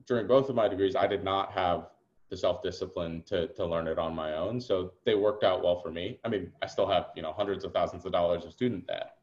during 0.06 0.28
both 0.28 0.50
of 0.50 0.56
my 0.56 0.68
degrees, 0.68 0.96
I 0.96 1.08
did 1.08 1.24
not 1.24 1.52
have 1.52 1.88
the 2.30 2.38
self-discipline 2.38 3.24
to 3.28 3.48
to 3.50 3.66
learn 3.66 3.88
it 3.88 4.00
on 4.00 4.16
my 4.16 4.34
own. 4.34 4.60
So 4.60 4.94
they 5.06 5.16
worked 5.16 5.44
out 5.44 5.64
well 5.64 5.80
for 5.80 5.92
me. 5.92 6.20
I 6.24 6.30
mean, 6.30 6.52
I 6.62 6.68
still 6.68 6.88
have 6.88 7.08
you 7.16 7.22
know 7.22 7.34
hundreds 7.34 7.64
of 7.64 7.74
thousands 7.74 8.06
of 8.06 8.12
dollars 8.12 8.46
of 8.46 8.54
student 8.54 8.88
debt, 8.88 9.18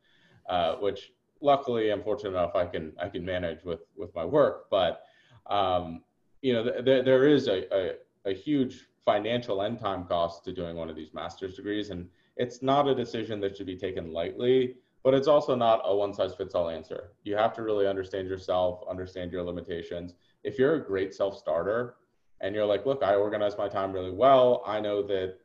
uh, 0.49 0.77
which 0.77 1.13
luckily 1.41 1.91
I'm 1.91 2.03
fortunate 2.03 2.31
enough 2.31 2.55
I 2.55 2.67
can 2.67 2.93
I 3.01 3.09
can 3.09 3.25
manage 3.25 3.65
with 3.65 3.81
with 3.97 4.15
my 4.15 4.25
work. 4.25 4.71
But 4.71 5.03
um, 5.47 6.05
you 6.43 6.53
know, 6.53 6.63
th- 6.63 6.85
th- 6.85 7.05
there 7.05 7.27
is 7.27 7.49
a, 7.49 7.59
a 7.75 7.95
a 8.27 8.33
huge 8.33 8.87
financial 9.05 9.63
and 9.63 9.79
time 9.79 10.05
cost 10.05 10.45
to 10.45 10.53
doing 10.53 10.77
one 10.77 10.91
of 10.91 10.97
these 10.97 11.13
master's 11.13 11.57
degrees, 11.57 11.91
and 11.91 12.09
it's 12.37 12.63
not 12.63 12.87
a 12.87 12.95
decision 12.95 13.41
that 13.41 13.57
should 13.57 13.67
be 13.67 13.77
taken 13.77 14.13
lightly. 14.13 14.77
But 15.03 15.15
it's 15.15 15.29
also 15.29 15.55
not 15.55 15.81
a 15.85 15.97
one 15.97 16.13
size 16.13 16.35
fits 16.35 16.55
all 16.55 16.69
answer. 16.69 17.13
You 17.25 17.35
have 17.35 17.55
to 17.55 17.63
really 17.63 17.87
understand 17.87 18.29
yourself, 18.29 18.85
understand 18.89 19.33
your 19.33 19.43
limitations. 19.43 20.13
If 20.45 20.59
you're 20.59 20.75
a 20.75 20.85
great 20.85 21.15
self 21.15 21.39
starter, 21.39 21.97
and 22.41 22.55
you're 22.55 22.67
like, 22.67 22.87
look, 22.87 23.03
I 23.03 23.15
organize 23.15 23.57
my 23.59 23.69
time 23.69 23.93
really 23.93 24.11
well. 24.11 24.63
I 24.67 24.81
know 24.81 25.03
that 25.03 25.37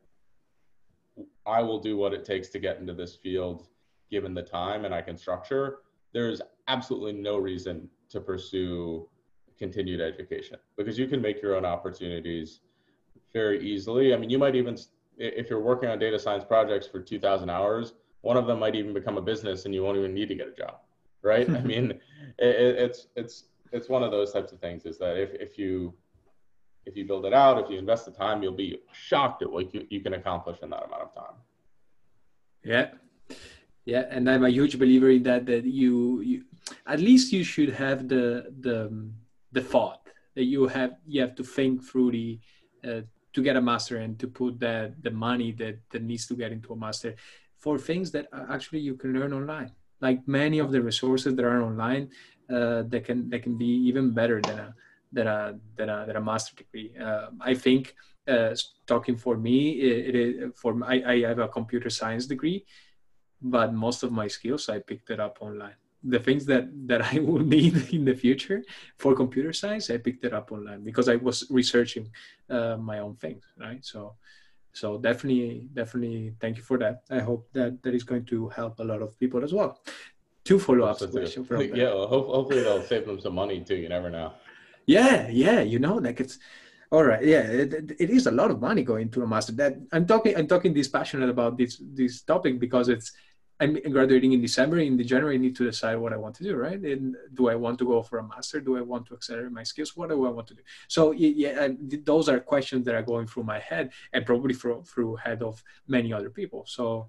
I 1.46 1.62
will 1.62 1.78
do 1.78 1.96
what 1.96 2.12
it 2.12 2.24
takes 2.24 2.48
to 2.50 2.58
get 2.58 2.78
into 2.78 2.94
this 2.94 3.16
field 3.16 3.68
given 4.10 4.34
the 4.34 4.42
time 4.42 4.84
and 4.84 4.94
I 4.94 5.02
can 5.02 5.16
structure. 5.16 5.78
There's 6.12 6.40
absolutely 6.68 7.12
no 7.12 7.36
reason 7.36 7.88
to 8.10 8.20
pursue 8.20 9.08
continued 9.58 10.00
education 10.00 10.58
because 10.76 10.98
you 10.98 11.06
can 11.06 11.20
make 11.20 11.40
your 11.42 11.56
own 11.56 11.64
opportunities 11.64 12.60
very 13.32 13.62
easily. 13.66 14.14
I 14.14 14.16
mean, 14.16 14.30
you 14.30 14.38
might 14.38 14.54
even 14.54 14.76
if 15.18 15.48
you're 15.48 15.60
working 15.60 15.88
on 15.88 15.98
data 15.98 16.18
science 16.18 16.44
projects 16.44 16.86
for 16.86 17.00
2000 17.00 17.48
hours 17.48 17.94
one 18.20 18.36
of 18.36 18.46
them 18.46 18.58
might 18.58 18.74
even 18.74 18.92
become 18.92 19.16
a 19.16 19.22
business 19.22 19.64
and 19.64 19.72
you 19.72 19.82
won't 19.82 19.96
even 19.96 20.12
need 20.12 20.28
to 20.28 20.34
get 20.34 20.46
a 20.46 20.52
job 20.52 20.80
right 21.22 21.48
i 21.48 21.60
mean 21.62 21.92
it, 22.38 22.76
it's 22.78 23.06
it's 23.16 23.44
it's 23.72 23.88
one 23.88 24.02
of 24.02 24.10
those 24.10 24.32
types 24.32 24.52
of 24.52 24.60
things 24.60 24.86
is 24.86 24.98
that 24.98 25.16
if, 25.16 25.30
if 25.34 25.58
you 25.58 25.94
if 26.84 26.96
you 26.96 27.04
build 27.04 27.26
it 27.26 27.32
out 27.32 27.58
if 27.58 27.70
you 27.70 27.78
invest 27.78 28.04
the 28.04 28.10
time 28.12 28.42
you'll 28.42 28.52
be 28.52 28.78
shocked 28.92 29.42
at 29.42 29.50
what 29.50 29.74
you, 29.74 29.86
you 29.90 30.00
can 30.00 30.14
accomplish 30.14 30.58
in 30.62 30.70
that 30.70 30.84
amount 30.84 31.02
of 31.02 31.14
time. 31.14 31.36
Yeah. 32.64 32.90
Yeah 33.84 34.04
and 34.10 34.28
i'm 34.30 34.44
a 34.44 34.50
huge 34.50 34.78
believer 34.78 35.10
in 35.10 35.22
that 35.24 35.46
that 35.46 35.64
you, 35.64 36.20
you 36.20 36.44
at 36.86 37.00
least 37.00 37.32
you 37.32 37.44
should 37.44 37.70
have 37.70 38.08
the 38.08 38.52
the 38.60 39.10
the 39.52 39.62
thought 39.62 40.00
that 40.34 40.44
you 40.44 40.66
have 40.66 40.96
you 41.06 41.20
have 41.20 41.34
to 41.36 41.44
think 41.44 41.82
through 41.82 42.10
the 42.12 42.38
uh, 42.86 43.00
to 43.32 43.42
get 43.42 43.56
a 43.56 43.60
master 43.60 43.98
and 43.98 44.18
to 44.18 44.26
put 44.26 44.58
that 44.60 45.02
the 45.02 45.10
money 45.10 45.52
that 45.52 45.78
that 45.90 46.02
needs 46.02 46.26
to 46.26 46.34
get 46.34 46.52
into 46.52 46.72
a 46.72 46.76
master 46.76 47.14
for 47.58 47.78
things 47.78 48.10
that 48.12 48.26
actually 48.50 48.80
you 48.80 48.94
can 48.94 49.12
learn 49.12 49.32
online. 49.32 49.72
Like 50.00 50.26
many 50.28 50.58
of 50.58 50.70
the 50.72 50.80
resources 50.80 51.34
that 51.34 51.44
are 51.44 51.62
online 51.62 52.10
uh, 52.50 52.82
that 52.88 53.04
can 53.04 53.28
that 53.30 53.42
can 53.42 53.56
be 53.56 53.66
even 53.88 54.12
better 54.12 54.40
than 54.40 54.58
a 54.58 54.74
than 55.12 55.26
a 55.26 55.58
than 55.76 55.88
a, 55.88 56.06
than 56.06 56.16
a 56.16 56.20
master 56.20 56.54
degree 56.56 56.92
uh, 57.00 57.28
i 57.40 57.54
think 57.54 57.94
uh, 58.28 58.54
talking 58.86 59.16
for 59.16 59.36
me 59.36 59.70
it, 59.70 60.56
for 60.56 60.74
I, 60.84 61.02
I 61.06 61.20
have 61.28 61.38
a 61.38 61.48
computer 61.48 61.90
science 61.90 62.26
degree 62.26 62.64
but 63.40 63.72
most 63.72 64.02
of 64.02 64.10
my 64.12 64.26
skills 64.26 64.68
i 64.68 64.78
picked 64.78 65.10
it 65.10 65.20
up 65.20 65.38
online 65.40 65.76
the 66.08 66.18
things 66.18 66.46
that 66.46 66.68
that 66.86 67.02
I 67.02 67.18
will 67.26 67.44
need 67.44 67.92
in 67.92 68.04
the 68.04 68.14
future 68.14 68.62
for 68.98 69.14
computer 69.14 69.52
science, 69.52 69.90
I 69.90 69.98
picked 69.98 70.24
it 70.24 70.32
up 70.32 70.52
online 70.52 70.82
because 70.82 71.08
I 71.08 71.16
was 71.16 71.46
researching 71.50 72.10
uh, 72.48 72.76
my 72.76 73.00
own 73.00 73.16
things, 73.16 73.44
right? 73.58 73.84
So, 73.84 74.14
so 74.72 74.98
definitely, 74.98 75.68
definitely, 75.72 76.34
thank 76.40 76.56
you 76.58 76.62
for 76.62 76.78
that. 76.78 77.02
I 77.10 77.20
hope 77.20 77.48
that 77.52 77.82
that 77.82 77.94
is 77.94 78.04
going 78.04 78.24
to 78.26 78.48
help 78.48 78.78
a 78.78 78.84
lot 78.84 79.02
of 79.02 79.18
people 79.18 79.42
as 79.42 79.52
well. 79.52 79.80
Two 80.46 80.58
follow-ups 80.58 81.04
questions. 81.06 81.48
Yeah, 81.74 81.92
well, 81.94 82.06
hopefully 82.06 82.62
they'll 82.62 82.82
save 82.82 83.06
them 83.06 83.20
some 83.20 83.34
money 83.34 83.60
too. 83.60 83.76
You 83.76 83.88
never 83.88 84.10
know. 84.10 84.32
Yeah, 84.86 85.28
yeah, 85.28 85.60
you 85.60 85.78
know, 85.78 85.96
like 85.96 86.20
it's 86.20 86.38
all 86.90 87.04
right. 87.04 87.22
Yeah, 87.22 87.40
it, 87.40 87.96
it 87.98 88.10
is 88.10 88.26
a 88.26 88.30
lot 88.30 88.50
of 88.52 88.60
money 88.60 88.82
going 88.82 89.10
to 89.10 89.22
a 89.22 89.26
master. 89.26 89.52
That 89.52 89.74
I'm 89.92 90.06
talking, 90.06 90.36
I'm 90.36 90.46
talking 90.46 90.72
this 90.72 90.88
passionate 90.88 91.28
about 91.28 91.58
this 91.58 91.82
this 91.82 92.22
topic 92.22 92.60
because 92.60 92.88
it's 92.88 93.12
I'm 93.58 93.74
graduating 93.90 94.32
in 94.34 94.40
December. 94.40 94.78
In 94.78 94.96
the 94.96 95.04
January, 95.04 95.34
I 95.34 95.38
need 95.38 95.56
to 95.56 95.64
decide 95.64 95.96
what 95.96 96.12
I 96.12 96.16
want 96.16 96.34
to 96.36 96.44
do, 96.44 96.54
right? 96.54 96.80
And 96.80 97.16
do 97.34 97.48
I 97.48 97.54
want 97.54 97.78
to 97.80 97.86
go 97.86 98.02
for 98.02 98.18
a 98.18 98.22
master? 98.22 98.60
Do 98.60 98.76
I 98.76 98.82
want 98.82 99.06
to 99.06 99.14
accelerate 99.14 99.50
my 99.50 99.62
skills? 99.62 99.96
What 99.96 100.10
do 100.10 100.26
I 100.26 100.30
want 100.30 100.46
to 100.48 100.54
do? 100.54 100.62
So 100.88 101.12
yeah, 101.12 101.68
those 102.04 102.28
are 102.28 102.38
questions 102.38 102.84
that 102.86 102.94
are 102.94 103.02
going 103.02 103.26
through 103.26 103.44
my 103.44 103.58
head 103.58 103.92
and 104.12 104.24
probably 104.24 104.54
through 104.54 104.84
through 104.84 105.16
head 105.16 105.42
of 105.42 105.62
many 105.88 106.12
other 106.12 106.30
people. 106.30 106.64
So, 106.66 107.08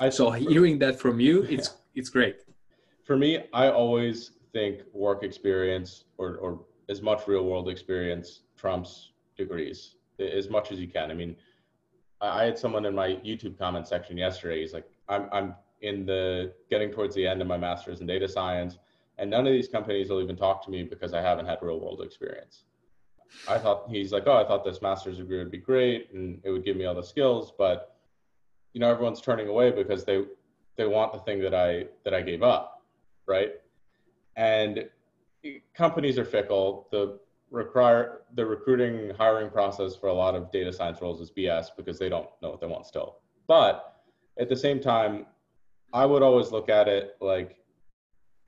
I, 0.00 0.08
so 0.08 0.30
hearing 0.30 0.78
that 0.80 0.98
from 0.98 1.20
you, 1.20 1.42
it's. 1.42 1.70
it's 1.94 2.08
great. 2.08 2.36
For 3.04 3.16
me, 3.16 3.44
I 3.52 3.68
always 3.68 4.32
think 4.52 4.80
work 4.92 5.22
experience 5.22 6.04
or 6.18 6.36
or 6.36 6.60
as 6.88 7.02
much 7.02 7.26
real 7.28 7.44
world 7.44 7.68
experience 7.68 8.42
trumps 8.56 9.12
degrees 9.36 9.96
as 10.18 10.50
much 10.50 10.70
as 10.70 10.78
you 10.78 10.88
can. 10.88 11.10
I 11.10 11.14
mean, 11.14 11.36
I 12.20 12.44
had 12.44 12.58
someone 12.58 12.84
in 12.84 12.94
my 12.94 13.08
YouTube 13.24 13.58
comment 13.58 13.88
section 13.88 14.16
yesterday. 14.18 14.60
He's 14.60 14.74
like, 14.74 14.84
I'm, 15.08 15.28
I'm 15.32 15.54
in 15.80 16.04
the 16.04 16.52
getting 16.68 16.90
towards 16.90 17.14
the 17.14 17.26
end 17.26 17.40
of 17.40 17.48
my 17.48 17.56
master's 17.56 18.00
in 18.00 18.06
data 18.06 18.28
science, 18.28 18.78
and 19.18 19.30
none 19.30 19.46
of 19.46 19.52
these 19.52 19.68
companies 19.68 20.10
will 20.10 20.22
even 20.22 20.36
talk 20.36 20.62
to 20.64 20.70
me 20.70 20.82
because 20.82 21.14
I 21.14 21.22
haven't 21.22 21.46
had 21.46 21.58
real 21.62 21.80
world 21.80 22.02
experience. 22.02 22.64
I 23.48 23.58
thought 23.58 23.88
he's 23.88 24.12
like, 24.12 24.24
oh, 24.26 24.36
I 24.36 24.44
thought 24.44 24.64
this 24.64 24.82
master's 24.82 25.18
degree 25.18 25.38
would 25.38 25.52
be 25.52 25.58
great 25.58 26.12
and 26.12 26.40
it 26.42 26.50
would 26.50 26.64
give 26.64 26.76
me 26.76 26.84
all 26.84 26.96
the 26.96 27.02
skills, 27.02 27.52
but 27.56 27.96
you 28.72 28.80
know, 28.80 28.90
everyone's 28.90 29.20
turning 29.20 29.48
away 29.48 29.70
because 29.70 30.04
they 30.04 30.24
they 30.76 30.86
want 30.86 31.12
the 31.12 31.18
thing 31.20 31.40
that 31.40 31.54
I 31.54 31.86
that 32.04 32.14
I 32.14 32.22
gave 32.22 32.42
up, 32.42 32.82
right? 33.26 33.52
And 34.36 34.88
companies 35.74 36.18
are 36.18 36.24
fickle. 36.24 36.88
The 36.90 37.18
require 37.50 38.22
the 38.34 38.46
recruiting 38.46 39.10
hiring 39.16 39.50
process 39.50 39.96
for 39.96 40.06
a 40.06 40.12
lot 40.12 40.34
of 40.34 40.50
data 40.52 40.72
science 40.72 41.00
roles 41.02 41.20
is 41.20 41.30
BS 41.30 41.68
because 41.76 41.98
they 41.98 42.08
don't 42.08 42.28
know 42.42 42.50
what 42.50 42.60
they 42.60 42.66
want 42.66 42.86
still. 42.86 43.16
But 43.46 44.02
at 44.38 44.48
the 44.48 44.56
same 44.56 44.80
time, 44.80 45.26
I 45.92 46.06
would 46.06 46.22
always 46.22 46.52
look 46.52 46.68
at 46.68 46.86
it 46.86 47.16
like, 47.20 47.56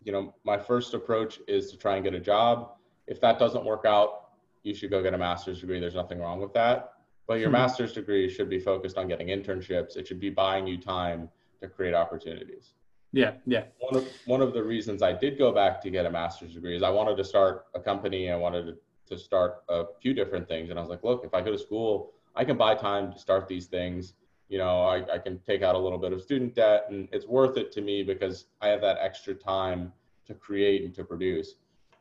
you 0.04 0.12
know, 0.12 0.34
my 0.44 0.56
first 0.56 0.94
approach 0.94 1.40
is 1.48 1.70
to 1.72 1.76
try 1.76 1.96
and 1.96 2.04
get 2.04 2.14
a 2.14 2.20
job. 2.20 2.76
If 3.08 3.20
that 3.20 3.38
doesn't 3.38 3.64
work 3.64 3.84
out, 3.84 4.30
you 4.62 4.74
should 4.74 4.90
go 4.90 5.02
get 5.02 5.14
a 5.14 5.18
master's 5.18 5.60
degree. 5.60 5.80
There's 5.80 5.96
nothing 5.96 6.20
wrong 6.20 6.40
with 6.40 6.52
that. 6.54 6.92
But 7.26 7.40
your 7.40 7.48
hmm. 7.48 7.54
master's 7.54 7.92
degree 7.92 8.28
should 8.28 8.48
be 8.48 8.60
focused 8.60 8.96
on 8.96 9.08
getting 9.08 9.28
internships. 9.28 9.96
It 9.96 10.06
should 10.06 10.20
be 10.20 10.30
buying 10.30 10.66
you 10.66 10.78
time 10.78 11.28
to 11.62 11.68
create 11.68 11.94
opportunities. 11.94 12.74
Yeah, 13.12 13.32
yeah. 13.46 13.64
One 13.78 13.96
of 13.96 14.08
one 14.26 14.40
of 14.40 14.54
the 14.54 14.62
reasons 14.62 15.02
I 15.02 15.12
did 15.12 15.38
go 15.38 15.52
back 15.52 15.80
to 15.82 15.90
get 15.90 16.06
a 16.06 16.10
master's 16.10 16.54
degree 16.54 16.76
is 16.76 16.82
I 16.82 16.90
wanted 16.90 17.16
to 17.16 17.24
start 17.24 17.66
a 17.74 17.80
company. 17.80 18.30
I 18.30 18.36
wanted 18.36 18.66
to, 18.66 18.74
to 19.14 19.18
start 19.18 19.64
a 19.68 19.84
few 20.00 20.14
different 20.14 20.48
things, 20.48 20.70
and 20.70 20.78
I 20.78 20.82
was 20.82 20.90
like, 20.90 21.04
look, 21.04 21.24
if 21.24 21.34
I 21.34 21.42
go 21.42 21.52
to 21.52 21.58
school, 21.58 22.12
I 22.36 22.44
can 22.44 22.56
buy 22.56 22.74
time 22.74 23.12
to 23.12 23.18
start 23.18 23.48
these 23.48 23.66
things 23.66 24.14
you 24.52 24.58
know, 24.58 24.82
I, 24.82 25.14
I 25.14 25.18
can 25.18 25.38
take 25.38 25.62
out 25.62 25.76
a 25.76 25.78
little 25.78 25.98
bit 25.98 26.12
of 26.12 26.20
student 26.20 26.54
debt 26.54 26.84
and 26.90 27.08
it's 27.10 27.26
worth 27.26 27.56
it 27.56 27.72
to 27.72 27.80
me 27.80 28.02
because 28.02 28.44
I 28.60 28.68
have 28.68 28.82
that 28.82 28.98
extra 29.00 29.34
time 29.34 29.94
to 30.26 30.34
create 30.34 30.84
and 30.84 30.94
to 30.94 31.04
produce. 31.04 31.54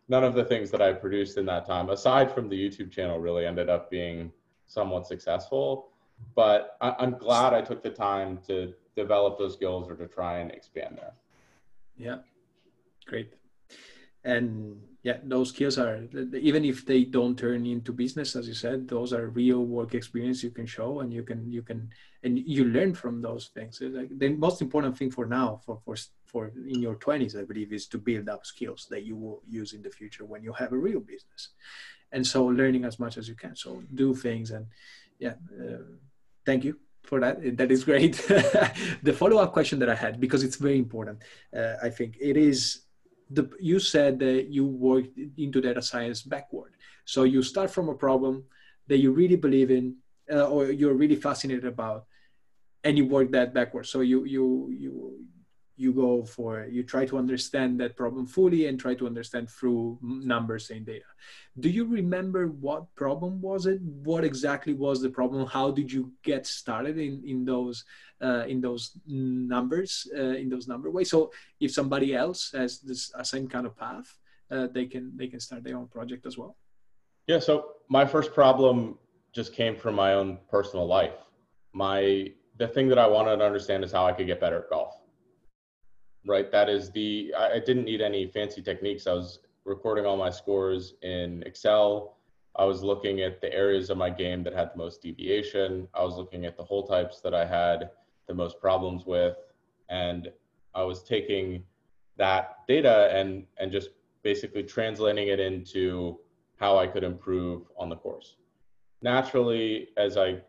None 0.10 0.26
of 0.26 0.34
the 0.34 0.44
things 0.44 0.70
that 0.72 0.82
I 0.82 0.92
produced 0.92 1.38
in 1.38 1.46
that 1.46 1.66
time, 1.66 1.90
aside 1.90 2.30
from 2.30 2.50
the 2.50 2.58
YouTube 2.58 2.92
channel, 2.92 3.20
really 3.20 3.46
ended 3.46 3.70
up 3.70 3.90
being 3.90 4.34
somewhat 4.68 5.08
successful. 5.08 5.92
But 6.36 6.76
I, 6.82 6.94
I'm 7.00 7.12
glad 7.12 7.54
I 7.54 7.62
took 7.62 7.82
the 7.82 7.90
time 7.90 8.38
to 8.48 8.74
develop 8.96 9.38
those 9.38 9.54
skills 9.54 9.90
or 9.90 9.96
to 9.96 10.08
try 10.08 10.40
and 10.40 10.52
expand 10.52 10.98
there. 10.98 11.14
Yeah, 11.98 12.20
great. 13.08 13.34
And 14.24 14.82
yeah 15.04 15.18
those 15.24 15.50
skills 15.50 15.78
are 15.80 16.08
even 16.34 16.64
if 16.64 16.86
they 16.86 17.04
don't 17.04 17.38
turn 17.38 17.66
into 17.66 17.92
business 17.92 18.36
as 18.36 18.48
you 18.48 18.54
said 18.54 18.88
those 18.88 19.14
are 19.14 19.30
real 19.30 19.66
work 19.66 19.96
experience 19.96 20.44
you 20.44 20.52
can 20.52 20.66
show 20.66 21.00
and 21.00 21.12
you 21.12 21.24
can 21.24 21.52
you 21.52 21.64
can 21.64 21.90
and 22.24 22.38
you 22.38 22.66
learn 22.66 22.94
from 22.94 23.20
those 23.20 23.48
things. 23.48 23.82
Like 23.82 24.10
the 24.20 24.30
most 24.30 24.62
important 24.62 24.96
thing 24.96 25.10
for 25.10 25.26
now 25.26 25.60
for 25.66 25.80
for 25.84 25.96
for 26.26 26.52
in 26.68 26.82
your 26.82 26.96
20s 26.96 27.36
i 27.36 27.44
believe 27.44 27.74
is 27.74 27.88
to 27.88 27.98
build 27.98 28.30
up 28.30 28.46
skills 28.46 28.88
that 28.92 29.04
you 29.04 29.16
will 29.16 29.42
use 29.48 29.74
in 29.74 29.82
the 29.82 29.90
future 29.90 30.24
when 30.24 30.44
you 30.44 30.54
have 30.54 30.72
a 30.72 30.78
real 30.78 31.00
business. 31.00 31.50
And 32.12 32.26
so 32.28 32.46
learning 32.46 32.86
as 32.86 33.00
much 33.00 33.18
as 33.18 33.28
you 33.28 33.36
can. 33.36 33.56
So 33.56 33.84
do 33.96 34.14
things 34.14 34.52
and 34.52 34.68
yeah 35.18 35.36
uh, 35.60 35.84
thank 36.46 36.64
you 36.64 36.78
for 37.04 37.20
that 37.20 37.58
that 37.58 37.72
is 37.72 37.84
great 37.84 38.14
the 39.04 39.14
follow-up 39.16 39.52
question 39.52 39.80
that 39.80 39.90
i 39.90 39.96
had 39.96 40.20
because 40.20 40.44
it's 40.44 40.56
very 40.56 40.78
important 40.78 41.22
uh, 41.56 41.76
i 41.82 41.90
think 41.90 42.18
it 42.20 42.38
is 42.38 42.82
the, 43.32 43.50
you 43.60 43.80
said 43.80 44.20
that 44.20 44.48
you 44.50 44.66
worked 44.66 45.18
into 45.38 45.62
data 45.62 45.82
science 45.82 46.22
backward. 46.22 46.74
So 47.06 47.24
you 47.24 47.42
start 47.42 47.72
from 47.72 47.90
a 47.90 47.96
problem 47.96 48.44
that 48.88 48.98
you 48.98 49.12
really 49.12 49.38
believe 49.38 49.72
in 49.72 49.96
uh, 50.32 50.48
or 50.48 50.72
you're 50.72 50.94
really 50.94 51.16
fascinated 51.16 51.66
about, 51.66 52.06
and 52.84 52.98
you 52.98 53.06
work 53.06 53.32
that 53.32 53.54
backward. 53.54 53.86
So 53.86 54.02
you 54.02 54.26
you 54.26 54.70
you 54.78 55.26
you 55.78 55.94
go 55.94 56.24
for 56.24 56.66
you 56.70 56.84
try 56.84 57.06
to 57.06 57.18
understand 57.18 57.80
that 57.80 57.96
problem 57.96 58.26
fully 58.26 58.68
and 58.68 58.80
try 58.80 58.94
to 58.94 59.08
understand 59.08 59.50
through 59.50 59.98
numbers 60.02 60.70
and 60.70 60.86
data. 60.86 61.06
Do 61.60 61.70
you 61.70 61.86
remember 61.86 62.48
what 62.48 62.94
problem 62.96 63.42
was 63.42 63.66
it? 63.66 63.82
What 63.82 64.24
exactly 64.24 64.74
was 64.74 65.02
the 65.02 65.10
problem? 65.10 65.48
How 65.48 65.72
did 65.72 65.92
you 65.92 66.12
get 66.24 66.46
started 66.46 66.98
in 66.98 67.24
in 67.26 67.46
those 67.46 67.86
uh, 68.22 68.46
in 68.48 68.62
those 68.62 68.92
numbers 69.08 70.08
uh, 70.16 70.36
in 70.42 70.50
those 70.50 70.68
number 70.68 70.92
ways? 70.92 71.10
So 71.10 71.32
if 71.60 71.72
somebody 71.72 72.14
else 72.14 72.52
has 72.54 72.80
this 72.80 73.12
same 73.24 73.48
kind 73.48 73.66
of 73.66 73.76
path 73.78 74.08
uh, 74.52 74.68
they 74.68 74.86
can 74.86 75.16
they 75.16 75.28
can 75.28 75.40
start 75.40 75.64
their 75.64 75.78
own 75.78 75.88
project 75.88 76.26
as 76.26 76.38
well. 76.38 76.56
Yeah 77.28 77.40
so 77.40 77.54
my 77.90 78.06
first 78.06 78.34
problem 78.34 78.98
just 79.34 79.54
came 79.54 79.76
from 79.76 79.96
my 79.96 80.14
own 80.14 80.40
personal 80.50 80.86
life. 80.86 81.18
My 81.74 82.32
the 82.62 82.68
thing 82.68 82.88
that 82.88 83.00
i 83.00 83.08
wanted 83.08 83.38
to 83.38 83.46
understand 83.46 83.84
is 83.84 83.92
how 83.92 84.06
i 84.06 84.12
could 84.12 84.28
get 84.28 84.40
better 84.40 84.60
at 84.60 84.70
golf 84.70 85.01
right? 86.26 86.52
That 86.52 86.70
is 86.70 86.92
the, 86.92 87.34
I, 87.38 87.60
didn't 87.60 87.86
need 87.86 88.02
any 88.02 88.28
fancy 88.28 88.62
techniques. 88.62 89.08
I 89.08 89.14
was 89.14 89.40
recording 89.66 90.06
all 90.06 90.18
my 90.18 90.30
scores 90.30 90.96
in 91.02 91.44
Excel. 91.46 92.18
I 92.56 92.66
was 92.66 92.84
looking 92.84 93.22
at 93.22 93.42
the 93.42 93.52
areas 93.54 93.90
of 93.90 93.98
my 93.98 94.10
game 94.10 94.44
that 94.44 94.54
had 94.54 94.72
the 94.74 94.78
most 94.78 95.02
deviation. 95.02 95.88
I 95.94 96.04
was 96.04 96.16
looking 96.18 96.46
at 96.46 96.58
the 96.58 96.64
hole 96.64 96.86
types 96.86 97.22
that 97.22 97.34
I 97.34 97.46
had 97.46 97.92
the 98.28 98.34
most 98.34 98.60
problems 98.60 99.06
with. 99.06 99.36
And 99.90 100.32
I 100.76 100.84
was 100.84 101.04
taking 101.04 101.64
that 102.18 102.58
data 102.68 103.10
and, 103.14 103.46
and 103.58 103.72
just 103.72 103.90
basically 104.22 104.64
translating 104.64 105.30
it 105.30 105.40
into 105.40 106.20
how 106.58 106.78
I 106.78 106.88
could 106.88 107.04
improve 107.04 107.64
on 107.78 107.90
the 107.90 107.96
course. 107.96 108.36
Naturally, 109.02 109.90
as 109.98 110.18
I 110.18 110.42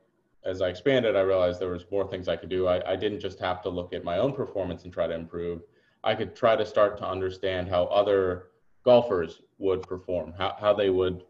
as 0.45 0.61
I 0.61 0.69
expanded, 0.69 1.17
I 1.17 1.21
realized 1.21 1.61
there 1.61 1.69
was 1.69 1.87
more 1.91 2.07
things 2.09 2.29
I 2.29 2.37
could 2.37 2.49
do. 2.49 2.67
I, 2.67 2.93
I 2.93 2.97
didn't 2.97 3.21
just 3.21 3.39
have 3.39 3.63
to 3.63 3.69
look 3.69 3.93
at 3.93 4.05
my 4.05 4.19
own 4.19 4.33
performance 4.33 4.85
and 4.85 4.93
try 4.93 5.07
to 5.07 5.15
improve. 5.15 5.63
I 6.05 6.15
could 6.15 6.35
try 6.35 6.57
to 6.57 6.67
start 6.67 6.99
to 6.99 7.09
understand 7.09 7.69
how 7.69 7.85
other 7.85 8.49
golfers 8.85 9.43
would 9.59 9.83
perform, 9.83 10.33
how, 10.37 10.57
how 10.59 10.75
they 10.75 10.91
would, 10.91 11.25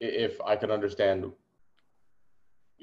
if 0.00 0.40
I 0.42 0.56
could 0.56 0.70
understand 0.70 1.32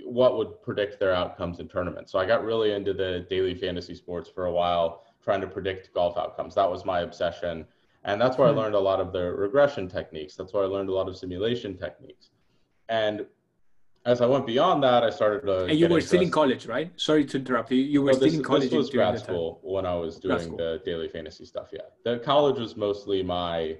what 0.03 0.37
would 0.37 0.61
predict 0.61 0.99
their 0.99 1.13
outcomes 1.13 1.59
in 1.59 1.67
tournaments. 1.67 2.11
So 2.11 2.19
I 2.19 2.25
got 2.25 2.43
really 2.43 2.73
into 2.73 2.93
the 2.93 3.25
daily 3.29 3.53
fantasy 3.53 3.93
sports 3.95 4.29
for 4.29 4.45
a 4.45 4.51
while, 4.51 5.03
trying 5.23 5.41
to 5.41 5.47
predict 5.47 5.93
golf 5.93 6.17
outcomes. 6.17 6.55
That 6.55 6.69
was 6.69 6.83
my 6.83 7.01
obsession. 7.01 7.65
And 8.03 8.19
that's 8.19 8.37
where 8.37 8.49
mm-hmm. 8.49 8.59
I 8.59 8.61
learned 8.63 8.75
a 8.75 8.79
lot 8.79 8.99
of 8.99 9.13
the 9.13 9.31
regression 9.33 9.87
techniques. 9.87 10.35
That's 10.35 10.53
where 10.53 10.63
I 10.63 10.67
learned 10.67 10.89
a 10.89 10.93
lot 10.93 11.07
of 11.07 11.15
simulation 11.15 11.77
techniques. 11.77 12.31
And 12.89 13.25
as 14.05 14.21
I 14.21 14.27
went 14.27 14.45
beyond 14.45 14.83
that, 14.83 15.03
I 15.03 15.09
started 15.09 15.45
to. 15.47 15.65
And 15.65 15.79
you 15.79 15.87
were 15.87 15.99
still 15.99 16.21
in 16.21 16.29
college, 16.29 16.67
right? 16.67 16.91
Sorry 16.95 17.25
to 17.25 17.37
interrupt 17.37 17.71
you. 17.71 17.79
You 17.79 18.03
were 18.03 18.11
no, 18.11 18.17
still 18.17 18.33
in 18.33 18.43
college. 18.43 18.69
This 18.69 18.73
was 18.73 18.89
grad 18.91 19.19
school 19.19 19.59
when 19.63 19.85
I 19.85 19.95
was 19.95 20.17
doing 20.17 20.55
the 20.55 20.81
daily 20.85 21.09
fantasy 21.09 21.45
stuff. 21.45 21.69
Yeah, 21.73 21.81
the 22.03 22.19
college 22.19 22.59
was 22.59 22.77
mostly 22.77 23.23
my 23.23 23.77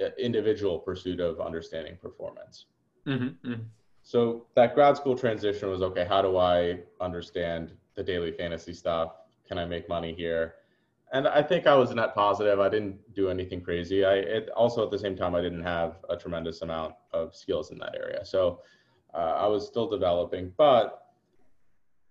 uh, 0.00 0.08
individual 0.18 0.78
pursuit 0.78 1.20
of 1.20 1.40
understanding 1.40 1.96
performance. 2.02 2.66
Mm-hmm, 3.06 3.48
mm-hmm. 3.48 3.62
So 4.02 4.46
that 4.56 4.74
grad 4.74 4.96
school 4.96 5.16
transition 5.16 5.70
was 5.70 5.82
okay. 5.82 6.04
How 6.04 6.20
do 6.20 6.36
I 6.36 6.80
understand 7.00 7.72
the 7.94 8.02
daily 8.02 8.32
fantasy 8.32 8.72
stuff? 8.72 9.12
Can 9.46 9.56
I 9.56 9.64
make 9.64 9.88
money 9.88 10.12
here? 10.12 10.54
And 11.12 11.28
I 11.28 11.42
think 11.42 11.66
I 11.66 11.76
was 11.76 11.94
net 11.94 12.14
positive. 12.14 12.58
I 12.58 12.68
didn't 12.68 13.14
do 13.14 13.28
anything 13.28 13.60
crazy. 13.60 14.04
I 14.04 14.14
it, 14.14 14.50
also 14.56 14.82
at 14.82 14.90
the 14.90 14.98
same 14.98 15.14
time 15.14 15.34
I 15.36 15.42
didn't 15.42 15.62
have 15.62 15.98
a 16.08 16.16
tremendous 16.16 16.62
amount 16.62 16.94
of 17.12 17.36
skills 17.36 17.70
in 17.70 17.78
that 17.78 17.94
area. 17.94 18.24
So 18.24 18.62
uh, 19.14 19.16
I 19.16 19.46
was 19.46 19.66
still 19.66 19.88
developing, 19.88 20.52
but 20.56 21.02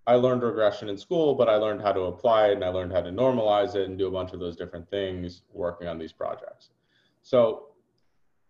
I 0.07 0.15
learned 0.15 0.43
regression 0.43 0.89
in 0.89 0.97
school, 0.97 1.35
but 1.35 1.47
I 1.47 1.55
learned 1.55 1.81
how 1.81 1.91
to 1.91 2.01
apply 2.01 2.49
it 2.49 2.53
and 2.53 2.63
I 2.63 2.69
learned 2.69 2.91
how 2.91 3.01
to 3.01 3.11
normalize 3.11 3.75
it 3.75 3.87
and 3.87 3.97
do 3.97 4.07
a 4.07 4.11
bunch 4.11 4.33
of 4.33 4.39
those 4.39 4.55
different 4.55 4.89
things 4.89 5.43
working 5.53 5.87
on 5.87 5.97
these 5.97 6.11
projects. 6.11 6.69
So 7.21 7.67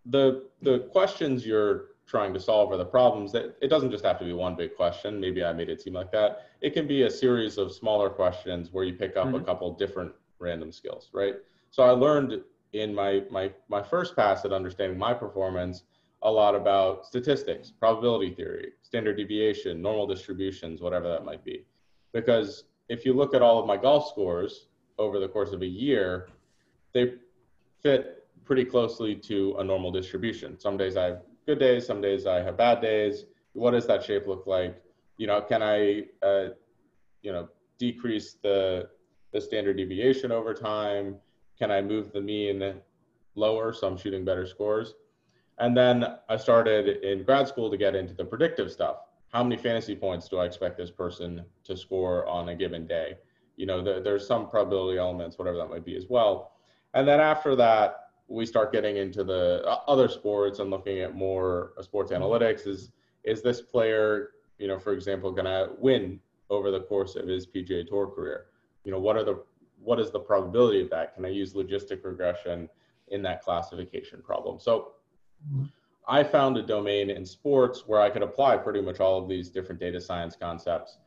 the 0.05 0.47
the 0.61 0.79
questions 0.91 1.45
you're 1.45 1.91
trying 2.07 2.33
to 2.33 2.39
solve 2.39 2.71
or 2.71 2.77
the 2.77 2.85
problems 2.85 3.31
that 3.31 3.55
it 3.61 3.67
doesn't 3.67 3.91
just 3.91 4.03
have 4.03 4.17
to 4.19 4.25
be 4.25 4.33
one 4.33 4.55
big 4.55 4.75
question. 4.75 5.19
Maybe 5.19 5.43
I 5.43 5.53
made 5.53 5.69
it 5.69 5.81
seem 5.81 5.93
like 5.93 6.11
that. 6.11 6.47
It 6.61 6.71
can 6.71 6.87
be 6.87 7.03
a 7.03 7.11
series 7.11 7.57
of 7.57 7.71
smaller 7.71 8.09
questions 8.09 8.71
where 8.71 8.83
you 8.83 8.93
pick 8.93 9.15
up 9.15 9.27
mm-hmm. 9.27 9.35
a 9.35 9.43
couple 9.43 9.71
different 9.75 10.11
random 10.39 10.71
skills, 10.71 11.09
right? 11.13 11.35
So 11.69 11.83
I 11.83 11.91
learned 11.91 12.41
in 12.73 12.93
my 12.95 13.23
my 13.29 13.51
my 13.67 13.83
first 13.83 14.15
pass 14.15 14.45
at 14.45 14.53
understanding 14.53 14.97
my 14.97 15.13
performance 15.13 15.83
a 16.23 16.31
lot 16.31 16.55
about 16.55 17.05
statistics, 17.05 17.71
probability 17.71 18.33
theory, 18.33 18.73
standard 18.81 19.17
deviation, 19.17 19.81
normal 19.81 20.05
distributions, 20.05 20.81
whatever 20.81 21.09
that 21.09 21.25
might 21.25 21.43
be. 21.43 21.65
Because 22.13 22.65
if 22.89 23.05
you 23.05 23.13
look 23.13 23.33
at 23.33 23.41
all 23.41 23.59
of 23.59 23.65
my 23.65 23.77
golf 23.77 24.07
scores 24.09 24.67
over 24.97 25.19
the 25.19 25.27
course 25.27 25.51
of 25.51 25.61
a 25.61 25.65
year, 25.65 26.29
they 26.93 27.13
fit 27.81 28.27
pretty 28.45 28.65
closely 28.65 29.15
to 29.15 29.55
a 29.59 29.63
normal 29.63 29.91
distribution. 29.91 30.59
Some 30.59 30.77
days 30.77 30.97
I 30.97 31.05
have 31.05 31.21
good 31.45 31.59
days, 31.59 31.85
some 31.87 32.01
days 32.01 32.27
I 32.27 32.41
have 32.41 32.57
bad 32.57 32.81
days. 32.81 33.25
What 33.53 33.71
does 33.71 33.87
that 33.87 34.03
shape 34.03 34.27
look 34.27 34.45
like? 34.45 34.81
You 35.17 35.27
know, 35.27 35.41
can 35.41 35.63
I, 35.63 36.03
uh, 36.21 36.49
you 37.21 37.31
know, 37.31 37.49
decrease 37.77 38.37
the 38.43 38.89
the 39.33 39.41
standard 39.41 39.77
deviation 39.77 40.31
over 40.31 40.53
time? 40.53 41.15
Can 41.57 41.71
I 41.71 41.81
move 41.81 42.11
the 42.11 42.21
mean 42.21 42.75
lower 43.35 43.71
so 43.71 43.87
I'm 43.87 43.97
shooting 43.97 44.25
better 44.25 44.45
scores? 44.45 44.93
And 45.61 45.77
then 45.77 46.05
I 46.27 46.37
started 46.37 47.03
in 47.03 47.23
grad 47.23 47.47
school 47.47 47.69
to 47.69 47.77
get 47.77 47.95
into 47.95 48.15
the 48.15 48.25
predictive 48.25 48.71
stuff. 48.71 48.97
How 49.29 49.43
many 49.43 49.57
fantasy 49.57 49.95
points 49.95 50.27
do 50.27 50.39
I 50.39 50.45
expect 50.45 50.75
this 50.75 50.89
person 50.89 51.45
to 51.65 51.77
score 51.77 52.27
on 52.27 52.49
a 52.49 52.55
given 52.55 52.87
day? 52.87 53.19
You 53.57 53.67
know, 53.67 53.83
the, 53.83 54.01
there's 54.03 54.25
some 54.25 54.49
probability 54.49 54.97
elements, 54.97 55.37
whatever 55.37 55.57
that 55.57 55.69
might 55.69 55.85
be 55.85 55.95
as 55.95 56.07
well. 56.09 56.53
And 56.95 57.07
then 57.07 57.19
after 57.19 57.55
that, 57.57 58.09
we 58.27 58.43
start 58.47 58.71
getting 58.71 58.97
into 58.97 59.23
the 59.23 59.61
uh, 59.67 59.81
other 59.87 60.07
sports 60.07 60.57
and 60.57 60.71
looking 60.71 61.01
at 61.01 61.13
more 61.13 61.73
uh, 61.77 61.83
sports 61.83 62.11
analytics. 62.11 62.65
Is 62.65 62.91
is 63.23 63.43
this 63.43 63.61
player, 63.61 64.31
you 64.57 64.67
know, 64.67 64.79
for 64.79 64.93
example, 64.93 65.31
going 65.31 65.45
to 65.45 65.69
win 65.77 66.19
over 66.49 66.71
the 66.71 66.81
course 66.81 67.15
of 67.15 67.27
his 67.27 67.45
PGA 67.45 67.87
Tour 67.87 68.07
career? 68.07 68.47
You 68.83 68.91
know, 68.91 68.99
what 68.99 69.15
are 69.15 69.23
the 69.23 69.43
what 69.83 69.99
is 69.99 70.09
the 70.09 70.19
probability 70.19 70.81
of 70.81 70.89
that? 70.89 71.13
Can 71.13 71.23
I 71.23 71.29
use 71.29 71.53
logistic 71.53 72.03
regression 72.03 72.67
in 73.09 73.21
that 73.21 73.43
classification 73.43 74.23
problem? 74.23 74.59
So 74.59 74.93
I 76.07 76.23
found 76.23 76.57
a 76.57 76.63
domain 76.63 77.09
in 77.09 77.25
sports 77.25 77.83
where 77.87 78.01
I 78.01 78.09
could 78.09 78.23
apply 78.23 78.57
pretty 78.57 78.81
much 78.81 78.99
all 78.99 79.21
of 79.21 79.29
these 79.29 79.49
different 79.49 79.79
data 79.79 80.01
science 80.01 80.35
concepts. 80.35 80.97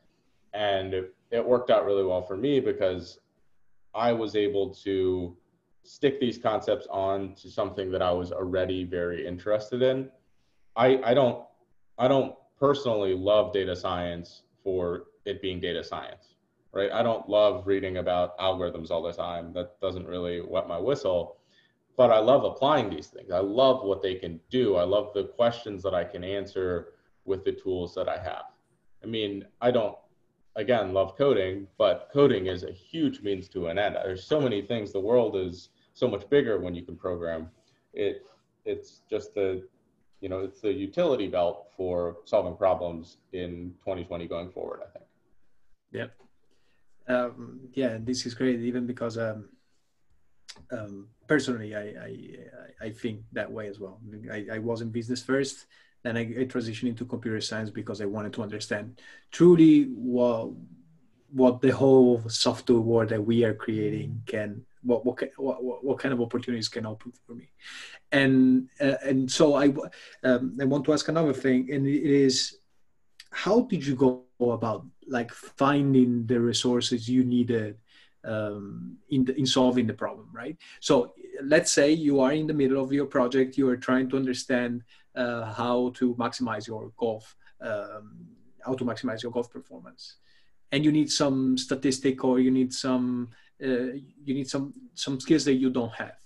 And 0.53 0.95
it, 0.95 1.45
worked 1.45 1.71
out 1.71 1.85
really 1.85 2.05
well 2.05 2.23
for 2.23 2.37
me 2.37 2.61
because 2.61 3.19
I 3.95 4.13
was 4.13 4.37
able 4.37 4.73
to 4.77 5.37
stick 5.83 6.21
these 6.21 6.39
concepts 6.39 6.87
on 6.91 7.35
to 7.35 7.51
something 7.51 7.91
that 7.91 8.03
I 8.03 8.13
was 8.13 8.33
already 8.33 8.85
very 8.85 9.27
interested 9.27 9.83
in. 9.83 10.11
I, 10.77 11.01
I 11.05 11.13
don't 11.13 11.45
I 11.99 12.09
don't 12.09 12.35
personally 12.59 13.15
love 13.15 13.53
data 13.53 13.77
science 13.77 14.43
for 14.63 15.05
it 15.25 15.43
being 15.43 15.61
data 15.61 15.85
science, 15.85 16.35
right? 16.73 16.91
I 16.91 17.03
don't 17.03 17.29
love 17.29 17.67
reading 17.67 17.99
about 17.99 18.39
algorithms 18.39 18.91
all 18.91 19.03
the 19.03 19.13
time. 19.13 19.53
That 19.53 19.81
doesn't 19.81 20.07
really 20.07 20.41
wet 20.41 20.67
my 20.67 20.79
whistle 20.79 21.37
but 21.97 22.11
I 22.11 22.19
love 22.19 22.45
applying 22.45 22.91
these 22.91 23.07
things. 23.07 23.31
I 23.31 23.39
love 23.39 23.85
what 23.85 24.03
they 24.03 24.15
can 24.15 24.41
do. 24.51 24.77
I 24.77 24.85
love 24.85 25.13
the 25.15 25.25
questions 25.25 25.83
that 25.85 25.95
I 25.95 26.05
can 26.05 26.25
answer 26.25 26.95
with 27.25 27.45
the 27.45 27.53
tools 27.53 27.95
that 27.95 28.09
I 28.09 28.19
have. 28.19 28.45
I 29.03 29.07
mean, 29.07 29.47
I 29.61 29.71
don't, 29.71 29.97
again, 30.57 30.93
love 30.93 31.17
coding, 31.17 31.67
but 31.79 32.09
coding 32.13 32.47
is 32.47 32.65
a 32.65 32.73
huge 32.73 33.21
means 33.21 33.49
to 33.51 33.69
an 33.69 33.79
end. 33.79 33.97
There's 33.97 34.25
so 34.25 34.41
many 34.41 34.63
things. 34.63 34.93
The 34.93 35.01
world 35.01 35.37
is 35.37 35.71
so 35.93 36.09
much 36.09 36.29
bigger 36.29 36.59
when 36.59 36.75
you 36.75 36.83
can 36.83 36.97
program. 36.97 37.51
It, 37.93 38.27
it's 38.65 39.03
just 39.09 39.35
the, 39.35 39.67
you 40.21 40.29
know, 40.29 40.41
it's 40.41 40.61
the 40.61 40.73
utility 40.73 41.29
belt 41.29 41.69
for 41.77 42.17
solving 42.25 42.57
problems 42.57 43.19
in 43.33 43.75
2020 43.81 44.27
going 44.27 44.51
forward. 44.51 44.81
I 44.83 44.91
think. 44.91 45.05
Yep. 45.93 46.13
Um, 47.07 47.61
yeah, 47.75 47.99
this 48.01 48.27
is 48.27 48.35
great, 48.35 48.61
even 48.61 48.87
because 48.87 49.19
um, 49.19 49.51
um, 50.73 51.09
personally, 51.27 51.75
I, 51.75 51.81
I, 51.81 52.87
I 52.87 52.91
think 52.91 53.21
that 53.33 53.51
way 53.51 53.69
as 53.69 53.79
well. 53.79 54.01
I, 54.31 54.47
I 54.53 54.59
was 54.59 54.81
in 54.81 54.91
business 54.91 55.23
first, 55.23 55.67
then 56.03 56.17
I, 56.17 56.21
I 56.21 56.45
transitioned 56.45 56.89
into 56.89 57.05
computer 57.05 57.41
science 57.41 57.71
because 57.71 58.01
I 58.01 58.05
wanted 58.05 58.33
to 58.35 58.43
understand 58.43 59.01
truly 59.33 59.85
what 59.85 60.51
what 61.31 61.61
the 61.61 61.71
whole 61.71 62.23
software 62.29 62.79
world 62.79 63.09
that 63.09 63.25
we 63.25 63.45
are 63.45 63.55
creating 63.55 64.23
can 64.25 64.65
what 64.83 65.05
what 65.05 65.19
what, 65.37 65.85
what 65.85 65.99
kind 65.99 66.13
of 66.13 66.21
opportunities 66.21 66.69
can 66.69 66.87
open 66.87 67.13
for 67.27 67.35
me 67.35 67.51
and 68.13 68.69
uh, 68.81 68.95
and 69.03 69.31
so 69.31 69.55
i 69.55 69.67
um, 70.23 70.57
i 70.61 70.65
want 70.65 70.85
to 70.85 70.93
ask 70.93 71.09
another 71.09 71.33
thing 71.33 71.69
and 71.73 71.87
it 71.87 72.05
is 72.05 72.59
how 73.33 73.63
did 73.63 73.85
you 73.85 73.97
go 73.97 74.23
about 74.41 74.87
like 75.09 75.33
finding 75.33 76.25
the 76.27 76.41
resources 76.41 77.09
you 77.09 77.25
needed 77.25 77.77
um, 78.25 78.97
in, 79.11 79.25
the, 79.25 79.37
in 79.39 79.47
solving 79.47 79.87
the 79.87 79.95
problem, 79.95 80.29
right? 80.33 80.57
So 80.81 81.15
let's 81.43 81.73
say 81.73 81.93
you 81.93 82.21
are 82.21 82.33
in 82.33 82.47
the 82.47 82.55
middle 82.55 82.83
of 82.83 82.93
your 82.93 83.07
project, 83.07 83.59
you 83.59 83.69
are 83.69 83.77
trying 83.77 84.09
to 84.11 84.17
understand 84.17 84.83
uh, 85.15 85.53
how 85.53 85.93
to 85.97 86.15
maximize 86.15 86.67
your 86.67 86.93
golf, 86.97 87.37
um, 87.61 88.27
how 88.65 88.75
to 88.75 88.85
maximize 88.85 89.23
your 89.23 89.33
golf 89.33 89.51
performance, 89.51 90.17
and 90.73 90.85
you 90.85 90.93
need 90.93 91.11
some 91.11 91.57
statistic 91.57 92.25
or 92.25 92.41
you 92.41 92.51
need 92.51 92.73
some 92.73 93.29
uh, 93.63 93.95
you 94.25 94.35
need 94.35 94.49
some 94.49 94.75
some 94.95 95.21
skills 95.21 95.45
that 95.45 95.55
you 95.55 95.71
don't 95.71 95.93
have. 95.93 96.17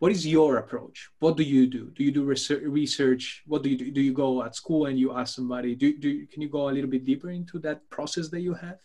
What 0.00 0.10
is 0.10 0.26
your 0.26 0.56
approach? 0.56 1.10
What 1.20 1.36
do 1.36 1.44
you 1.44 1.68
do? 1.68 1.92
Do 1.94 2.02
you 2.02 2.10
do 2.10 2.24
research? 2.24 3.42
What 3.46 3.62
do 3.62 3.70
you 3.70 3.78
do? 3.78 3.92
Do 3.92 4.00
you 4.00 4.12
go 4.12 4.42
at 4.42 4.56
school 4.56 4.86
and 4.86 4.98
you 4.98 5.16
ask 5.16 5.36
somebody? 5.36 5.76
Do, 5.76 5.96
do 5.96 6.26
can 6.26 6.42
you 6.42 6.48
go 6.48 6.68
a 6.68 6.72
little 6.72 6.90
bit 6.90 7.04
deeper 7.04 7.30
into 7.30 7.60
that 7.60 7.88
process 7.88 8.28
that 8.30 8.40
you 8.40 8.54
have? 8.54 8.80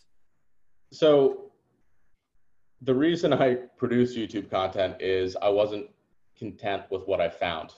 So 0.92 1.47
the 2.82 2.94
reason 2.94 3.32
I 3.32 3.54
produce 3.76 4.16
YouTube 4.16 4.50
content 4.50 4.96
is 5.00 5.36
I 5.40 5.48
wasn't 5.48 5.88
content 6.36 6.84
with 6.90 7.06
what 7.06 7.20
I 7.20 7.28
found 7.28 7.72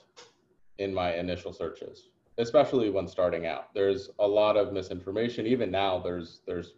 in 0.78 0.92
my 0.92 1.14
initial 1.14 1.52
searches, 1.52 2.08
especially 2.38 2.90
when 2.90 3.08
starting 3.08 3.46
out. 3.46 3.72
There's 3.74 4.10
a 4.18 4.26
lot 4.26 4.56
of 4.56 4.72
misinformation. 4.72 5.46
Even 5.46 5.70
now, 5.70 5.98
there's 5.98 6.40
there's 6.46 6.74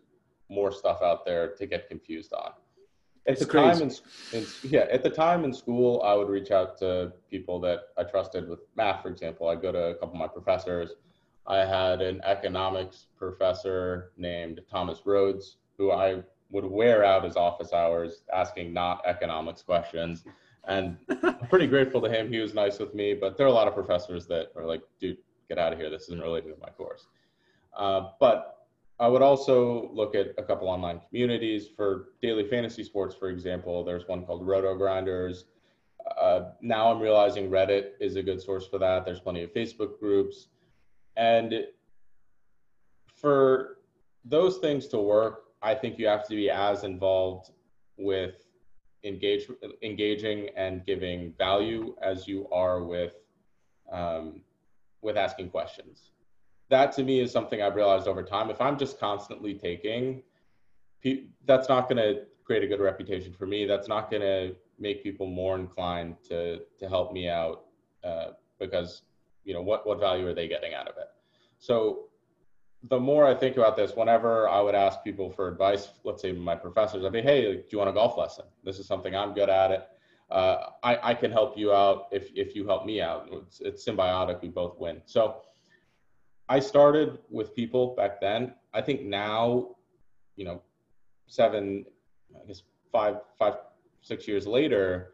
more 0.49 0.71
stuff 0.71 1.03
out 1.03 1.25
there 1.25 1.55
to 1.55 1.67
get 1.67 1.89
confused 1.89 2.33
on. 2.33 2.53
At 3.27 3.33
it's 3.33 3.41
the 3.41 3.47
crazy. 3.47 3.81
time 3.81 3.91
in, 4.33 4.41
in, 4.41 4.47
yeah, 4.65 4.87
at 4.91 5.03
the 5.03 5.11
time 5.11 5.45
in 5.45 5.53
school, 5.53 6.03
I 6.03 6.15
would 6.15 6.29
reach 6.29 6.51
out 6.51 6.77
to 6.79 7.13
people 7.31 7.61
that 7.61 7.81
I 7.97 8.03
trusted 8.03 8.49
with 8.49 8.61
math, 8.77 9.03
for 9.03 9.09
example. 9.09 9.49
I 9.49 9.55
go 9.55 9.71
to 9.71 9.79
a 9.91 9.95
couple 9.95 10.15
of 10.15 10.21
my 10.21 10.27
professors. 10.27 10.91
I 11.47 11.59
had 11.59 12.03
an 12.03 12.21
economics 12.25 13.07
professor 13.17 14.13
named 14.17 14.61
Thomas 14.71 15.01
Rhodes, 15.05 15.59
who 15.77 15.93
I 15.93 16.23
would 16.53 16.65
wear 16.65 17.05
out 17.05 17.25
his 17.25 17.37
office 17.37 17.73
hours 17.73 18.23
asking 18.33 18.73
not 18.73 19.03
economics 19.07 19.63
questions. 19.63 20.25
And 20.69 20.97
I'm 21.23 21.49
pretty 21.49 21.67
grateful 21.67 22.01
to 22.03 22.09
him. 22.09 22.31
He 22.31 22.39
was 22.39 22.55
nice 22.55 22.79
with 22.79 22.95
me, 22.95 23.15
but 23.15 23.37
there 23.37 23.47
are 23.47 23.51
a 23.51 23.53
lot 23.53 23.67
of 23.67 23.75
professors 23.75 24.27
that 24.29 24.53
are 24.55 24.65
like, 24.65 24.83
dude, 25.01 25.17
get 25.49 25.59
out 25.59 25.73
of 25.73 25.79
here. 25.79 25.91
This 25.91 26.03
isn't 26.05 26.21
related 26.21 26.55
to 26.55 26.61
my 26.61 26.69
course. 26.69 27.09
Uh, 27.77 28.11
but 28.21 28.69
I 29.01 29.09
would 29.09 29.23
also 29.23 29.91
look 29.93 30.15
at 30.15 30.29
a 30.39 30.43
couple 30.43 30.69
online 30.69 31.01
communities 31.09 31.67
for 31.75 32.11
daily 32.21 32.47
fantasy 32.47 32.85
sports, 32.85 33.17
for 33.17 33.31
example. 33.31 33.83
There's 33.83 34.07
one 34.07 34.25
called 34.25 34.47
Roto 34.47 34.77
Grinders. 34.77 35.47
Uh, 36.21 36.51
now 36.61 36.93
I'm 36.93 37.01
realizing 37.01 37.51
Reddit 37.51 37.93
is 38.01 38.17
a 38.17 38.23
good 38.23 38.41
source 38.41 38.67
for 38.67 38.79
that. 38.79 39.05
There's 39.05 39.21
plenty 39.21 39.43
of 39.43 39.53
Facebook 39.53 39.99
groups. 39.99 40.49
And 41.17 41.67
for 43.17 43.79
those 44.25 44.59
things 44.59 44.87
to 44.89 44.99
work, 44.99 45.42
I 45.63 45.75
think 45.75 45.99
you 45.99 46.07
have 46.07 46.27
to 46.29 46.35
be 46.35 46.51
as 46.51 46.85
involved 46.85 47.51
with 47.97 48.35
engage, 49.05 49.49
engaging 49.83 50.49
and 50.57 50.85
giving 50.85 51.35
value 51.39 51.95
as 52.03 52.27
you 52.27 52.49
are 52.51 52.83
with 52.83 53.15
um, 53.91 54.41
with 55.03 55.17
asking 55.17 55.51
questions. 55.51 56.11
That 56.71 56.93
to 56.93 57.03
me 57.03 57.21
is 57.21 57.31
something 57.31 57.61
I've 57.61 57.75
realized 57.75 58.09
over 58.09 58.23
time. 58.23 58.49
If 58.49 58.61
I'm 58.61 58.79
just 58.79 58.99
constantly 58.99 59.55
taking, 59.55 60.23
that's 61.45 61.69
not 61.69 61.89
going 61.89 61.99
to 61.99 62.23
create 62.45 62.63
a 62.63 62.67
good 62.67 62.81
reputation 62.81 63.33
for 63.33 63.47
me. 63.47 63.67
That's 63.67 63.89
not 63.89 64.11
going 64.11 64.23
to 64.23 64.55
make 64.79 65.03
people 65.03 65.27
more 65.27 65.57
inclined 65.59 66.17
to 66.29 66.61
to 66.79 66.89
help 66.89 67.13
me 67.13 67.29
out 67.29 67.65
uh, 68.05 68.29
because 68.59 69.03
you 69.45 69.53
know 69.55 69.63
what 69.63 69.87
what 69.87 70.01
value 70.01 70.27
are 70.27 70.35
they 70.35 70.49
getting 70.49 70.75
out 70.75 70.89
of 70.89 70.97
it? 70.97 71.09
So 71.59 72.09
the 72.89 72.99
more 72.99 73.27
I 73.27 73.35
think 73.35 73.57
about 73.57 73.77
this, 73.77 73.95
whenever 73.95 74.49
I 74.49 74.61
would 74.61 74.75
ask 74.75 75.05
people 75.05 75.31
for 75.31 75.49
advice, 75.49 75.89
let's 76.05 76.21
say 76.21 76.33
my 76.33 76.57
professors, 76.57 77.05
I'd 77.05 77.13
be, 77.13 77.23
hey, 77.23 77.57
do 77.57 77.65
you 77.71 77.79
want 77.79 77.91
a 77.91 77.93
golf 77.93 78.19
lesson? 78.19 78.45
This 78.65 78.79
is 78.79 78.87
something 78.87 79.15
I'm 79.15 79.35
good 79.35 79.49
at 79.49 79.71
it. 79.71 79.89
Uh, 80.31 80.71
I, 80.83 81.11
I 81.11 81.15
can 81.15 81.31
help 81.31 81.57
you 81.57 81.73
out 81.73 82.09
if, 82.11 82.31
if 82.35 82.57
you 82.57 82.67
help 82.67 82.85
me 82.85 83.01
out. 83.01 83.29
It's, 83.31 83.61
it's 83.61 83.85
symbiotic, 83.85 84.41
we 84.43 84.49
both 84.49 84.79
win. 84.79 85.03
So 85.05 85.43
I 86.49 86.59
started 86.59 87.19
with 87.31 87.55
people 87.55 87.95
back 87.95 88.21
then. 88.21 88.55
I 88.75 88.81
think 88.81 89.03
now, 89.03 89.77
you 90.37 90.45
know, 90.45 90.63
seven, 91.27 91.85
I 92.35 92.47
guess 92.47 92.63
five, 92.91 93.17
five, 93.39 93.55
six 94.01 94.27
years 94.27 94.47
later, 94.47 95.13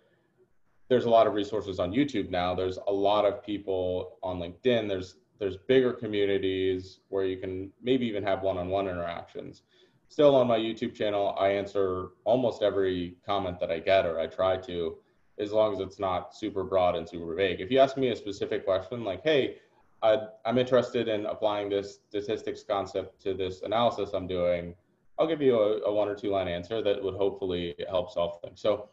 there's 0.89 1.05
a 1.05 1.11
lot 1.11 1.27
of 1.27 1.35
resources 1.35 1.79
on 1.79 1.93
YouTube 1.93 2.31
now. 2.31 2.55
There's 2.55 2.79
a 2.87 2.93
lot 2.93 3.27
of 3.27 3.45
people 3.45 4.19
on 4.23 4.39
LinkedIn. 4.39 4.89
There's 4.89 5.17
there's 5.39 5.57
bigger 5.57 5.93
communities 5.93 7.01
where 7.09 7.25
you 7.25 7.37
can 7.37 7.71
maybe 7.83 8.07
even 8.07 8.23
have 8.23 8.43
one-on-one 8.43 8.89
interactions. 8.89 9.63
Still 10.09 10.35
on 10.37 10.47
my 10.47 10.59
youtube 10.59 10.95
channel 10.95 11.37
i 11.39 11.49
answer 11.49 12.09
almost 12.25 12.63
every 12.63 13.17
comment 13.27 13.61
that 13.61 13.71
i 13.71 13.79
get 13.79 14.07
or 14.07 14.19
i 14.19 14.27
try 14.27 14.57
to 14.57 14.97
as 15.39 15.53
long 15.53 15.75
as 15.75 15.81
it's 15.81 15.99
not 15.99 16.35
super 16.35 16.65
broad 16.65 16.97
and 16.97 17.09
super 17.09 17.33
vague. 17.35 17.61
If 17.61 17.71
you 17.71 17.79
ask 17.79 17.97
me 17.97 18.09
a 18.09 18.17
specific 18.17 18.65
question 18.65 19.05
like 19.05 19.23
hey 19.23 19.57
i 20.03 20.19
am 20.47 20.59
interested 20.59 21.09
in 21.09 21.27
applying 21.27 21.69
this 21.69 22.01
statistics 22.09 22.63
concept 22.63 23.21
to 23.23 23.35
this 23.35 23.63
analysis 23.63 24.11
i'm 24.15 24.27
doing 24.27 24.75
i'll 25.19 25.27
give 25.27 25.43
you 25.43 25.59
a, 25.59 25.81
a 25.83 25.93
one 25.93 26.09
or 26.09 26.15
two 26.15 26.31
line 26.31 26.49
answer 26.49 26.81
that 26.83 27.03
would 27.03 27.15
hopefully 27.15 27.75
help 27.89 28.11
solve 28.11 28.41
things. 28.41 28.61
So 28.61 28.89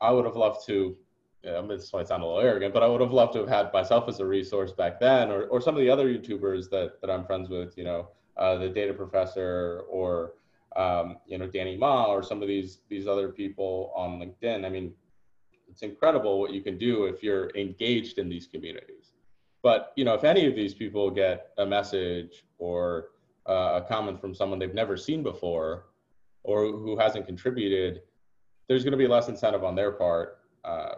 i 0.00 0.10
would 0.10 0.24
have 0.24 0.36
loved 0.36 0.66
to 0.66 0.96
yeah, 1.42 1.60
this 1.68 1.92
might 1.92 2.06
sound 2.06 2.22
a 2.22 2.26
little 2.26 2.40
arrogant, 2.40 2.72
but 2.72 2.82
I 2.82 2.86
would 2.86 3.00
have 3.00 3.12
loved 3.12 3.32
to 3.32 3.40
have 3.40 3.48
had 3.48 3.72
myself 3.72 4.08
as 4.08 4.20
a 4.20 4.26
resource 4.26 4.72
back 4.72 5.00
then, 5.00 5.30
or, 5.30 5.44
or 5.46 5.60
some 5.60 5.74
of 5.74 5.80
the 5.80 5.90
other 5.90 6.06
YouTubers 6.06 6.70
that, 6.70 7.00
that 7.00 7.10
I'm 7.10 7.24
friends 7.24 7.48
with, 7.48 7.76
you 7.76 7.84
know, 7.84 8.08
uh, 8.36 8.56
the 8.58 8.68
data 8.68 8.94
professor 8.94 9.82
or, 9.90 10.34
um, 10.76 11.18
you 11.26 11.38
know, 11.38 11.46
Danny 11.46 11.76
Ma 11.76 12.06
or 12.06 12.22
some 12.22 12.42
of 12.42 12.48
these, 12.48 12.80
these 12.88 13.08
other 13.08 13.28
people 13.28 13.92
on 13.96 14.20
LinkedIn. 14.20 14.64
I 14.64 14.68
mean, 14.68 14.92
it's 15.68 15.82
incredible 15.82 16.38
what 16.38 16.52
you 16.52 16.60
can 16.60 16.78
do 16.78 17.04
if 17.04 17.22
you're 17.22 17.50
engaged 17.56 18.18
in 18.18 18.28
these 18.28 18.46
communities. 18.46 19.12
But, 19.62 19.92
you 19.96 20.04
know, 20.04 20.14
if 20.14 20.24
any 20.24 20.46
of 20.46 20.54
these 20.54 20.74
people 20.74 21.10
get 21.10 21.50
a 21.58 21.66
message 21.66 22.44
or 22.58 23.08
uh, 23.48 23.80
a 23.82 23.86
comment 23.88 24.20
from 24.20 24.34
someone 24.34 24.58
they've 24.58 24.74
never 24.74 24.96
seen 24.96 25.22
before 25.22 25.86
or 26.44 26.66
who 26.66 26.96
hasn't 26.98 27.26
contributed, 27.26 28.02
there's 28.68 28.84
going 28.84 28.92
to 28.92 28.98
be 28.98 29.08
less 29.08 29.28
incentive 29.28 29.64
on 29.64 29.74
their 29.74 29.92
part 29.92 30.38
uh, 30.64 30.94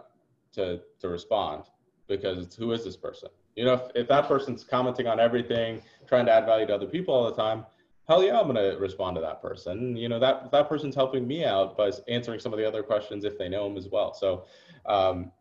to 0.55 0.81
to 0.99 1.09
respond 1.09 1.63
because 2.07 2.55
who 2.55 2.71
is 2.71 2.83
this 2.83 2.95
person? 2.95 3.29
You 3.55 3.65
know, 3.65 3.73
if, 3.73 3.81
if 3.95 4.07
that 4.09 4.27
person's 4.27 4.63
commenting 4.63 5.07
on 5.07 5.19
everything, 5.19 5.81
trying 6.07 6.25
to 6.25 6.31
add 6.31 6.45
value 6.45 6.67
to 6.67 6.75
other 6.75 6.87
people 6.87 7.13
all 7.13 7.25
the 7.25 7.35
time, 7.35 7.65
hell 8.07 8.23
yeah, 8.23 8.39
I'm 8.39 8.47
gonna 8.47 8.77
respond 8.77 9.15
to 9.15 9.21
that 9.21 9.41
person. 9.41 9.95
You 9.95 10.09
know, 10.09 10.19
that 10.19 10.51
that 10.51 10.69
person's 10.69 10.95
helping 10.95 11.27
me 11.27 11.45
out 11.45 11.77
by 11.77 11.91
answering 12.07 12.39
some 12.39 12.53
of 12.53 12.59
the 12.59 12.67
other 12.67 12.83
questions 12.83 13.23
if 13.23 13.37
they 13.37 13.49
know 13.49 13.67
them 13.67 13.77
as 13.77 13.87
well. 13.89 14.13
So 14.13 14.45
um, 14.85 15.31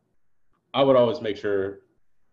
I 0.73 0.83
would 0.83 0.97
always 0.97 1.21
make 1.21 1.37
sure, 1.37 1.81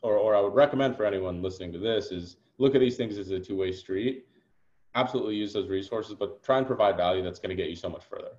or 0.02 0.18
or 0.18 0.36
I 0.36 0.42
would 0.42 0.54
recommend 0.54 0.96
for 0.96 1.06
anyone 1.06 1.42
listening 1.42 1.72
to 1.74 1.80
this 1.80 2.12
is 2.12 2.38
look 2.58 2.76
at 2.76 2.82
these 2.82 2.98
things 2.98 3.18
as 3.18 3.32
a 3.32 3.40
two-way 3.40 3.72
street. 3.72 4.26
Absolutely 4.94 5.36
use 5.36 5.54
those 5.54 5.70
resources, 5.70 6.16
but 6.20 6.44
try 6.44 6.58
and 6.58 6.68
provide 6.68 6.98
value 6.98 7.24
that's 7.24 7.40
to 7.40 7.56
get 7.56 7.70
you 7.70 7.76
so 7.76 7.90
much 7.90 8.04
further 8.04 8.32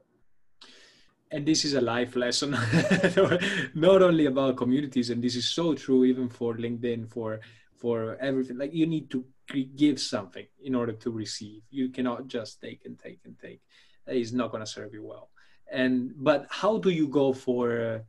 and 1.32 1.46
this 1.46 1.64
is 1.64 1.74
a 1.74 1.80
life 1.80 2.14
lesson. 2.14 2.50
Not 3.74 4.02
only 4.02 4.26
about 4.26 4.58
communities 4.58 5.10
and 5.10 5.24
this 5.24 5.34
is 5.34 5.48
so 5.48 5.74
true 5.74 6.04
even 6.04 6.28
for 6.28 6.54
linkedin 6.54 7.08
for 7.08 7.40
for 7.74 8.16
everything. 8.20 8.58
Like 8.58 8.72
you 8.72 8.86
need 8.86 9.10
to 9.10 9.24
give 9.74 9.98
something 9.98 10.46
in 10.62 10.74
order 10.74 10.92
to 10.92 11.10
receive. 11.10 11.62
You 11.70 11.88
cannot 11.88 12.28
just 12.28 12.60
take 12.60 12.84
and 12.84 12.98
take 12.98 13.20
and 13.24 13.36
take. 13.40 13.60
It's 14.06 14.32
not 14.32 14.50
going 14.52 14.62
to 14.62 14.70
serve 14.70 14.94
you 14.94 15.04
well. 15.04 15.30
And 15.70 16.12
but 16.16 16.46
how 16.50 16.78
do 16.78 16.90
you 16.90 17.08
go 17.08 17.32
for 17.32 18.04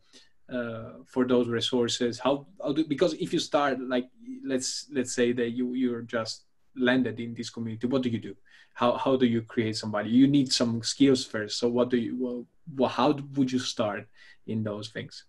uh, 0.51 0.89
for 1.05 1.25
those 1.25 1.47
resources? 1.47 2.19
How, 2.19 2.45
how 2.62 2.73
do, 2.73 2.86
because 2.86 3.13
if 3.13 3.31
you 3.33 3.39
start 3.39 3.79
like 3.79 4.09
let's 4.45 4.88
let's 4.91 5.13
say 5.15 5.31
that 5.31 5.51
you 5.51 5.73
you're 5.73 6.01
just 6.01 6.43
landed 6.75 7.19
in 7.19 7.33
this 7.36 7.49
community 7.49 7.88
what 7.88 8.01
do 8.01 8.09
you 8.09 8.19
do? 8.19 8.36
How 8.73 8.97
how 8.97 9.15
do 9.15 9.25
you 9.25 9.41
create 9.43 9.77
somebody 9.77 10.09
you 10.09 10.27
need 10.27 10.51
some 10.51 10.83
skills 10.83 11.25
first. 11.25 11.57
So 11.57 11.69
what 11.69 11.89
do 11.89 11.97
you 11.97 12.17
well, 12.19 12.45
well 12.76 12.89
how 12.89 13.13
would 13.36 13.52
you 13.52 13.60
start 13.60 14.08
in 14.47 14.63
those 14.63 14.89
things? 14.89 15.26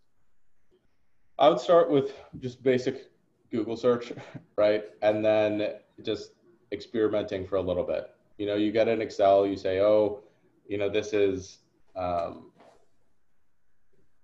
I 1.38 1.48
would 1.48 1.60
start 1.60 1.90
with 1.90 2.12
just 2.38 2.62
basic 2.62 3.10
google 3.50 3.76
search 3.76 4.12
right? 4.56 4.84
And 5.02 5.24
then 5.24 5.74
just 6.02 6.32
experimenting 6.72 7.46
for 7.46 7.56
a 7.56 7.62
little 7.62 7.84
bit. 7.84 8.10
You 8.38 8.46
know 8.46 8.56
you 8.56 8.72
get 8.72 8.88
an 8.88 9.00
excel 9.00 9.46
you 9.46 9.56
say 9.56 9.80
oh 9.80 10.22
you 10.66 10.78
know 10.78 10.88
this 10.88 11.12
is 11.12 11.58
um, 11.94 12.50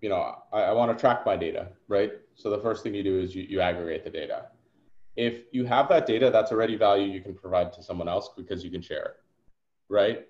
you 0.01 0.09
know 0.09 0.35
i, 0.53 0.63
I 0.63 0.73
want 0.73 0.91
to 0.91 1.01
track 1.01 1.25
my 1.25 1.37
data 1.37 1.69
right? 1.91 2.13
So 2.37 2.49
the 2.49 2.59
first 2.59 2.83
thing 2.83 2.95
you 2.95 3.03
do 3.03 3.19
is 3.19 3.35
you, 3.35 3.43
you 3.43 3.61
aggregate 3.61 4.05
the 4.05 4.11
data. 4.11 4.47
If 5.17 5.43
you 5.53 5.67
have 5.67 5.89
that 5.91 6.07
data, 6.07 6.31
that's 6.31 6.53
already 6.53 6.77
value 6.77 7.13
you 7.13 7.21
can 7.21 7.35
provide 7.35 7.73
to 7.75 7.83
someone 7.83 8.09
else 8.09 8.31
because 8.35 8.65
you 8.65 8.71
can 8.71 8.81
share 8.81 9.03
it, 9.03 9.17
right? 9.91 10.27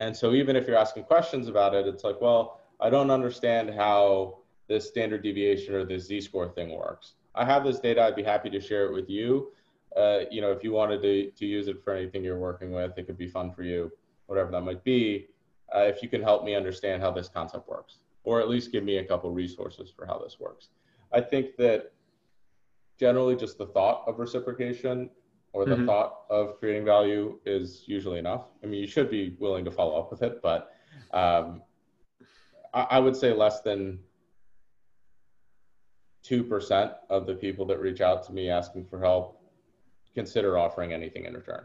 And 0.00 0.16
so 0.16 0.32
even 0.32 0.56
if 0.56 0.66
you're 0.66 0.78
asking 0.78 1.04
questions 1.04 1.46
about 1.48 1.74
it, 1.74 1.86
it's 1.86 2.04
like, 2.04 2.20
well, 2.20 2.60
I 2.80 2.90
don't 2.90 3.10
understand 3.10 3.70
how 3.70 4.38
this 4.66 4.88
standard 4.88 5.22
deviation 5.22 5.74
or 5.74 5.84
this 5.84 6.06
z-score 6.06 6.48
thing 6.48 6.76
works. 6.76 7.12
I 7.34 7.44
have 7.44 7.64
this 7.64 7.78
data. 7.78 8.02
I'd 8.02 8.16
be 8.16 8.22
happy 8.22 8.50
to 8.50 8.60
share 8.60 8.86
it 8.86 8.92
with 8.92 9.10
you. 9.10 9.52
Uh, 9.96 10.20
you 10.30 10.40
know, 10.40 10.52
if 10.52 10.64
you 10.64 10.72
wanted 10.72 11.02
to, 11.02 11.30
to 11.30 11.46
use 11.46 11.68
it 11.68 11.82
for 11.84 11.92
anything 11.92 12.24
you're 12.24 12.38
working 12.38 12.72
with, 12.72 12.96
it 12.96 13.06
could 13.06 13.18
be 13.18 13.28
fun 13.28 13.52
for 13.52 13.62
you, 13.62 13.92
whatever 14.26 14.50
that 14.50 14.62
might 14.62 14.82
be. 14.84 15.26
Uh, 15.74 15.80
if 15.80 16.02
you 16.02 16.08
can 16.08 16.22
help 16.22 16.44
me 16.44 16.54
understand 16.54 17.02
how 17.02 17.10
this 17.10 17.28
concept 17.28 17.68
works, 17.68 17.98
or 18.24 18.40
at 18.40 18.48
least 18.48 18.72
give 18.72 18.84
me 18.84 18.98
a 18.98 19.04
couple 19.04 19.30
resources 19.30 19.92
for 19.94 20.06
how 20.06 20.18
this 20.18 20.38
works. 20.40 20.68
I 21.12 21.20
think 21.20 21.56
that 21.56 21.92
generally 22.98 23.36
just 23.36 23.58
the 23.58 23.66
thought 23.66 24.04
of 24.06 24.18
reciprocation 24.18 25.10
or 25.52 25.64
the 25.64 25.74
mm-hmm. 25.74 25.86
thought 25.86 26.20
of 26.30 26.58
creating 26.58 26.84
value 26.84 27.38
is 27.44 27.84
usually 27.86 28.18
enough. 28.18 28.46
I 28.62 28.66
mean, 28.66 28.80
you 28.80 28.86
should 28.86 29.10
be 29.10 29.36
willing 29.38 29.64
to 29.64 29.70
follow 29.70 29.98
up 29.98 30.10
with 30.10 30.22
it, 30.22 30.40
but 30.42 30.72
um, 31.12 31.62
I, 32.72 32.82
I, 32.82 32.98
would 33.00 33.16
say 33.16 33.32
less 33.32 33.60
than 33.62 33.98
2% 36.24 36.94
of 37.08 37.26
the 37.26 37.34
people 37.34 37.66
that 37.66 37.80
reach 37.80 38.00
out 38.00 38.24
to 38.26 38.32
me 38.32 38.48
asking 38.48 38.84
for 38.84 39.00
help 39.00 39.40
consider 40.14 40.56
offering 40.56 40.92
anything 40.92 41.24
in 41.24 41.34
return. 41.34 41.64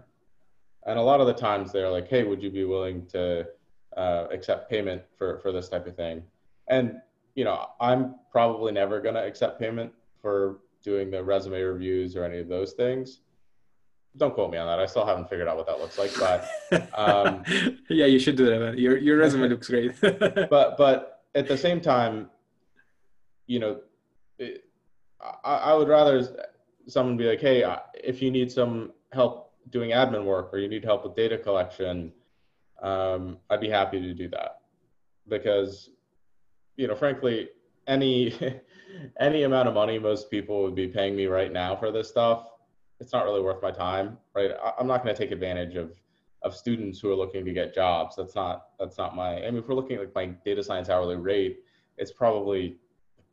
And 0.85 0.97
a 0.97 1.01
lot 1.01 1.19
of 1.19 1.27
the 1.27 1.33
times 1.33 1.71
they're 1.71 1.89
like, 1.89 2.07
hey, 2.07 2.23
would 2.23 2.41
you 2.41 2.49
be 2.49 2.63
willing 2.63 3.05
to 3.07 3.45
uh, 3.97 4.27
accept 4.31 4.69
payment 4.69 5.03
for, 5.17 5.39
for 5.39 5.51
this 5.51 5.69
type 5.69 5.87
of 5.87 5.95
thing? 5.95 6.23
And, 6.67 7.01
you 7.35 7.43
know, 7.43 7.67
I'm 7.79 8.15
probably 8.31 8.71
never 8.71 8.99
going 8.99 9.15
to 9.15 9.23
accept 9.23 9.59
payment 9.59 9.91
for 10.21 10.59
doing 10.83 11.09
the 11.09 11.23
resume 11.23 11.61
reviews 11.61 12.15
or 12.15 12.23
any 12.23 12.39
of 12.39 12.47
those 12.47 12.73
things. 12.73 13.21
Don't 14.17 14.33
quote 14.33 14.51
me 14.51 14.57
on 14.57 14.67
that. 14.67 14.79
I 14.79 14.85
still 14.85 15.05
haven't 15.05 15.29
figured 15.29 15.47
out 15.47 15.57
what 15.57 15.67
that 15.67 15.79
looks 15.79 15.97
like, 15.97 16.11
but 16.17 16.47
um, 16.97 17.43
yeah, 17.89 18.05
you 18.05 18.19
should 18.19 18.37
do 18.37 18.45
that. 18.45 18.79
Your 18.79 18.97
your 18.97 19.17
resume 19.17 19.49
looks 19.49 19.67
great. 19.67 19.93
but 20.01 20.77
but 20.77 21.23
at 21.35 21.47
the 21.47 21.57
same 21.57 21.81
time, 21.81 22.29
you 23.47 23.59
know, 23.59 23.81
it, 24.39 24.65
I, 25.43 25.55
I 25.55 25.73
would 25.73 25.89
rather 25.89 26.47
someone 26.87 27.17
be 27.17 27.27
like, 27.27 27.41
hey, 27.41 27.65
if 27.95 28.21
you 28.21 28.31
need 28.31 28.51
some 28.51 28.93
help 29.11 29.51
doing 29.69 29.91
admin 29.91 30.25
work 30.25 30.53
or 30.53 30.59
you 30.59 30.67
need 30.67 30.83
help 30.83 31.03
with 31.03 31.15
data 31.15 31.37
collection, 31.37 32.11
um, 32.81 33.37
I'd 33.49 33.61
be 33.61 33.69
happy 33.69 33.99
to 33.99 34.13
do 34.13 34.29
that 34.29 34.61
because, 35.27 35.89
you 36.77 36.87
know, 36.87 36.95
frankly, 36.95 37.49
any 37.87 38.33
any 39.19 39.43
amount 39.43 39.67
of 39.67 39.73
money 39.73 39.99
most 39.99 40.29
people 40.29 40.63
would 40.63 40.75
be 40.75 40.87
paying 40.87 41.15
me 41.15 41.25
right 41.25 41.51
now 41.51 41.75
for 41.75 41.91
this 41.91 42.09
stuff, 42.09 42.49
it's 42.99 43.13
not 43.13 43.25
really 43.25 43.41
worth 43.41 43.61
my 43.61 43.71
time, 43.71 44.17
right? 44.33 44.51
I'm 44.79 44.87
not 44.87 45.03
going 45.03 45.15
to 45.15 45.21
take 45.21 45.31
advantage 45.31 45.75
of 45.75 45.99
of 46.41 46.55
students 46.55 46.99
who 46.99 47.11
are 47.11 47.15
looking 47.15 47.43
to 47.43 47.51
get 47.51 47.73
jobs. 47.73 48.15
That's 48.15 48.35
not 48.35 48.67
that's 48.79 48.97
not 48.97 49.15
my. 49.15 49.43
I 49.43 49.51
mean, 49.51 49.57
if 49.57 49.67
we're 49.67 49.75
looking 49.75 49.97
at 49.97 50.01
like 50.01 50.15
my 50.15 50.25
data 50.45 50.63
science 50.63 50.89
hourly 50.89 51.15
rate, 51.15 51.59
it's 51.97 52.11
probably 52.11 52.77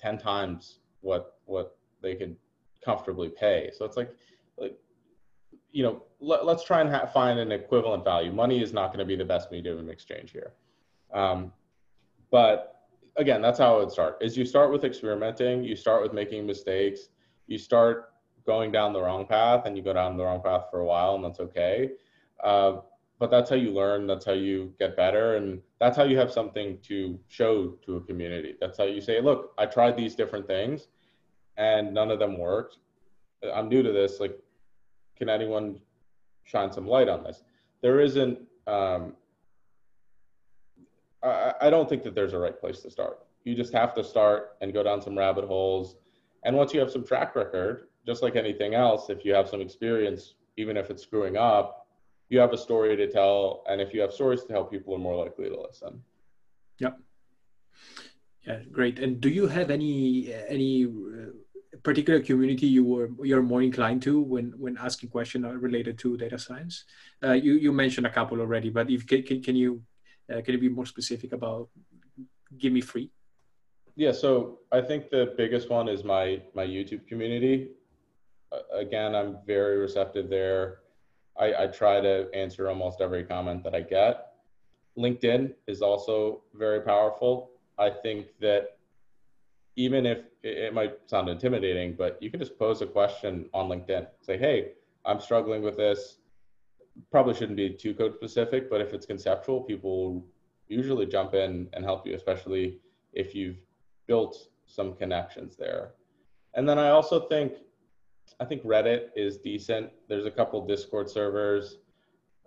ten 0.01 0.19
times 0.19 0.79
what 1.01 1.37
what 1.45 1.77
they 2.01 2.15
could 2.15 2.37
comfortably 2.85 3.29
pay. 3.29 3.71
So 3.77 3.85
it's 3.85 3.97
like 3.97 4.15
like 4.59 4.79
you 5.71 5.83
know, 5.83 6.03
let, 6.21 6.43
us 6.43 6.65
try 6.65 6.81
and 6.81 6.91
ha- 6.91 7.07
find 7.07 7.39
an 7.39 7.51
equivalent 7.51 8.05
value. 8.05 8.31
Money 8.31 8.63
is 8.63 8.73
not 8.73 8.89
going 8.89 8.99
to 8.99 9.05
be 9.05 9.17
the 9.17 9.25
best 9.25 9.51
medium 9.51 9.79
of 9.79 9.89
exchange 9.89 10.31
here. 10.31 10.53
Um, 11.15 11.53
but 12.31 12.83
again, 13.17 13.41
that's 13.41 13.59
how 13.59 13.77
it 13.77 13.81
would 13.81 13.91
start 13.91 14.19
is 14.21 14.37
you 14.37 14.45
start 14.45 14.71
with 14.71 14.85
experimenting, 14.85 15.65
you 15.65 15.77
start 15.77 16.03
with 16.03 16.13
making 16.13 16.47
mistakes, 16.47 17.09
you 17.47 17.59
start 17.59 18.12
going 18.47 18.73
down 18.73 18.93
the 18.93 19.01
wrong 19.01 19.27
path 19.27 19.67
and 19.67 19.77
you 19.77 19.83
go 19.83 19.93
down 19.93 20.17
the 20.17 20.25
wrong 20.25 20.43
path 20.43 20.65
for 20.71 20.81
a 20.81 20.85
while 20.85 21.15
and 21.15 21.25
that's 21.25 21.41
okay. 21.41 21.91
Uh, 22.43 22.79
but 23.19 23.31
that's 23.31 23.49
how 23.49 23.57
you 23.57 23.71
learn. 23.71 24.07
That's 24.07 24.25
how 24.25 24.33
you 24.33 24.75
get 24.81 24.97
better. 24.97 25.37
And 25.37 25.61
that's 25.79 25.97
how 25.97 26.03
you 26.03 26.19
have 26.19 26.33
something 26.33 26.79
to 26.83 27.19
show 27.29 27.79
to 27.87 27.97
a 27.97 28.01
community. 28.01 28.57
That's 28.61 28.79
how 28.79 28.85
you 28.85 29.01
say, 29.01 29.21
look, 29.21 29.53
I 29.59 29.67
tried 29.67 29.97
these 29.97 30.17
different 30.17 30.47
things 30.47 30.89
and 31.57 31.95
none 31.95 32.11
of 32.11 32.19
them 32.19 32.39
worked. 32.39 32.79
I'm 33.55 33.69
new 33.69 33.83
to 33.83 33.93
this. 33.93 34.19
Like, 34.19 34.37
can 35.17 35.29
anyone 35.29 35.79
shine 36.45 36.73
some 36.73 36.87
light 36.87 37.09
on 37.09 37.23
this? 37.23 37.45
There 37.81 38.01
isn't, 38.01 38.41
um, 38.67 39.15
I, 41.23 41.55
I 41.61 41.71
don't 41.71 41.89
think 41.89 42.03
that 42.03 42.15
there's 42.15 42.33
a 42.33 42.39
right 42.39 42.59
place 42.59 42.81
to 42.81 42.91
start. 42.91 43.21
You 43.45 43.55
just 43.55 43.73
have 43.73 43.95
to 43.95 44.05
start 44.05 44.57
and 44.61 44.73
go 44.73 44.83
down 44.83 45.01
some 45.01 45.17
rabbit 45.17 45.45
holes. 45.45 45.97
And 46.45 46.57
once 46.57 46.75
you 46.75 46.81
have 46.81 46.91
some 46.91 47.05
track 47.05 47.37
record, 47.37 47.89
just 48.07 48.23
like 48.23 48.37
anything 48.37 48.75
else, 48.75 49.11
if 49.11 49.25
you 49.25 49.35
have 49.35 49.49
some 49.49 49.61
experience, 49.61 50.35
even 50.57 50.77
if 50.77 50.91
it's 50.91 51.03
screwing 51.03 51.37
up, 51.37 51.87
you 52.29 52.39
have 52.39 52.53
a 52.53 52.59
story 52.59 52.97
to 52.97 53.07
tell. 53.11 53.63
And 53.69 53.81
if 53.81 53.93
you 53.95 54.01
have 54.01 54.13
stories 54.13 54.43
to 54.43 54.49
tell, 54.49 54.65
people 54.65 54.95
are 54.95 54.99
more 54.99 55.17
likely 55.17 55.49
to 55.49 55.61
listen. 55.61 56.03
Yep. 56.79 56.99
Yeah, 58.47 58.61
great. 58.73 58.99
And 58.99 59.21
do 59.21 59.29
you 59.29 59.47
have 59.47 59.71
any 59.71 60.35
any 60.49 60.87
uh, 60.87 61.31
particular 61.85 62.21
community 62.21 62.67
you 62.67 62.85
were 62.85 63.11
you're 63.23 63.43
more 63.43 63.63
inclined 63.63 64.03
to 64.03 64.21
when 64.21 64.53
when 64.59 64.77
asking 64.79 65.11
questions 65.11 65.47
related 65.61 65.99
to 66.01 66.17
data 66.17 66.39
science? 66.39 66.85
Uh, 67.23 67.33
you 67.33 67.53
you 67.55 67.73
mentioned 67.73 68.07
a 68.07 68.11
couple 68.11 68.41
already, 68.41 68.71
but 68.71 68.91
if 68.91 69.07
can 69.07 69.23
can, 69.23 69.43
can 69.43 69.55
you 69.55 69.83
uh, 70.33 70.41
can 70.41 70.55
you 70.55 70.61
be 70.61 70.69
more 70.69 70.87
specific 70.87 71.33
about? 71.33 71.69
Give 72.59 72.73
me 72.73 72.81
free. 72.81 73.11
Yeah, 73.95 74.13
so 74.13 74.59
I 74.73 74.81
think 74.81 75.11
the 75.11 75.35
biggest 75.37 75.71
one 75.71 75.89
is 75.89 76.03
my 76.03 76.43
my 76.55 76.67
YouTube 76.67 77.07
community. 77.07 77.71
Again, 78.73 79.15
I'm 79.15 79.39
very 79.47 79.79
receptive 79.79 80.29
there. 80.29 80.79
I, 81.39 81.65
I 81.65 81.67
try 81.69 82.01
to 82.01 82.29
answer 82.35 82.69
almost 82.69 83.01
every 83.01 83.25
comment 83.25 83.65
that 83.65 83.75
I 83.75 83.81
get. 83.81 84.35
LinkedIn 84.99 85.55
is 85.67 85.81
also 85.81 86.43
very 86.55 86.81
powerful. 86.81 87.51
I 87.79 87.89
think 87.91 88.27
that 88.41 88.77
even 89.77 90.05
if 90.05 90.19
it 90.43 90.75
might 90.75 90.99
sound 91.07 91.31
intimidating, 91.31 91.95
but 91.95 92.23
you 92.23 92.31
can 92.31 92.39
just 92.39 92.59
pose 92.59 92.83
a 92.83 92.87
question 92.87 93.49
on 93.55 93.69
LinkedIn. 93.69 94.07
Say, 94.21 94.37
hey, 94.37 94.73
I'm 95.07 95.21
struggling 95.21 95.63
with 95.63 95.79
this. 95.79 96.19
Probably 97.11 97.33
shouldn't 97.33 97.57
be 97.57 97.71
too 97.71 97.95
code 97.95 98.13
specific, 98.13 98.69
but 98.69 98.83
if 98.83 98.93
it's 98.93 99.07
conceptual, 99.07 99.63
people 99.63 100.27
usually 100.69 101.07
jump 101.07 101.33
in 101.33 101.69
and 101.73 101.85
help 101.85 102.07
you, 102.07 102.15
especially 102.15 102.81
if 103.15 103.35
you've 103.35 103.57
built 104.07 104.49
some 104.67 104.95
connections 104.95 105.57
there. 105.57 105.93
And 106.55 106.69
then 106.69 106.79
I 106.79 106.91
also 106.91 107.29
think, 107.29 107.55
I 108.41 108.45
think 108.45 108.65
Reddit 108.65 109.11
is 109.15 109.39
decent. 109.39 109.91
There's 110.09 110.27
a 110.27 110.31
couple 110.31 110.67
Discord 110.67 111.09
servers. 111.09 111.79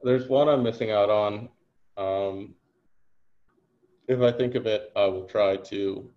There's 0.04 0.28
one 0.28 0.50
I'm 0.50 0.64
missing 0.64 0.92
out 0.92 1.10
on. 1.10 1.50
Um, 1.98 2.56
if 4.08 4.22
I 4.22 4.32
think 4.32 4.56
of 4.56 4.66
it, 4.66 4.92
I 4.96 5.06
will 5.06 5.26
try 5.26 5.58
to 5.58 6.10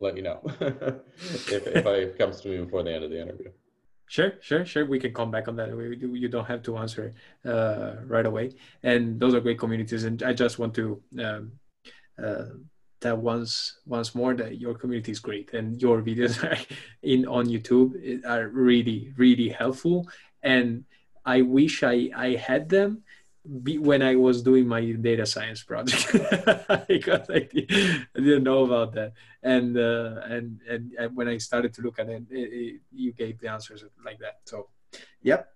let 0.00 0.16
you 0.16 0.22
know 0.22 0.40
if, 0.60 1.66
if 1.66 1.86
it 1.86 2.18
comes 2.18 2.40
to 2.42 2.48
me 2.48 2.58
before 2.58 2.82
the 2.82 2.92
end 2.94 3.04
of 3.04 3.10
the 3.10 3.20
interview. 3.20 3.50
Sure, 4.06 4.34
sure, 4.40 4.64
sure. 4.66 4.84
We 4.84 4.98
can 4.98 5.14
come 5.14 5.30
back 5.30 5.48
on 5.48 5.56
that. 5.56 5.74
We, 5.74 5.96
you 5.96 6.28
don't 6.28 6.44
have 6.44 6.62
to 6.64 6.76
answer 6.76 7.14
uh, 7.44 7.94
right 8.06 8.26
away. 8.26 8.52
And 8.82 9.18
those 9.18 9.34
are 9.34 9.40
great 9.40 9.58
communities. 9.58 10.04
And 10.04 10.22
I 10.22 10.34
just 10.34 10.58
want 10.58 10.74
to 10.74 11.02
um, 11.18 11.52
uh, 12.22 12.44
that 13.04 13.16
once 13.16 13.78
once 13.86 14.14
more 14.14 14.34
that 14.34 14.58
your 14.58 14.74
community 14.74 15.12
is 15.12 15.20
great 15.20 15.54
and 15.54 15.80
your 15.80 16.02
videos 16.02 16.42
are 16.48 16.58
in 17.02 17.26
on 17.26 17.46
YouTube 17.46 17.90
are 18.26 18.48
really 18.48 19.12
really 19.16 19.48
helpful. 19.48 20.08
And 20.42 20.84
I 21.24 21.42
wish 21.42 21.82
I 21.82 22.10
I 22.16 22.28
had 22.34 22.68
them 22.68 23.04
be, 23.62 23.78
when 23.78 24.02
I 24.02 24.16
was 24.16 24.42
doing 24.42 24.66
my 24.66 24.80
data 24.92 25.26
science 25.26 25.62
project 25.62 26.12
because 26.88 27.28
I, 27.28 27.40
did, 27.40 28.00
not 28.14 28.42
know 28.42 28.64
about 28.64 28.94
that. 28.94 29.12
And, 29.42 29.76
uh, 29.76 30.22
and, 30.24 30.60
and 30.68 30.92
and 30.98 31.14
when 31.14 31.28
I 31.28 31.36
started 31.36 31.74
to 31.74 31.82
look 31.82 31.98
at 31.98 32.08
it, 32.08 32.24
it, 32.30 32.36
it, 32.36 32.80
you 32.90 33.12
gave 33.12 33.38
the 33.40 33.48
answers 33.48 33.84
like 34.04 34.18
that. 34.20 34.40
So, 34.46 34.68
yep. 35.22 35.48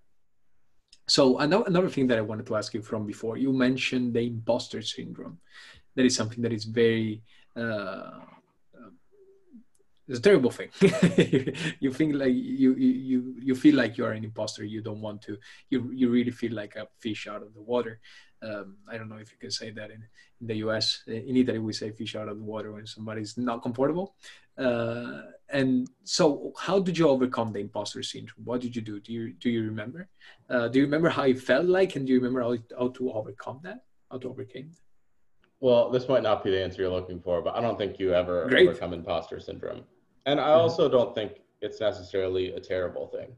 So 1.06 1.38
another 1.38 1.64
another 1.66 1.88
thing 1.88 2.06
that 2.08 2.18
I 2.18 2.20
wanted 2.20 2.46
to 2.46 2.56
ask 2.56 2.74
you 2.74 2.82
from 2.82 3.06
before, 3.06 3.38
you 3.38 3.52
mentioned 3.52 4.12
the 4.12 4.20
imposter 4.20 4.82
syndrome. 4.82 5.38
That 5.94 6.04
is 6.04 6.14
something 6.14 6.42
that 6.42 6.52
is 6.52 6.64
very 6.64 7.22
uh, 7.58 8.20
it's 10.08 10.20
a 10.20 10.22
terrible 10.22 10.50
thing. 10.50 10.70
You 11.80 11.92
think 11.92 12.14
like 12.14 12.32
you 12.32 12.74
you 12.74 13.34
you 13.38 13.54
feel 13.54 13.76
like 13.76 13.98
you 13.98 14.04
are 14.06 14.12
an 14.12 14.24
imposter. 14.24 14.64
You 14.64 14.80
don't 14.80 15.02
want 15.02 15.20
to 15.22 15.36
you 15.70 15.92
you 15.92 16.08
really 16.08 16.30
feel 16.30 16.54
like 16.54 16.76
a 16.76 16.88
fish 16.98 17.26
out 17.28 17.42
of 17.42 17.52
the 17.54 17.60
water. 17.60 18.00
Um, 18.40 18.76
i 18.88 18.96
don't 18.96 19.08
know 19.08 19.16
if 19.16 19.32
you 19.32 19.38
can 19.44 19.50
say 19.50 19.70
that 19.72 19.90
in, 19.90 20.00
in 20.40 20.46
the 20.46 20.54
us 20.54 21.02
in 21.08 21.36
italy 21.36 21.58
we 21.58 21.72
say 21.72 21.90
fish 21.90 22.14
out 22.14 22.28
of 22.28 22.38
the 22.38 22.44
water 22.44 22.70
when 22.70 22.86
somebody's 22.86 23.36
not 23.36 23.62
comfortable. 23.62 24.14
Uh, 24.56 25.22
and 25.50 25.88
so 26.04 26.52
how 26.56 26.78
did 26.78 26.96
you 26.96 27.08
overcome 27.08 27.52
the 27.52 27.58
imposter 27.58 28.02
syndrome? 28.02 28.44
What 28.44 28.60
did 28.60 28.74
you 28.76 28.82
do? 28.82 29.00
Do 29.00 29.12
you 29.12 29.34
do 29.34 29.50
you 29.50 29.62
remember? 29.64 30.08
Uh, 30.48 30.68
do 30.68 30.78
you 30.78 30.84
remember 30.84 31.10
how 31.10 31.24
it 31.24 31.40
felt 31.40 31.66
like? 31.66 31.96
And 31.96 32.06
do 32.06 32.12
you 32.12 32.20
remember 32.20 32.42
how, 32.42 32.56
how 32.78 32.88
to 32.88 33.12
overcome 33.12 33.60
that? 33.64 33.80
How 34.10 34.18
to 34.18 34.28
overcome 34.30 34.70
that 34.70 34.87
well, 35.60 35.90
this 35.90 36.08
might 36.08 36.22
not 36.22 36.44
be 36.44 36.50
the 36.50 36.62
answer 36.62 36.82
you're 36.82 36.90
looking 36.90 37.20
for, 37.20 37.42
but 37.42 37.56
I 37.56 37.60
don't 37.60 37.76
think 37.76 37.98
you 37.98 38.14
ever 38.14 38.48
Great. 38.48 38.68
overcome 38.68 38.92
imposter 38.92 39.40
syndrome. 39.40 39.82
And 40.26 40.40
I 40.40 40.48
mm-hmm. 40.48 40.60
also 40.60 40.88
don't 40.88 41.14
think 41.14 41.40
it's 41.60 41.80
necessarily 41.80 42.52
a 42.52 42.60
terrible 42.60 43.08
thing. 43.08 43.30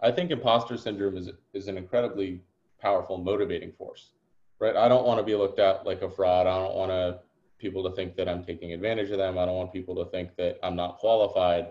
I 0.00 0.10
think 0.10 0.30
imposter 0.30 0.76
syndrome 0.76 1.16
is, 1.16 1.30
is 1.54 1.68
an 1.68 1.78
incredibly 1.78 2.42
powerful 2.80 3.18
motivating 3.18 3.72
force, 3.72 4.10
right? 4.58 4.76
I 4.76 4.88
don't 4.88 5.06
want 5.06 5.18
to 5.18 5.24
be 5.24 5.34
looked 5.34 5.60
at 5.60 5.86
like 5.86 6.02
a 6.02 6.10
fraud. 6.10 6.46
I 6.46 6.58
don't 6.58 6.74
want 6.74 6.90
to, 6.90 7.20
people 7.58 7.88
to 7.88 7.94
think 7.94 8.16
that 8.16 8.28
I'm 8.28 8.44
taking 8.44 8.72
advantage 8.72 9.10
of 9.10 9.18
them. 9.18 9.38
I 9.38 9.46
don't 9.46 9.54
want 9.54 9.72
people 9.72 9.94
to 9.94 10.10
think 10.10 10.36
that 10.36 10.58
I'm 10.64 10.74
not 10.74 10.98
qualified. 10.98 11.68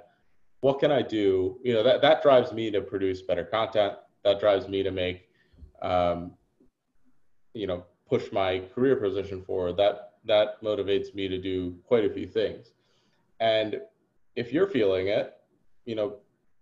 What 0.62 0.80
can 0.80 0.92
I 0.92 1.02
do? 1.02 1.60
You 1.64 1.74
know, 1.74 1.84
that, 1.84 2.02
that 2.02 2.24
drives 2.24 2.54
me 2.54 2.72
to 2.72 2.82
produce 2.82 3.22
better 3.22 3.44
content. 3.44 3.96
That 4.24 4.40
drives 4.40 4.70
me 4.70 4.84
to 4.84 4.92
make, 4.92 5.28
um, 5.82 6.32
you 7.54 7.68
know, 7.68 7.84
push 8.12 8.30
my 8.34 8.62
career 8.76 8.98
position 8.98 9.42
forward. 9.42 9.78
That, 9.78 10.16
that 10.26 10.62
motivates 10.62 11.16
me 11.16 11.30
to 11.30 11.38
do 11.38 11.78
quite 11.88 12.04
a 12.04 12.10
few 12.10 12.28
things. 12.28 12.74
And 13.40 13.80
if 14.36 14.52
you're 14.52 14.68
feeling 14.68 15.08
it, 15.08 15.36
you 15.86 15.96
know, 15.96 16.18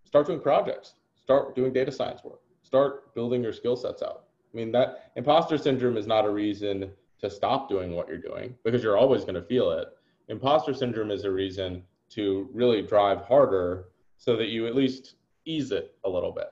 start 0.06 0.28
doing 0.28 0.40
projects, 0.40 0.94
start 1.16 1.56
doing 1.56 1.74
data 1.74 1.92
science 1.92 2.24
work, 2.24 2.42
start 2.62 3.16
building 3.16 3.42
your 3.42 3.52
skill 3.52 3.76
sets 3.76 4.04
out. 4.04 4.26
I 4.54 4.58
mean, 4.58 4.72
that 4.74 5.12
imposter 5.16 5.58
syndrome 5.58 5.98
is 5.98 6.06
not 6.06 6.24
a 6.24 6.30
reason 6.30 6.92
to 7.20 7.30
stop 7.32 7.68
doing 7.68 7.96
what 7.96 8.08
you're 8.08 8.18
doing 8.18 8.56
because 8.64 8.84
you're 8.84 8.98
always 8.98 9.22
going 9.22 9.34
to 9.34 9.42
feel 9.42 9.72
it. 9.72 9.88
Imposter 10.28 10.76
syndrome 10.76 11.10
is 11.10 11.26
a 11.26 11.32
reason 11.32 11.82
to 12.12 12.48
really 12.54 12.84
drive 12.84 13.22
harder 13.22 13.86
so 14.18 14.36
that 14.36 14.50
you 14.50 14.68
at 14.68 14.76
least 14.76 15.16
ease 15.46 15.72
it 15.72 15.96
a 16.06 16.10
little 16.10 16.32
bit. 16.32 16.50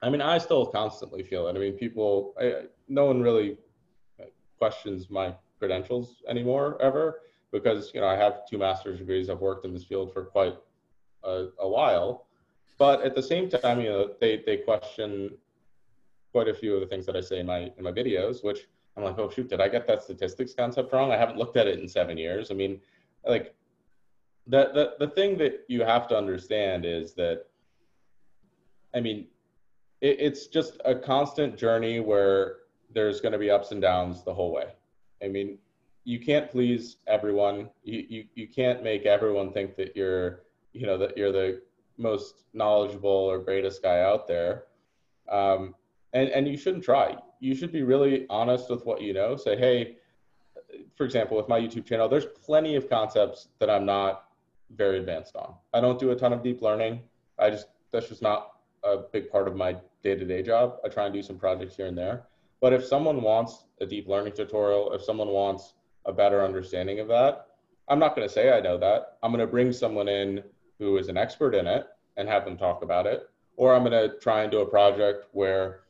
I 0.00 0.08
mean, 0.08 0.22
I 0.22 0.38
still 0.38 0.64
constantly 0.64 1.22
feel 1.22 1.46
it. 1.46 1.56
I 1.56 1.58
mean, 1.58 1.74
people, 1.74 2.34
I, 2.40 2.64
no 2.88 3.04
one 3.06 3.20
really 3.20 3.58
questions 4.64 5.10
my 5.10 5.28
credentials 5.58 6.22
anymore 6.26 6.80
ever 6.80 7.20
because 7.52 7.92
you 7.92 8.00
know 8.00 8.08
I 8.14 8.16
have 8.24 8.46
two 8.48 8.58
master's 8.66 8.98
degrees. 8.98 9.28
I've 9.28 9.44
worked 9.50 9.66
in 9.66 9.72
this 9.74 9.84
field 9.84 10.08
for 10.14 10.22
quite 10.24 10.56
a, 11.22 11.48
a 11.58 11.68
while, 11.76 12.26
but 12.78 13.02
at 13.02 13.14
the 13.14 13.22
same 13.22 13.50
time, 13.50 13.78
you 13.82 13.90
know, 13.90 14.02
they 14.22 14.42
they 14.46 14.56
question 14.70 15.08
quite 16.32 16.48
a 16.48 16.54
few 16.54 16.72
of 16.76 16.80
the 16.80 16.86
things 16.86 17.04
that 17.04 17.14
I 17.14 17.20
say 17.20 17.40
in 17.40 17.46
my 17.54 17.60
in 17.76 17.82
my 17.88 17.92
videos, 17.92 18.42
which 18.42 18.60
I'm 18.96 19.04
like, 19.04 19.18
oh 19.18 19.28
shoot, 19.28 19.48
did 19.50 19.60
I 19.60 19.68
get 19.68 19.86
that 19.86 20.02
statistics 20.02 20.54
concept 20.54 20.92
wrong? 20.94 21.12
I 21.12 21.18
haven't 21.18 21.36
looked 21.36 21.58
at 21.58 21.66
it 21.66 21.78
in 21.78 21.86
seven 21.86 22.16
years. 22.16 22.50
I 22.50 22.54
mean, 22.54 22.80
like 23.34 23.54
the 24.46 24.62
the 24.76 24.84
the 25.02 25.10
thing 25.16 25.36
that 25.42 25.54
you 25.68 25.82
have 25.82 26.08
to 26.08 26.16
understand 26.16 26.86
is 26.86 27.12
that, 27.20 27.44
I 28.96 29.00
mean, 29.00 29.26
it, 30.00 30.16
it's 30.26 30.46
just 30.46 30.72
a 30.86 30.94
constant 30.94 31.58
journey 31.58 32.00
where 32.00 32.63
there's 32.94 33.20
going 33.20 33.32
to 33.32 33.38
be 33.38 33.50
ups 33.50 33.72
and 33.72 33.82
downs 33.82 34.24
the 34.24 34.32
whole 34.32 34.52
way. 34.52 34.68
I 35.22 35.28
mean, 35.28 35.58
you 36.04 36.20
can't 36.20 36.50
please 36.50 36.96
everyone. 37.06 37.70
You, 37.82 38.04
you, 38.08 38.24
you 38.34 38.48
can't 38.48 38.82
make 38.82 39.06
everyone 39.06 39.52
think 39.52 39.76
that 39.76 39.96
you're, 39.96 40.44
you 40.72 40.86
know, 40.86 40.98
that 40.98 41.16
you're 41.16 41.32
the 41.32 41.62
most 41.96 42.44
knowledgeable 42.52 43.10
or 43.10 43.38
greatest 43.38 43.82
guy 43.82 44.00
out 44.00 44.26
there. 44.28 44.64
Um, 45.30 45.74
and, 46.12 46.28
and 46.28 46.46
you 46.46 46.56
shouldn't 46.56 46.84
try. 46.84 47.16
You 47.40 47.54
should 47.54 47.72
be 47.72 47.82
really 47.82 48.26
honest 48.30 48.70
with 48.70 48.84
what 48.84 49.00
you 49.02 49.12
know. 49.12 49.36
Say, 49.36 49.56
hey, 49.56 49.96
for 50.96 51.04
example, 51.04 51.36
with 51.36 51.48
my 51.48 51.60
YouTube 51.60 51.86
channel, 51.86 52.08
there's 52.08 52.26
plenty 52.26 52.76
of 52.76 52.88
concepts 52.88 53.48
that 53.58 53.70
I'm 53.70 53.86
not 53.86 54.28
very 54.76 54.98
advanced 54.98 55.36
on. 55.36 55.54
I 55.72 55.80
don't 55.80 55.98
do 55.98 56.10
a 56.10 56.16
ton 56.16 56.32
of 56.32 56.42
deep 56.42 56.62
learning. 56.62 57.00
I 57.38 57.50
just, 57.50 57.68
that's 57.92 58.08
just 58.08 58.22
not 58.22 58.52
a 58.82 58.98
big 58.98 59.30
part 59.30 59.48
of 59.48 59.56
my 59.56 59.76
day-to-day 60.02 60.42
job. 60.42 60.76
I 60.84 60.88
try 60.88 61.06
and 61.06 61.14
do 61.14 61.22
some 61.22 61.38
projects 61.38 61.76
here 61.76 61.86
and 61.86 61.96
there. 61.96 62.24
But 62.64 62.72
if 62.72 62.82
someone 62.82 63.20
wants 63.20 63.66
a 63.82 63.84
deep 63.84 64.08
learning 64.08 64.32
tutorial, 64.32 64.94
if 64.94 65.02
someone 65.02 65.28
wants 65.28 65.74
a 66.06 66.12
better 66.14 66.42
understanding 66.42 66.98
of 66.98 67.08
that, 67.08 67.48
I'm 67.88 67.98
not 67.98 68.16
going 68.16 68.26
to 68.26 68.32
say 68.32 68.56
I 68.56 68.60
know 68.62 68.78
that. 68.78 69.18
I'm 69.22 69.32
going 69.32 69.46
to 69.46 69.46
bring 69.46 69.70
someone 69.70 70.08
in 70.08 70.42
who 70.78 70.96
is 70.96 71.08
an 71.08 71.18
expert 71.18 71.54
in 71.54 71.66
it 71.66 71.86
and 72.16 72.26
have 72.26 72.46
them 72.46 72.56
talk 72.56 72.82
about 72.82 73.04
it. 73.04 73.28
Or 73.58 73.74
I'm 73.74 73.84
going 73.84 74.08
to 74.08 74.18
try 74.18 74.44
and 74.44 74.50
do 74.50 74.60
a 74.60 74.66
project 74.66 75.26
where 75.32 75.80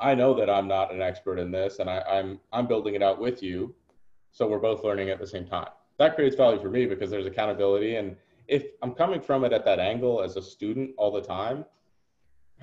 I 0.00 0.16
know 0.16 0.34
that 0.34 0.50
I'm 0.50 0.66
not 0.66 0.92
an 0.92 1.00
expert 1.00 1.38
in 1.38 1.52
this 1.52 1.78
and 1.78 1.88
I, 1.88 2.00
I'm, 2.00 2.40
I'm 2.52 2.66
building 2.66 2.96
it 2.96 3.02
out 3.04 3.20
with 3.20 3.40
you. 3.40 3.72
So 4.32 4.48
we're 4.48 4.58
both 4.58 4.82
learning 4.82 5.10
at 5.10 5.20
the 5.20 5.28
same 5.28 5.46
time. 5.46 5.68
That 6.00 6.16
creates 6.16 6.34
value 6.34 6.60
for 6.60 6.70
me 6.70 6.86
because 6.86 7.08
there's 7.08 7.26
accountability. 7.26 7.94
And 7.94 8.16
if 8.48 8.64
I'm 8.82 8.94
coming 8.94 9.20
from 9.20 9.44
it 9.44 9.52
at 9.52 9.64
that 9.66 9.78
angle 9.78 10.22
as 10.22 10.36
a 10.36 10.42
student 10.42 10.90
all 10.98 11.12
the 11.12 11.22
time, 11.22 11.64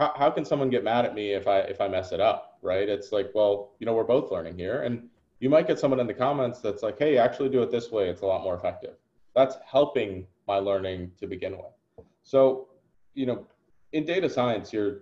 how, 0.01 0.11
how 0.15 0.31
can 0.31 0.43
someone 0.43 0.71
get 0.71 0.83
mad 0.83 1.05
at 1.05 1.13
me 1.13 1.33
if 1.33 1.47
I 1.47 1.59
if 1.59 1.79
I 1.79 1.87
mess 1.87 2.11
it 2.11 2.19
up, 2.19 2.57
right? 2.63 2.89
It's 2.89 3.11
like, 3.11 3.29
well, 3.35 3.73
you 3.79 3.85
know, 3.85 3.93
we're 3.93 4.03
both 4.03 4.31
learning 4.31 4.57
here. 4.57 4.81
And 4.81 5.07
you 5.39 5.47
might 5.47 5.67
get 5.67 5.77
someone 5.77 5.99
in 5.99 6.07
the 6.07 6.13
comments 6.13 6.59
that's 6.59 6.81
like, 6.81 6.97
hey, 6.97 7.19
actually 7.19 7.49
do 7.49 7.61
it 7.61 7.69
this 7.69 7.91
way. 7.91 8.09
It's 8.09 8.21
a 8.21 8.25
lot 8.25 8.41
more 8.41 8.55
effective. 8.55 8.95
That's 9.35 9.57
helping 9.63 10.25
my 10.47 10.57
learning 10.57 11.11
to 11.19 11.27
begin 11.27 11.53
with. 11.53 12.05
So, 12.23 12.69
you 13.13 13.27
know, 13.27 13.45
in 13.93 14.03
data 14.03 14.27
science, 14.27 14.73
you're 14.73 15.01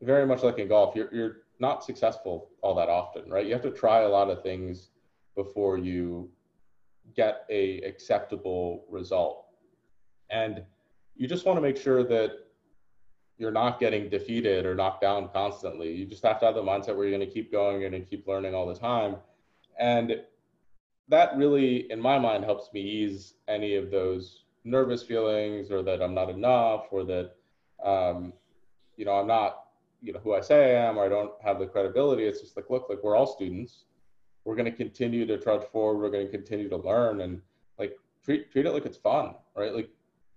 very 0.00 0.26
much 0.26 0.42
like 0.42 0.58
in 0.58 0.68
golf, 0.68 0.96
you're, 0.96 1.14
you're 1.14 1.36
not 1.58 1.84
successful 1.84 2.48
all 2.62 2.74
that 2.76 2.88
often, 2.88 3.28
right? 3.30 3.44
You 3.44 3.52
have 3.52 3.62
to 3.62 3.70
try 3.70 4.02
a 4.02 4.08
lot 4.08 4.30
of 4.30 4.42
things 4.42 4.88
before 5.34 5.76
you 5.76 6.30
get 7.14 7.44
a 7.50 7.82
acceptable 7.82 8.86
result. 8.88 9.46
And 10.30 10.62
you 11.14 11.28
just 11.28 11.44
want 11.44 11.58
to 11.58 11.62
make 11.62 11.76
sure 11.76 12.02
that 12.04 12.45
you're 13.38 13.50
not 13.50 13.78
getting 13.78 14.08
defeated 14.08 14.64
or 14.64 14.74
knocked 14.74 15.02
down 15.02 15.28
constantly. 15.28 15.92
You 15.92 16.06
just 16.06 16.24
have 16.24 16.40
to 16.40 16.46
have 16.46 16.54
the 16.54 16.62
mindset 16.62 16.96
where 16.96 17.06
you're 17.06 17.16
going 17.16 17.28
to 17.28 17.32
keep 17.32 17.52
going, 17.52 17.90
to 17.90 18.00
keep 18.00 18.26
learning 18.26 18.54
all 18.54 18.66
the 18.66 18.74
time. 18.74 19.16
And 19.78 20.22
that 21.08 21.36
really, 21.36 21.90
in 21.90 22.00
my 22.00 22.18
mind, 22.18 22.44
helps 22.44 22.72
me 22.72 22.80
ease 22.80 23.34
any 23.46 23.76
of 23.76 23.90
those 23.90 24.44
nervous 24.64 25.02
feelings 25.02 25.70
or 25.70 25.82
that 25.82 26.02
I'm 26.02 26.14
not 26.14 26.30
enough 26.30 26.86
or 26.90 27.04
that, 27.04 27.32
um, 27.84 28.32
you 28.96 29.04
know, 29.04 29.12
I'm 29.12 29.26
not, 29.26 29.64
you 30.00 30.12
know, 30.12 30.18
who 30.20 30.34
I 30.34 30.40
say 30.40 30.76
I 30.76 30.88
am 30.88 30.98
or 30.98 31.04
I 31.04 31.08
don't 31.08 31.32
have 31.44 31.58
the 31.58 31.66
credibility. 31.66 32.24
It's 32.24 32.40
just 32.40 32.56
like, 32.56 32.70
look, 32.70 32.86
like 32.88 33.02
we're 33.02 33.16
all 33.16 33.26
students. 33.26 33.84
We're 34.44 34.56
going 34.56 34.70
to 34.70 34.76
continue 34.76 35.26
to 35.26 35.38
trudge 35.38 35.64
forward. 35.70 36.00
We're 36.00 36.10
going 36.10 36.26
to 36.26 36.32
continue 36.32 36.68
to 36.70 36.76
learn 36.76 37.20
and 37.20 37.42
like 37.78 37.96
treat, 38.24 38.50
treat 38.50 38.66
it 38.66 38.72
like 38.72 38.86
it's 38.86 38.96
fun, 38.96 39.34
right? 39.54 39.74
Like 39.74 39.90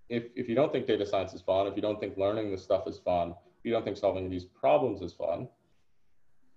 if, 0.10 0.24
if 0.36 0.50
you 0.50 0.56
don't 0.56 0.72
think 0.72 0.88
data 0.88 1.06
science 1.06 1.34
is 1.34 1.42
fun, 1.42 1.68
if 1.68 1.76
you 1.76 1.82
don't 1.82 2.00
think 2.00 2.18
learning 2.18 2.52
this 2.52 2.64
stuff 2.64 2.88
is 2.88 2.98
fun, 2.98 3.30
if 3.60 3.66
you 3.66 3.72
don't 3.72 3.86
think 3.86 3.98
solving 3.98 4.30
these 4.30 4.46
problems 4.46 5.02
is 5.02 5.14
fun, 5.14 5.48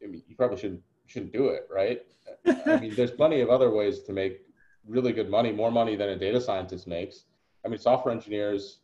I 0.03 0.07
mean, 0.07 0.23
you 0.27 0.35
probably 0.35 0.57
shouldn't 0.57 0.83
shouldn't 1.07 1.33
do 1.33 1.49
it, 1.49 1.69
right? 1.71 2.03
I 2.67 2.79
mean, 2.79 2.95
there's 2.97 3.11
plenty 3.11 3.41
of 3.41 3.51
other 3.51 3.71
ways 3.71 4.01
to 4.01 4.13
make 4.13 4.41
really 4.87 5.13
good 5.13 5.29
money, 5.29 5.53
more 5.53 5.71
money 5.71 5.97
than 5.97 6.11
a 6.11 6.17
data 6.17 6.41
scientist 6.41 6.87
makes. 6.87 7.25
I 7.65 7.69
mean, 7.69 7.79
software 7.79 8.15
engineers 8.15 8.79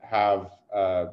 have 0.00 0.52
uh, 0.72 1.06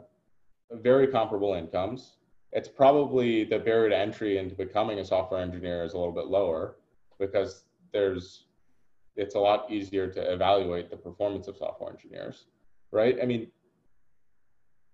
very 0.72 1.08
comparable 1.08 1.54
incomes. 1.54 2.18
It's 2.52 2.68
probably 2.68 3.46
the 3.46 3.60
barrier 3.60 3.90
to 3.90 3.98
entry 3.98 4.38
into 4.38 4.56
becoming 4.56 5.00
a 5.00 5.06
software 5.06 5.40
engineer 5.40 5.84
is 5.84 5.94
a 5.94 5.98
little 5.98 6.14
bit 6.14 6.28
lower 6.28 6.76
because 7.20 7.64
there's 7.94 8.46
it's 9.22 9.36
a 9.36 9.40
lot 9.40 9.70
easier 9.70 10.08
to 10.08 10.34
evaluate 10.34 10.90
the 10.90 10.98
performance 10.98 11.48
of 11.48 11.56
software 11.56 11.92
engineers, 11.92 12.46
right? 12.92 13.18
I 13.22 13.26
mean, 13.26 13.48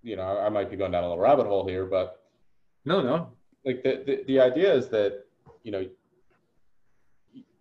you 0.03 0.17
know, 0.17 0.37
I 0.37 0.49
might 0.49 0.69
be 0.69 0.75
going 0.75 0.91
down 0.91 1.03
a 1.05 1.07
little 1.07 1.23
rabbit 1.23 1.47
hole 1.47 1.65
here, 1.65 1.85
but 1.85 2.23
no, 2.83 3.01
no. 3.01 3.29
Like 3.65 3.83
the, 3.83 4.03
the, 4.05 4.23
the 4.27 4.39
idea 4.39 4.73
is 4.73 4.89
that, 4.89 5.23
you 5.63 5.71
know, 5.71 5.85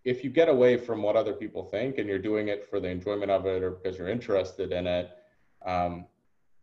if 0.04 0.22
you 0.22 0.30
get 0.30 0.48
away 0.48 0.76
from 0.76 1.02
what 1.02 1.16
other 1.16 1.32
people 1.32 1.64
think 1.64 1.98
and 1.98 2.08
you're 2.08 2.18
doing 2.18 2.48
it 2.48 2.68
for 2.68 2.78
the 2.80 2.88
enjoyment 2.88 3.30
of 3.30 3.46
it 3.46 3.62
or 3.62 3.70
because 3.70 3.96
you're 3.98 4.08
interested 4.08 4.72
in 4.72 4.86
it, 4.86 5.10
um, 5.64 6.04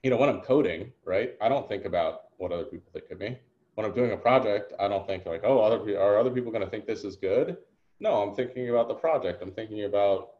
you 0.01 0.09
know, 0.09 0.17
when 0.17 0.29
I'm 0.29 0.41
coding, 0.41 0.91
right, 1.05 1.35
I 1.41 1.47
don't 1.47 1.67
think 1.67 1.85
about 1.85 2.23
what 2.37 2.51
other 2.51 2.65
people 2.65 2.89
think 2.91 3.05
of 3.09 3.19
me. 3.19 3.37
When 3.75 3.85
I'm 3.85 3.93
doing 3.93 4.11
a 4.11 4.17
project, 4.17 4.73
I 4.79 4.87
don't 4.87 5.07
think 5.07 5.25
like, 5.25 5.41
oh, 5.43 5.59
other 5.59 5.97
are 5.97 6.17
other 6.19 6.29
people 6.29 6.51
going 6.51 6.63
to 6.63 6.69
think 6.69 6.85
this 6.85 7.03
is 7.03 7.15
good? 7.15 7.57
No, 8.03 8.21
I'm 8.21 8.35
thinking 8.35 8.69
about 8.69 8.89
the 8.89 8.95
project. 8.95 9.41
I'm 9.41 9.51
thinking 9.51 9.85
about, 9.85 10.31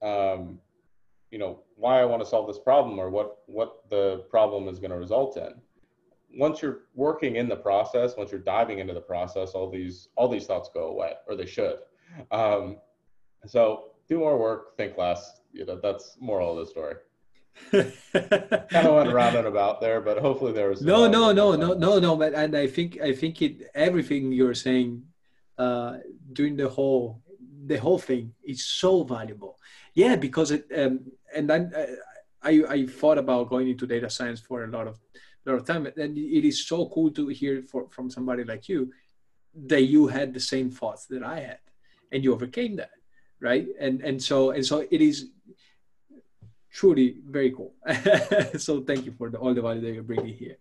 um, 0.00 0.58
you 1.30 1.38
know, 1.38 1.60
why 1.76 2.00
I 2.00 2.06
want 2.06 2.22
to 2.22 2.28
solve 2.28 2.46
this 2.46 2.58
problem 2.58 2.98
or 2.98 3.10
what 3.10 3.42
what 3.44 3.82
the 3.90 4.24
problem 4.30 4.68
is 4.68 4.78
going 4.78 4.90
to 4.90 4.96
result 4.96 5.36
in. 5.36 5.52
Once 6.36 6.62
you're 6.62 6.84
working 6.94 7.36
in 7.36 7.46
the 7.46 7.56
process, 7.56 8.16
once 8.16 8.32
you're 8.32 8.40
diving 8.40 8.78
into 8.78 8.94
the 8.94 9.02
process, 9.02 9.50
all 9.50 9.70
these 9.70 10.08
all 10.16 10.28
these 10.28 10.46
thoughts 10.46 10.70
go 10.72 10.88
away, 10.88 11.12
or 11.28 11.36
they 11.36 11.44
should. 11.44 11.76
Um, 12.30 12.78
so 13.44 13.90
do 14.08 14.18
more 14.18 14.38
work, 14.38 14.74
think 14.78 14.96
less. 14.96 15.42
You 15.52 15.66
know, 15.66 15.78
that's 15.82 16.16
moral 16.20 16.58
of 16.58 16.64
the 16.64 16.70
story. 16.70 16.94
kind 17.70 18.86
of 18.86 18.94
went 18.94 19.12
around 19.12 19.36
and 19.36 19.46
about 19.46 19.80
there, 19.82 20.00
but 20.00 20.18
hopefully 20.18 20.52
there 20.52 20.70
was 20.70 20.80
no, 20.80 21.06
no, 21.06 21.32
no, 21.32 21.54
no, 21.54 21.74
no, 21.74 21.98
no. 21.98 22.16
But 22.16 22.32
and 22.32 22.56
I 22.56 22.66
think 22.66 22.98
I 23.02 23.12
think 23.12 23.42
it 23.42 23.70
everything 23.74 24.32
you're 24.32 24.54
saying 24.54 25.04
uh, 25.58 25.98
during 26.32 26.56
the 26.56 26.68
whole 26.68 27.20
the 27.66 27.76
whole 27.78 27.98
thing 27.98 28.34
is 28.42 28.64
so 28.64 29.04
valuable. 29.04 29.58
Yeah, 29.94 30.16
because 30.16 30.50
it 30.50 30.66
um, 30.76 31.00
and 31.34 31.48
then 31.48 31.72
uh, 31.76 31.86
I 32.42 32.64
I 32.68 32.86
thought 32.86 33.18
about 33.18 33.50
going 33.50 33.68
into 33.68 33.86
data 33.86 34.10
science 34.10 34.40
for 34.40 34.64
a 34.64 34.68
lot 34.68 34.86
of 34.86 34.98
lot 35.46 35.56
of 35.56 35.66
time, 35.66 35.86
and 35.86 36.18
it 36.18 36.46
is 36.46 36.66
so 36.66 36.88
cool 36.88 37.10
to 37.12 37.28
hear 37.28 37.62
for, 37.62 37.88
from 37.90 38.10
somebody 38.10 38.44
like 38.44 38.68
you 38.68 38.92
that 39.66 39.82
you 39.82 40.08
had 40.08 40.34
the 40.34 40.40
same 40.40 40.70
thoughts 40.70 41.06
that 41.06 41.22
I 41.22 41.40
had, 41.40 41.58
and 42.12 42.24
you 42.24 42.32
overcame 42.32 42.76
that, 42.76 42.90
right? 43.40 43.66
And 43.78 44.00
and 44.02 44.22
so 44.22 44.50
and 44.50 44.64
so 44.64 44.86
it 44.90 45.00
is 45.00 45.30
truly 46.70 47.18
very 47.26 47.52
cool. 47.52 47.72
so 48.58 48.82
thank 48.82 49.06
you 49.06 49.12
for 49.12 49.30
the, 49.30 49.38
all 49.38 49.54
the 49.54 49.62
value 49.62 49.80
that 49.80 49.92
you're 49.92 50.02
bringing 50.02 50.34
here. 50.34 50.56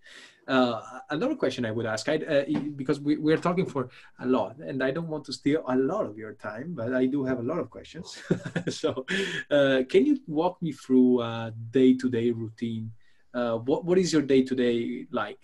Uh, 0.48 0.82
another 1.10 1.36
question 1.36 1.66
I 1.66 1.72
would 1.72 1.86
ask, 1.86 2.10
I, 2.10 2.18
uh, 2.18 2.44
because 2.76 3.00
we, 3.00 3.18
we're 3.18 3.38
talking 3.38 3.66
for 3.66 3.90
a 4.20 4.26
lot, 4.26 4.58
and 4.58 4.84
I 4.84 4.92
don't 4.92 5.08
want 5.08 5.24
to 5.26 5.34
steal 5.34 5.64
a 5.68 5.76
lot 5.76 6.06
of 6.06 6.18
your 6.18 6.34
time, 6.34 6.74
but 6.74 6.94
I 6.94 7.06
do 7.06 7.24
have 7.24 7.40
a 7.40 7.44
lot 7.44 7.60
of 7.60 7.70
questions. 7.70 8.22
so, 8.70 9.06
uh, 9.50 9.84
can 9.90 10.06
you 10.06 10.20
walk 10.28 10.62
me 10.62 10.74
through 10.74 11.22
a 11.22 11.54
day-to-day 11.72 12.32
routine? 12.32 12.92
Uh, 13.34 13.58
what 13.58 13.86
what 13.86 13.98
is 13.98 14.12
your 14.12 14.22
day-to-day 14.22 15.08
like? 15.12 15.40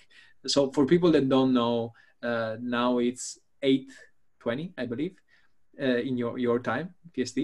So, 0.46 0.72
for 0.72 0.86
people 0.86 1.12
that 1.12 1.30
don't 1.30 1.54
know, 1.54 1.94
uh, 2.22 2.58
now 2.62 3.00
it's 3.00 3.40
eight 3.64 3.92
twenty, 4.40 4.74
I 4.78 4.86
believe, 4.86 5.16
uh, 5.82 5.86
in 5.86 6.18
your 6.18 6.38
your 6.38 6.60
time, 6.60 6.94
PST 7.16 7.40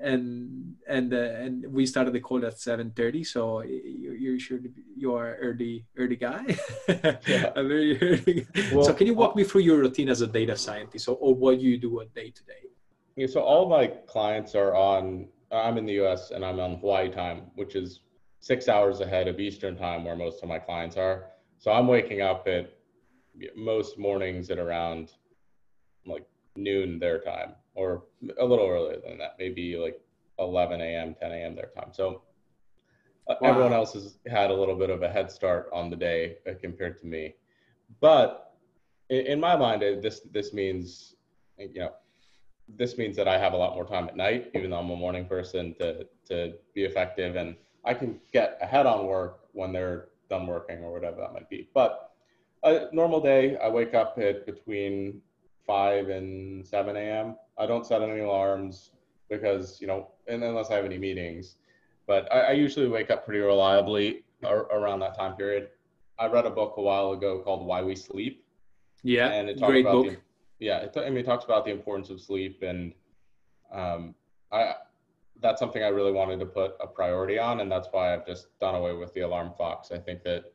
and 0.00 0.74
and 0.88 1.12
uh, 1.12 1.16
and 1.16 1.66
we 1.72 1.86
started 1.86 2.12
the 2.12 2.20
call 2.20 2.44
at 2.44 2.54
7:30 2.54 3.26
so 3.26 3.62
you, 3.62 4.12
you 4.12 4.38
should 4.38 4.72
you 4.96 5.14
are 5.14 5.36
early 5.36 5.86
early 5.96 6.16
guy. 6.16 6.44
Yeah. 7.26 7.52
a 7.54 7.62
very 7.62 8.00
early 8.02 8.46
well, 8.72 8.84
so 8.84 8.92
can 8.92 9.06
you 9.06 9.14
walk 9.14 9.36
me 9.36 9.44
through 9.44 9.60
your 9.62 9.78
routine 9.78 10.08
as 10.08 10.20
a 10.20 10.26
data 10.26 10.56
scientist? 10.56 11.08
Or, 11.08 11.16
or 11.16 11.34
what 11.34 11.60
you 11.60 11.78
do 11.78 12.00
a 12.00 12.06
day 12.06 12.30
to 12.30 12.44
day? 12.44 12.64
Yeah, 13.16 13.26
so 13.26 13.40
all 13.40 13.68
my 13.68 13.86
clients 13.86 14.54
are 14.54 14.74
on 14.74 15.28
i'm 15.52 15.76
in 15.78 15.86
the 15.86 15.94
us 15.94 16.30
and 16.30 16.44
i'm 16.44 16.60
on 16.60 16.76
hawaii 16.76 17.10
time 17.10 17.50
which 17.54 17.74
is 17.74 18.00
six 18.40 18.68
hours 18.68 19.00
ahead 19.00 19.28
of 19.28 19.38
eastern 19.38 19.76
time 19.76 20.04
where 20.04 20.16
most 20.16 20.42
of 20.42 20.48
my 20.48 20.58
clients 20.58 20.96
are. 20.96 21.26
So 21.58 21.70
i'm 21.72 21.86
waking 21.86 22.22
up 22.22 22.48
at 22.48 22.72
most 23.54 23.98
mornings 23.98 24.50
at 24.50 24.58
around 24.58 25.12
like 26.06 26.26
noon 26.56 26.98
their 26.98 27.18
time 27.18 27.52
or 27.80 28.02
a 28.38 28.44
little 28.44 28.68
earlier 28.68 29.00
than 29.00 29.16
that, 29.18 29.36
maybe 29.38 29.76
like 29.76 29.98
11 30.38 30.82
a.m., 30.82 31.14
10 31.18 31.32
a.m. 31.32 31.54
their 31.54 31.70
time. 31.74 31.90
So 31.92 32.22
uh, 33.28 33.36
wow. 33.40 33.48
everyone 33.48 33.72
else 33.72 33.94
has 33.94 34.18
had 34.26 34.50
a 34.50 34.54
little 34.54 34.76
bit 34.76 34.90
of 34.90 35.02
a 35.02 35.08
head 35.08 35.30
start 35.30 35.70
on 35.72 35.88
the 35.88 35.96
day 35.96 36.36
uh, 36.46 36.52
compared 36.60 37.00
to 37.00 37.06
me. 37.06 37.34
But 38.00 38.54
in, 39.08 39.26
in 39.26 39.40
my 39.40 39.56
mind, 39.56 39.80
this 40.02 40.20
this 40.30 40.52
means 40.52 41.16
you 41.58 41.80
know 41.80 41.92
this 42.76 42.98
means 42.98 43.16
that 43.16 43.26
I 43.26 43.38
have 43.38 43.54
a 43.54 43.56
lot 43.56 43.74
more 43.74 43.86
time 43.86 44.06
at 44.08 44.16
night, 44.16 44.50
even 44.54 44.70
though 44.70 44.78
I'm 44.78 44.90
a 44.90 44.96
morning 44.96 45.26
person, 45.26 45.74
to 45.80 46.06
to 46.28 46.54
be 46.74 46.84
effective, 46.84 47.36
and 47.36 47.56
I 47.84 47.94
can 47.94 48.20
get 48.32 48.58
ahead 48.60 48.86
on 48.86 49.06
work 49.06 49.40
when 49.52 49.72
they're 49.72 50.08
done 50.28 50.46
working 50.46 50.78
or 50.84 50.92
whatever 50.92 51.18
that 51.22 51.32
might 51.32 51.48
be. 51.48 51.68
But 51.74 52.12
a 52.62 52.88
normal 52.92 53.20
day, 53.20 53.56
I 53.56 53.68
wake 53.68 53.94
up 53.94 54.18
at 54.18 54.44
between 54.44 55.22
5 55.70 56.08
and 56.08 56.66
7 56.66 56.96
a.m. 56.96 57.36
I 57.56 57.64
don't 57.64 57.86
set 57.86 58.02
any 58.02 58.22
alarms 58.22 58.90
because, 59.28 59.80
you 59.80 59.86
know, 59.86 60.08
and 60.26 60.42
unless 60.42 60.68
I 60.72 60.74
have 60.74 60.84
any 60.84 60.98
meetings. 60.98 61.54
But 62.08 62.26
I, 62.32 62.40
I 62.40 62.52
usually 62.54 62.88
wake 62.88 63.08
up 63.08 63.24
pretty 63.24 63.38
reliably 63.38 64.24
ar- 64.44 64.66
around 64.72 64.98
that 64.98 65.16
time 65.16 65.36
period. 65.36 65.68
I 66.18 66.26
read 66.26 66.44
a 66.44 66.50
book 66.50 66.74
a 66.76 66.82
while 66.82 67.12
ago 67.12 67.40
called 67.44 67.64
Why 67.64 67.82
We 67.84 67.94
Sleep. 67.94 68.44
Yeah, 69.04 69.28
and 69.28 69.48
it 69.48 69.58
talks 69.60 69.70
great 69.70 69.86
about 69.86 70.04
book. 70.04 70.06
The, 70.06 70.16
yeah, 70.58 70.78
it, 70.78 70.96
I 70.96 71.08
mean, 71.08 71.18
it 71.18 71.24
talks 71.24 71.44
about 71.44 71.64
the 71.64 71.70
importance 71.70 72.10
of 72.10 72.20
sleep, 72.20 72.62
and 72.62 72.92
um, 73.72 74.16
I 74.50 74.74
that's 75.40 75.60
something 75.60 75.84
I 75.84 75.88
really 75.88 76.12
wanted 76.12 76.40
to 76.40 76.46
put 76.46 76.72
a 76.80 76.86
priority 76.88 77.38
on, 77.38 77.60
and 77.60 77.70
that's 77.70 77.88
why 77.92 78.12
I've 78.12 78.26
just 78.26 78.58
done 78.58 78.74
away 78.74 78.92
with 78.92 79.14
the 79.14 79.20
alarm 79.20 79.52
clocks. 79.56 79.92
I 79.92 79.98
think 79.98 80.24
that 80.24 80.52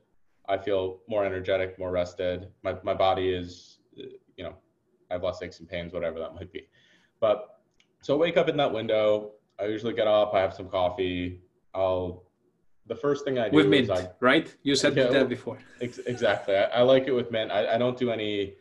I 0.49 0.57
feel 0.57 0.99
more 1.07 1.24
energetic, 1.26 1.80
more 1.80 1.91
rested. 1.91 2.49
My 2.63 2.76
my 2.84 2.93
body 2.93 3.30
is, 3.30 3.80
you 3.95 4.43
know, 4.43 4.55
I 5.10 5.16
have 5.16 5.24
less 5.24 5.41
aches 5.41 5.60
and 5.60 5.70
pains, 5.70 5.93
whatever 5.93 6.20
that 6.20 6.34
might 6.36 6.51
be. 6.51 6.68
But 7.20 7.60
so 8.01 8.18
wake 8.18 8.38
up 8.38 8.49
in 8.49 8.58
that 8.58 8.72
window. 8.72 9.32
I 9.60 9.66
usually 9.66 9.93
get 9.93 10.08
up. 10.08 10.34
I 10.34 10.41
have 10.41 10.53
some 10.53 10.68
coffee. 10.70 11.41
I'll. 11.74 12.24
The 12.88 12.95
first 12.95 13.26
thing 13.26 13.39
I 13.39 13.49
do 13.49 13.56
with 13.56 13.66
is 13.66 13.88
mint, 13.88 13.91
I 13.91 14.10
right? 14.20 14.53
You 14.62 14.76
said 14.76 14.95
Yeah, 14.95 15.08
that 15.08 15.28
before. 15.30 15.58
Ex- 15.82 15.97
exactly. 16.06 16.56
I, 16.56 16.66
I 16.66 16.82
like 16.84 17.08
it 17.08 17.14
with 17.14 17.32
mint. 17.32 17.51
I, 17.51 17.76
I 17.76 17.78
don't 17.80 17.97
do 17.97 18.12
any 18.12 18.53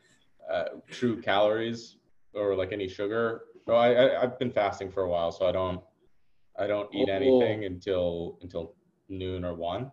uh, 0.50 0.64
true 0.90 1.20
calories 1.20 1.96
or 2.32 2.54
like 2.56 2.72
any 2.72 2.88
sugar. 2.88 3.42
No, 3.66 3.74
I, 3.74 3.92
I 3.92 4.22
I've 4.22 4.38
been 4.38 4.50
fasting 4.50 4.90
for 4.90 5.02
a 5.02 5.08
while, 5.10 5.30
so 5.30 5.46
I 5.46 5.52
don't 5.52 5.82
I 6.58 6.66
don't 6.66 6.88
eat 6.94 7.08
Oh. 7.10 7.12
anything 7.12 7.64
until 7.66 8.38
until 8.40 8.74
noon 9.10 9.44
or 9.44 9.54
one. 9.54 9.92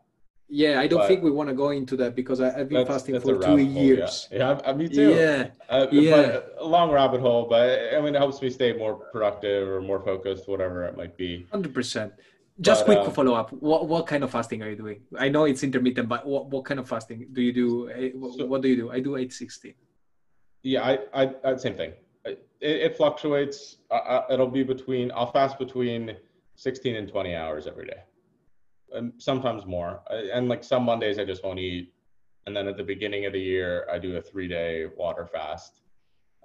Yeah, 0.54 0.82
I 0.82 0.88
don't 0.88 1.00
But- 1.00 1.08
think 1.08 1.24
we 1.24 1.32
want 1.32 1.48
to 1.48 1.56
go 1.56 1.70
into 1.70 1.96
that 2.02 2.14
because 2.14 2.42
I, 2.42 2.50
I've 2.60 2.68
been 2.68 2.86
fasting 2.86 3.18
for 3.22 3.36
two 3.40 3.48
hole, 3.48 3.60
years. 3.60 4.28
Yeah, 4.30 4.38
yeah 4.38 4.70
I, 4.70 4.74
me 4.74 4.90
too. 4.90 5.12
Yeah, 5.12 5.52
Uh, 5.70 5.88
Yeah. 5.92 6.42
a 6.60 6.66
long 6.76 6.92
rabbit 6.92 7.22
hole, 7.22 7.46
but 7.50 7.64
I 7.96 8.02
mean, 8.02 8.14
it 8.16 8.18
helps 8.20 8.42
me 8.42 8.50
stay 8.50 8.74
more 8.74 8.96
productive 9.14 9.66
or 9.70 9.80
more 9.82 10.02
focused, 10.02 10.50
whatever 10.50 10.84
it 10.84 10.98
might 10.98 11.16
be. 11.16 11.48
hundred 11.52 11.74
percent. 11.74 12.12
Just 12.60 12.86
But, 12.86 12.88
quick 12.98 13.08
um, 13.08 13.14
follow 13.14 13.34
up. 13.34 13.50
What 13.70 13.88
what 13.88 14.04
kind 14.12 14.24
of 14.26 14.30
fasting 14.38 14.62
are 14.62 14.70
you 14.70 14.76
doing? 14.76 15.00
I 15.18 15.30
know 15.30 15.46
it's 15.46 15.64
intermittent, 15.64 16.10
but 16.10 16.28
what, 16.28 16.44
what 16.54 16.66
kind 16.66 16.82
of 16.82 16.88
fasting 16.94 17.28
do 17.32 17.42
you 17.42 17.54
do? 17.54 17.90
Eh, 17.90 18.10
wh- 18.20 18.34
So- 18.38 18.46
what 18.52 18.62
do 18.62 18.68
you 18.68 18.76
do? 18.84 18.92
I 18.92 19.00
do 19.00 19.16
eight 19.16 19.32
sixty. 19.32 19.78
Yeah, 20.64 20.82
I, 20.92 20.94
I, 21.22 21.24
I 21.46 21.56
same 21.56 21.76
thing. 21.82 21.94
It, 22.26 22.38
it 22.60 22.98
fluctuates. 22.98 23.78
I, 23.90 23.96
I, 24.16 24.34
it'll 24.34 24.54
be 24.60 24.64
between. 24.64 25.12
I'll 25.16 25.32
fast 25.32 25.58
between 25.58 26.18
16 26.56 26.96
and 27.00 27.08
20 27.08 27.34
hours 27.42 27.66
every 27.72 27.88
day, 27.88 28.02
and 28.94 29.14
sometimes 29.18 29.66
more. 29.66 30.02
I- 30.10 30.30
And 30.34 30.50
like 30.50 30.64
some 30.64 30.84
Mondays, 30.84 31.20
I 31.20 31.26
just 31.26 31.44
won't 31.44 31.60
eat. 31.60 31.94
And 32.46 32.56
then 32.56 32.68
at 32.68 32.78
the 32.78 32.84
beginning 32.84 33.26
of 33.26 33.34
the 33.34 33.40
year, 33.40 33.88
I 33.92 34.00
do 34.00 34.18
a 34.18 34.22
three-day 34.22 34.88
water 34.98 35.26
fast. 35.28 35.82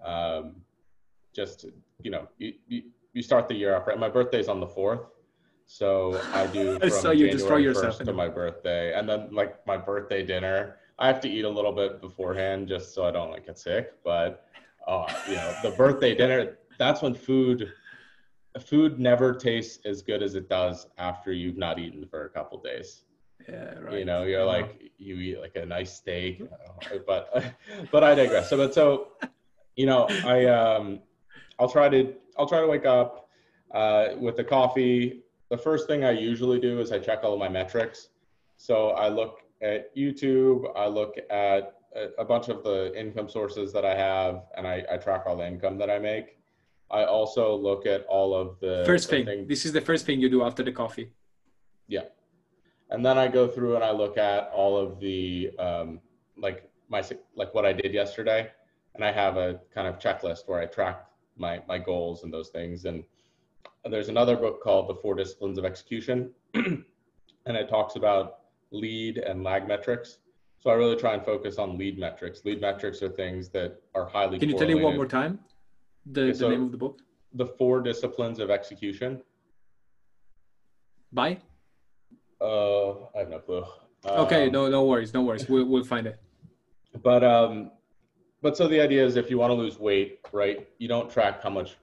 Um, 0.04 0.56
just 1.34 1.66
you 2.02 2.10
know, 2.10 2.28
you, 2.38 2.54
you 2.68 2.82
you 3.14 3.22
start 3.22 3.48
the 3.48 3.54
year 3.54 3.74
off 3.74 3.86
right. 3.86 3.98
My 3.98 4.08
birthday's 4.10 4.48
on 4.48 4.60
the 4.60 4.66
fourth, 4.66 5.00
so 5.64 6.20
I 6.34 6.46
do 6.46 6.78
from 6.80 6.90
saw 6.90 7.10
you 7.10 7.30
destroy 7.30 7.58
January 7.58 7.62
yourself 7.64 7.98
1st 7.98 8.04
to 8.06 8.12
my 8.12 8.28
birthday, 8.28 8.92
and 8.94 9.08
then 9.08 9.28
like 9.32 9.66
my 9.66 9.76
birthday 9.76 10.24
dinner. 10.24 10.76
I 10.98 11.06
have 11.08 11.20
to 11.20 11.28
eat 11.28 11.44
a 11.44 11.48
little 11.48 11.72
bit 11.72 12.00
beforehand 12.00 12.68
just 12.68 12.94
so 12.94 13.04
I 13.04 13.10
don't 13.10 13.30
like 13.30 13.46
get 13.46 13.58
sick. 13.58 13.92
But 14.04 14.46
uh, 14.86 15.06
you 15.28 15.36
know, 15.36 15.54
the 15.62 15.70
birthday 15.70 16.14
dinner, 16.14 16.58
that's 16.78 17.02
when 17.02 17.14
food 17.14 17.72
food 18.60 18.98
never 18.98 19.34
tastes 19.34 19.80
as 19.84 20.02
good 20.02 20.22
as 20.22 20.34
it 20.34 20.48
does 20.48 20.86
after 20.98 21.32
you've 21.32 21.56
not 21.56 21.78
eaten 21.78 22.06
for 22.06 22.24
a 22.24 22.30
couple 22.30 22.60
days. 22.60 23.02
Yeah, 23.48 23.78
right. 23.78 23.98
You 23.98 24.04
know, 24.04 24.24
you're 24.24 24.40
know. 24.40 24.46
like 24.46 24.92
you 24.98 25.16
eat 25.18 25.40
like 25.40 25.56
a 25.56 25.66
nice 25.66 25.94
steak, 25.94 26.42
but 27.06 27.54
but 27.92 28.02
I 28.02 28.14
digress. 28.14 28.50
So 28.50 28.56
but 28.56 28.74
so 28.74 29.08
you 29.76 29.86
know, 29.86 30.06
I 30.24 30.46
um 30.46 31.00
I'll 31.58 31.68
try 31.68 31.88
to 31.88 32.14
I'll 32.38 32.48
try 32.48 32.60
to 32.60 32.66
wake 32.66 32.86
up 32.86 33.28
uh, 33.72 34.08
with 34.18 34.36
the 34.36 34.44
coffee. 34.44 35.22
The 35.50 35.58
first 35.58 35.86
thing 35.86 36.04
I 36.04 36.10
usually 36.10 36.58
do 36.58 36.80
is 36.80 36.92
I 36.92 36.98
check 36.98 37.20
all 37.22 37.34
of 37.34 37.38
my 37.38 37.48
metrics. 37.48 38.08
So 38.56 38.90
I 38.90 39.08
look 39.08 39.40
at 39.62 39.94
YouTube, 39.96 40.72
I 40.74 40.86
look 40.86 41.16
at 41.30 41.74
a, 41.94 42.08
a 42.18 42.24
bunch 42.24 42.48
of 42.48 42.62
the 42.62 42.92
income 42.98 43.28
sources 43.28 43.72
that 43.72 43.84
I 43.84 43.94
have, 43.94 44.44
and 44.56 44.66
I, 44.66 44.84
I 44.90 44.96
track 44.96 45.24
all 45.26 45.36
the 45.36 45.46
income 45.46 45.78
that 45.78 45.90
I 45.90 45.98
make. 45.98 46.35
I 46.90 47.04
also 47.04 47.54
look 47.56 47.86
at 47.86 48.04
all 48.06 48.34
of 48.34 48.58
the 48.60 48.84
First 48.86 49.08
the 49.10 49.16
thing. 49.16 49.26
things- 49.26 49.48
This 49.48 49.66
is 49.66 49.72
the 49.72 49.80
first 49.80 50.06
thing 50.06 50.20
you 50.20 50.28
do 50.28 50.42
after 50.44 50.62
the 50.62 50.72
coffee. 50.72 51.10
Yeah, 51.88 52.04
and 52.90 53.04
then 53.04 53.18
I 53.18 53.28
go 53.28 53.46
through 53.48 53.74
and 53.76 53.84
I 53.84 53.90
look 53.90 54.18
at 54.18 54.50
all 54.52 54.76
of 54.76 55.00
the 55.00 55.50
um, 55.58 56.00
like 56.36 56.68
my 56.88 57.02
like 57.34 57.54
what 57.54 57.64
I 57.66 57.72
did 57.72 57.92
yesterday, 57.92 58.50
and 58.94 59.04
I 59.04 59.12
have 59.12 59.36
a 59.36 59.60
kind 59.74 59.86
of 59.88 59.98
checklist 59.98 60.46
where 60.48 60.60
I 60.60 60.66
track 60.66 61.06
my 61.36 61.62
my 61.68 61.78
goals 61.78 62.24
and 62.24 62.32
those 62.32 62.48
things. 62.50 62.84
And 62.84 63.04
there's 63.84 64.08
another 64.08 64.36
book 64.36 64.62
called 64.62 64.88
The 64.88 64.94
Four 64.96 65.14
Disciplines 65.14 65.58
of 65.58 65.64
Execution, 65.64 66.30
and 66.54 66.84
it 67.46 67.68
talks 67.68 67.96
about 67.96 68.38
lead 68.70 69.18
and 69.18 69.42
lag 69.44 69.66
metrics. 69.68 70.18
So 70.58 70.70
I 70.70 70.74
really 70.74 70.96
try 70.96 71.14
and 71.14 71.24
focus 71.24 71.58
on 71.58 71.78
lead 71.78 71.98
metrics. 71.98 72.44
Lead 72.44 72.60
metrics 72.60 73.00
are 73.02 73.08
things 73.10 73.48
that 73.50 73.80
are 73.94 74.06
highly. 74.06 74.38
Can 74.38 74.48
you 74.48 74.58
tell 74.58 74.66
me 74.66 74.74
one 74.74 74.96
more 74.96 75.06
time 75.06 75.38
the, 76.12 76.20
Yeah, 76.22 76.26
the 76.32 76.34
so- 76.38 76.48
name 76.50 76.64
of 76.64 76.72
the 76.72 76.78
book? 76.78 77.00
The 77.34 77.46
Four 77.46 77.80
Disciplines 77.82 78.38
of 78.38 78.50
Execution. 78.50 79.20
By? 81.12 81.38
Uh, 82.40 82.92
I 83.14 83.18
have 83.20 83.28
no 83.30 83.38
clue. 83.38 83.64
Okay, 84.06 84.46
Um, 84.46 84.52
no, 84.52 84.68
no 84.68 84.84
worries, 84.84 85.12
no 85.12 85.22
worries. 85.22 85.48
We'll, 85.48 85.64
we'll 85.66 85.84
find 85.84 86.06
it. 86.06 86.18
but 87.02 87.22
um 87.22 87.70
but 88.40 88.56
so 88.56 88.66
the 88.68 88.80
idea 88.80 89.04
is 89.04 89.16
if 89.16 89.28
you 89.30 89.36
want 89.38 89.50
to 89.50 89.54
lose 89.54 89.78
weight 89.78 90.20
right 90.32 90.66
you 90.78 90.88
don't 90.88 91.10
track 91.10 91.42
how 91.42 91.50
much 91.50 91.76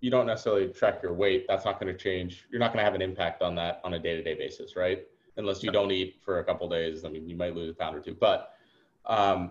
you 0.00 0.08
don't 0.10 0.26
necessarily 0.26 0.68
track 0.68 1.02
your 1.02 1.12
weight 1.12 1.46
that's 1.48 1.64
not 1.64 1.80
going 1.80 1.92
to 1.92 1.98
change 1.98 2.46
you're 2.50 2.60
not 2.60 2.68
going 2.72 2.78
to 2.78 2.84
have 2.84 2.94
an 2.94 3.02
impact 3.02 3.42
on 3.42 3.56
that 3.56 3.80
on 3.82 3.94
a 3.94 3.98
day-to-day 3.98 4.34
basis 4.34 4.76
right 4.76 5.00
unless 5.36 5.64
you 5.64 5.72
don't 5.72 5.90
eat 5.90 6.16
for 6.24 6.38
a 6.38 6.44
couple 6.44 6.68
days 6.68 7.04
i 7.04 7.08
mean 7.08 7.28
you 7.28 7.34
might 7.36 7.56
lose 7.56 7.70
a 7.70 7.74
pound 7.74 7.96
or 7.96 8.00
two 8.00 8.14
but 8.14 8.54
um, 9.06 9.50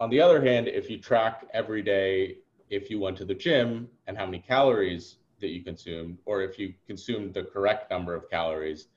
on 0.00 0.08
the 0.08 0.20
other 0.20 0.40
hand 0.42 0.68
if 0.68 0.88
you 0.88 0.96
track 0.98 1.46
every 1.52 1.82
day 1.82 2.38
if 2.70 2.90
you 2.90 3.00
went 3.00 3.16
to 3.16 3.24
the 3.24 3.34
gym 3.34 3.88
and 4.06 4.16
how 4.16 4.24
many 4.24 4.38
calories 4.38 5.16
that 5.40 5.48
you 5.48 5.62
consumed 5.62 6.18
or 6.26 6.42
if 6.42 6.58
you 6.58 6.74
consumed 6.86 7.34
the 7.34 7.44
correct 7.44 7.90
number 7.90 8.14
of 8.14 8.28
calories 8.28 8.88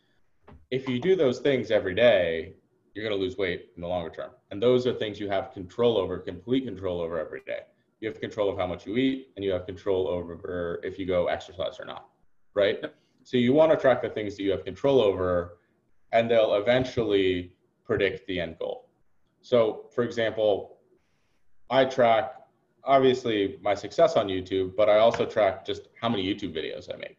if 0.69 0.87
you 0.87 0.99
do 0.99 1.15
those 1.15 1.39
things 1.39 1.71
every 1.71 1.95
day 1.95 2.53
you're 2.93 3.07
going 3.07 3.17
to 3.17 3.21
lose 3.23 3.37
weight 3.37 3.69
in 3.75 3.81
the 3.81 3.87
longer 3.87 4.09
term. 4.09 4.31
And 4.51 4.61
those 4.61 4.85
are 4.85 4.93
things 4.93 5.19
you 5.19 5.29
have 5.29 5.51
control 5.53 5.97
over, 5.97 6.17
complete 6.19 6.65
control 6.65 6.99
over 6.99 7.19
every 7.19 7.41
day. 7.45 7.61
You 7.99 8.09
have 8.09 8.19
control 8.19 8.49
of 8.49 8.57
how 8.57 8.67
much 8.67 8.85
you 8.85 8.97
eat, 8.97 9.29
and 9.35 9.45
you 9.45 9.51
have 9.51 9.65
control 9.65 10.07
over 10.07 10.79
if 10.83 10.97
you 10.97 11.05
go 11.05 11.27
exercise 11.27 11.79
or 11.79 11.85
not, 11.85 12.07
right? 12.53 12.83
So 13.23 13.37
you 13.37 13.53
want 13.53 13.71
to 13.71 13.77
track 13.77 14.01
the 14.01 14.09
things 14.09 14.35
that 14.37 14.43
you 14.43 14.51
have 14.51 14.65
control 14.65 14.99
over, 14.99 15.59
and 16.11 16.29
they'll 16.29 16.55
eventually 16.55 17.53
predict 17.85 18.27
the 18.27 18.39
end 18.39 18.57
goal. 18.57 18.89
So, 19.41 19.85
for 19.93 20.03
example, 20.03 20.77
I 21.69 21.85
track 21.85 22.33
obviously 22.83 23.59
my 23.61 23.73
success 23.73 24.15
on 24.15 24.27
YouTube, 24.27 24.75
but 24.75 24.89
I 24.89 24.97
also 24.97 25.25
track 25.25 25.65
just 25.65 25.89
how 25.99 26.09
many 26.09 26.23
YouTube 26.23 26.55
videos 26.55 26.93
I 26.93 26.97
make, 26.97 27.17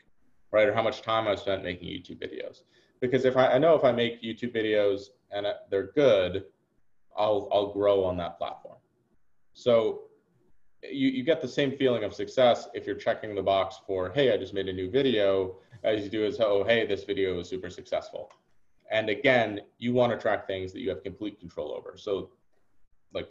right? 0.50 0.68
Or 0.68 0.74
how 0.74 0.82
much 0.82 1.02
time 1.02 1.28
I've 1.28 1.38
spent 1.38 1.62
making 1.62 1.88
YouTube 1.88 2.20
videos 2.20 2.62
because 3.02 3.24
if 3.26 3.36
I, 3.36 3.48
I 3.48 3.58
know 3.58 3.74
if 3.74 3.84
I 3.84 3.92
make 3.92 4.22
YouTube 4.22 4.54
videos 4.54 5.08
and 5.30 5.46
they're 5.68 5.88
good, 5.88 6.44
I'll 7.14 7.48
I'll 7.52 7.72
grow 7.74 8.04
on 8.04 8.16
that 8.16 8.38
platform. 8.38 8.78
So 9.52 10.04
you, 10.82 11.08
you 11.08 11.22
get 11.22 11.42
the 11.42 11.48
same 11.48 11.76
feeling 11.76 12.04
of 12.04 12.14
success 12.14 12.68
if 12.72 12.86
you're 12.86 12.96
checking 12.96 13.34
the 13.34 13.42
box 13.42 13.76
for 13.86 14.10
hey 14.14 14.32
I 14.32 14.38
just 14.38 14.54
made 14.54 14.68
a 14.68 14.72
new 14.72 14.90
video 14.90 15.56
as 15.84 16.02
you 16.02 16.08
do 16.08 16.24
as 16.24 16.40
oh 16.40 16.64
hey 16.64 16.86
this 16.86 17.04
video 17.04 17.36
was 17.36 17.50
super 17.50 17.68
successful. 17.68 18.30
And 18.90 19.10
again, 19.10 19.60
you 19.78 19.92
want 19.92 20.12
to 20.12 20.18
track 20.18 20.46
things 20.46 20.72
that 20.72 20.80
you 20.80 20.90
have 20.90 21.02
complete 21.02 21.40
control 21.40 21.72
over. 21.72 21.96
So 21.96 22.30
like 23.12 23.28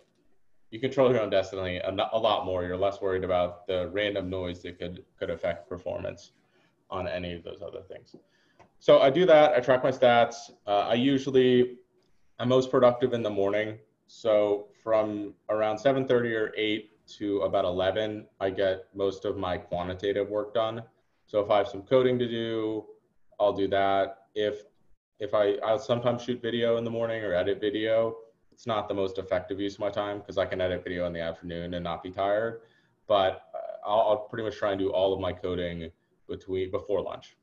you 0.72 0.80
control 0.80 1.12
your 1.12 1.22
own 1.22 1.30
destiny 1.30 1.78
a, 1.78 1.92
a 2.14 2.18
lot 2.18 2.46
more. 2.46 2.64
You're 2.64 2.78
less 2.78 3.02
worried 3.02 3.24
about 3.24 3.68
the 3.68 3.90
random 3.90 4.30
noise 4.30 4.64
that 4.64 4.80
could 4.80 5.04
could 5.20 5.30
affect 5.30 5.70
performance 5.70 6.32
on 6.90 7.08
any 7.08 7.34
of 7.34 7.44
those 7.44 7.62
other 7.62 7.82
things. 7.82 8.16
So 8.80 9.00
I 9.00 9.10
do 9.10 9.26
that. 9.28 9.54
I 9.54 9.60
track 9.60 9.84
my 9.84 9.92
stats. 9.92 10.50
Uh, 10.66 10.88
I 10.90 10.96
usually 10.96 11.78
I'm 12.40 12.50
most 12.50 12.72
productive 12.72 13.14
in 13.14 13.22
the 13.22 13.30
morning. 13.30 13.78
So 14.08 14.70
from 14.84 15.36
around 15.50 15.78
7:30 15.78 16.34
or 16.34 16.54
8 16.58 16.88
to 17.18 17.42
about 17.42 17.66
11, 17.66 18.26
I 18.40 18.50
get 18.50 18.86
most 18.96 19.26
of 19.26 19.38
my 19.38 19.58
quantitative 19.58 20.30
work 20.30 20.54
done. 20.54 20.84
So 21.28 21.42
if 21.42 21.52
I 21.52 21.58
have 21.58 21.68
some 21.68 21.82
coding 21.82 22.18
to 22.20 22.28
do, 22.28 22.86
I'll 23.40 23.54
do 23.54 23.68
that. 23.68 24.28
If 24.36 24.64
if 25.20 25.34
I 25.34 25.56
I'll 25.66 25.80
sometimes 25.80 26.24
shoot 26.24 26.42
video 26.42 26.78
in 26.78 26.86
the 26.86 26.90
morning 26.90 27.24
or 27.24 27.34
edit 27.34 27.60
video. 27.60 28.16
It's 28.62 28.68
not 28.68 28.88
the 28.88 28.94
most 28.94 29.18
effective 29.18 29.60
use 29.60 29.74
of 29.74 29.80
my 29.80 29.90
time 29.90 30.20
because 30.20 30.38
I 30.38 30.46
can 30.46 30.62
edit 30.62 30.84
video 30.84 31.08
in 31.08 31.14
the 31.14 31.20
afternoon 31.20 31.74
and 31.74 31.84
not 31.84 32.04
be 32.04 32.12
tired. 32.12 32.62
But 33.08 33.46
uh, 33.56 33.90
I'll, 33.90 34.02
I'll 34.02 34.18
pretty 34.30 34.44
much 34.44 34.56
try 34.56 34.70
and 34.70 34.80
do 34.80 34.92
all 34.92 35.16
of 35.16 35.20
my 35.20 35.34
coding 35.34 35.90
between 36.30 36.70
before 36.70 37.02
lunch. 37.02 37.38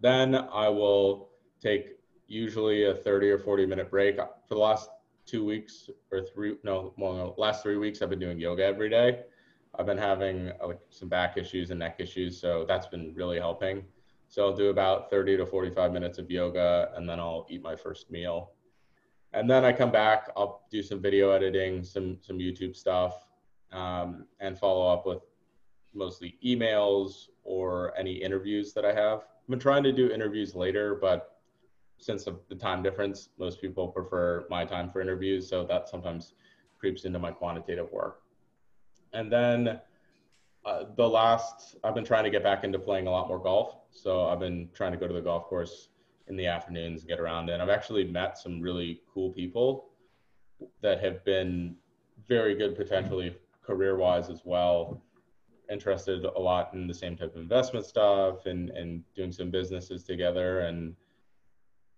Then 0.00 0.34
I 0.34 0.70
will 0.70 1.28
take 1.60 1.98
usually 2.28 2.86
a 2.86 2.94
30 2.94 3.28
or 3.28 3.38
40 3.38 3.66
minute 3.66 3.90
break. 3.90 4.16
For 4.16 4.54
the 4.54 4.56
last 4.56 4.88
two 5.26 5.44
weeks 5.44 5.90
or 6.10 6.22
three, 6.22 6.56
no, 6.64 6.94
well, 6.96 7.12
no, 7.12 7.34
last 7.36 7.62
three 7.62 7.76
weeks, 7.76 8.00
I've 8.00 8.08
been 8.08 8.18
doing 8.18 8.40
yoga 8.40 8.64
every 8.64 8.88
day. 8.88 9.24
I've 9.78 9.84
been 9.84 9.98
having 9.98 10.50
uh, 10.62 10.68
like 10.68 10.80
some 10.88 11.10
back 11.10 11.36
issues 11.36 11.68
and 11.68 11.78
neck 11.78 11.96
issues, 11.98 12.40
so 12.40 12.64
that's 12.66 12.86
been 12.86 13.12
really 13.14 13.38
helping. 13.38 13.84
So 14.28 14.46
I'll 14.46 14.56
do 14.56 14.70
about 14.70 15.10
30 15.10 15.36
to 15.36 15.44
45 15.44 15.92
minutes 15.92 16.16
of 16.16 16.30
yoga 16.30 16.90
and 16.96 17.06
then 17.06 17.20
I'll 17.20 17.46
eat 17.50 17.62
my 17.62 17.76
first 17.76 18.10
meal. 18.10 18.52
And 19.34 19.48
then 19.48 19.64
I 19.64 19.72
come 19.72 19.90
back, 19.90 20.28
I'll 20.36 20.66
do 20.70 20.82
some 20.82 21.00
video 21.00 21.30
editing, 21.30 21.82
some 21.82 22.18
some 22.20 22.38
YouTube 22.38 22.76
stuff, 22.76 23.26
um, 23.72 24.26
and 24.40 24.58
follow 24.58 24.92
up 24.92 25.06
with 25.06 25.22
mostly 25.94 26.38
emails 26.44 27.28
or 27.44 27.96
any 27.98 28.12
interviews 28.12 28.72
that 28.74 28.84
I 28.84 28.92
have. 28.92 29.20
I've 29.20 29.48
been 29.48 29.58
trying 29.58 29.82
to 29.84 29.92
do 29.92 30.10
interviews 30.10 30.54
later, 30.54 30.98
but 31.00 31.38
since 31.98 32.24
the 32.24 32.54
time 32.54 32.82
difference, 32.82 33.30
most 33.38 33.60
people 33.60 33.88
prefer 33.88 34.44
my 34.50 34.64
time 34.64 34.90
for 34.90 35.00
interviews. 35.00 35.48
So 35.48 35.64
that 35.64 35.88
sometimes 35.88 36.34
creeps 36.78 37.04
into 37.04 37.18
my 37.18 37.30
quantitative 37.30 37.90
work. 37.92 38.22
And 39.12 39.30
then 39.30 39.80
uh, 40.64 40.84
the 40.96 41.08
last, 41.08 41.76
I've 41.84 41.94
been 41.94 42.04
trying 42.04 42.24
to 42.24 42.30
get 42.30 42.42
back 42.42 42.64
into 42.64 42.78
playing 42.78 43.06
a 43.06 43.10
lot 43.10 43.28
more 43.28 43.38
golf. 43.38 43.76
So 43.90 44.26
I've 44.26 44.40
been 44.40 44.68
trying 44.74 44.92
to 44.92 44.98
go 44.98 45.06
to 45.06 45.14
the 45.14 45.20
golf 45.20 45.44
course 45.44 45.88
in 46.28 46.36
the 46.36 46.46
afternoons, 46.46 47.04
get 47.04 47.20
around. 47.20 47.50
And 47.50 47.62
I've 47.62 47.68
actually 47.68 48.04
met 48.04 48.38
some 48.38 48.60
really 48.60 49.02
cool 49.12 49.30
people 49.30 49.90
that 50.80 51.00
have 51.00 51.24
been 51.24 51.76
very 52.28 52.54
good 52.54 52.76
potentially 52.76 53.36
career 53.62 53.96
wise 53.96 54.30
as 54.30 54.42
well. 54.44 55.02
Interested 55.70 56.24
a 56.24 56.38
lot 56.38 56.72
in 56.74 56.86
the 56.86 56.94
same 56.94 57.16
type 57.16 57.34
of 57.34 57.40
investment 57.40 57.86
stuff 57.86 58.46
and, 58.46 58.70
and 58.70 59.02
doing 59.14 59.32
some 59.32 59.50
businesses 59.50 60.04
together. 60.04 60.60
And 60.60 60.94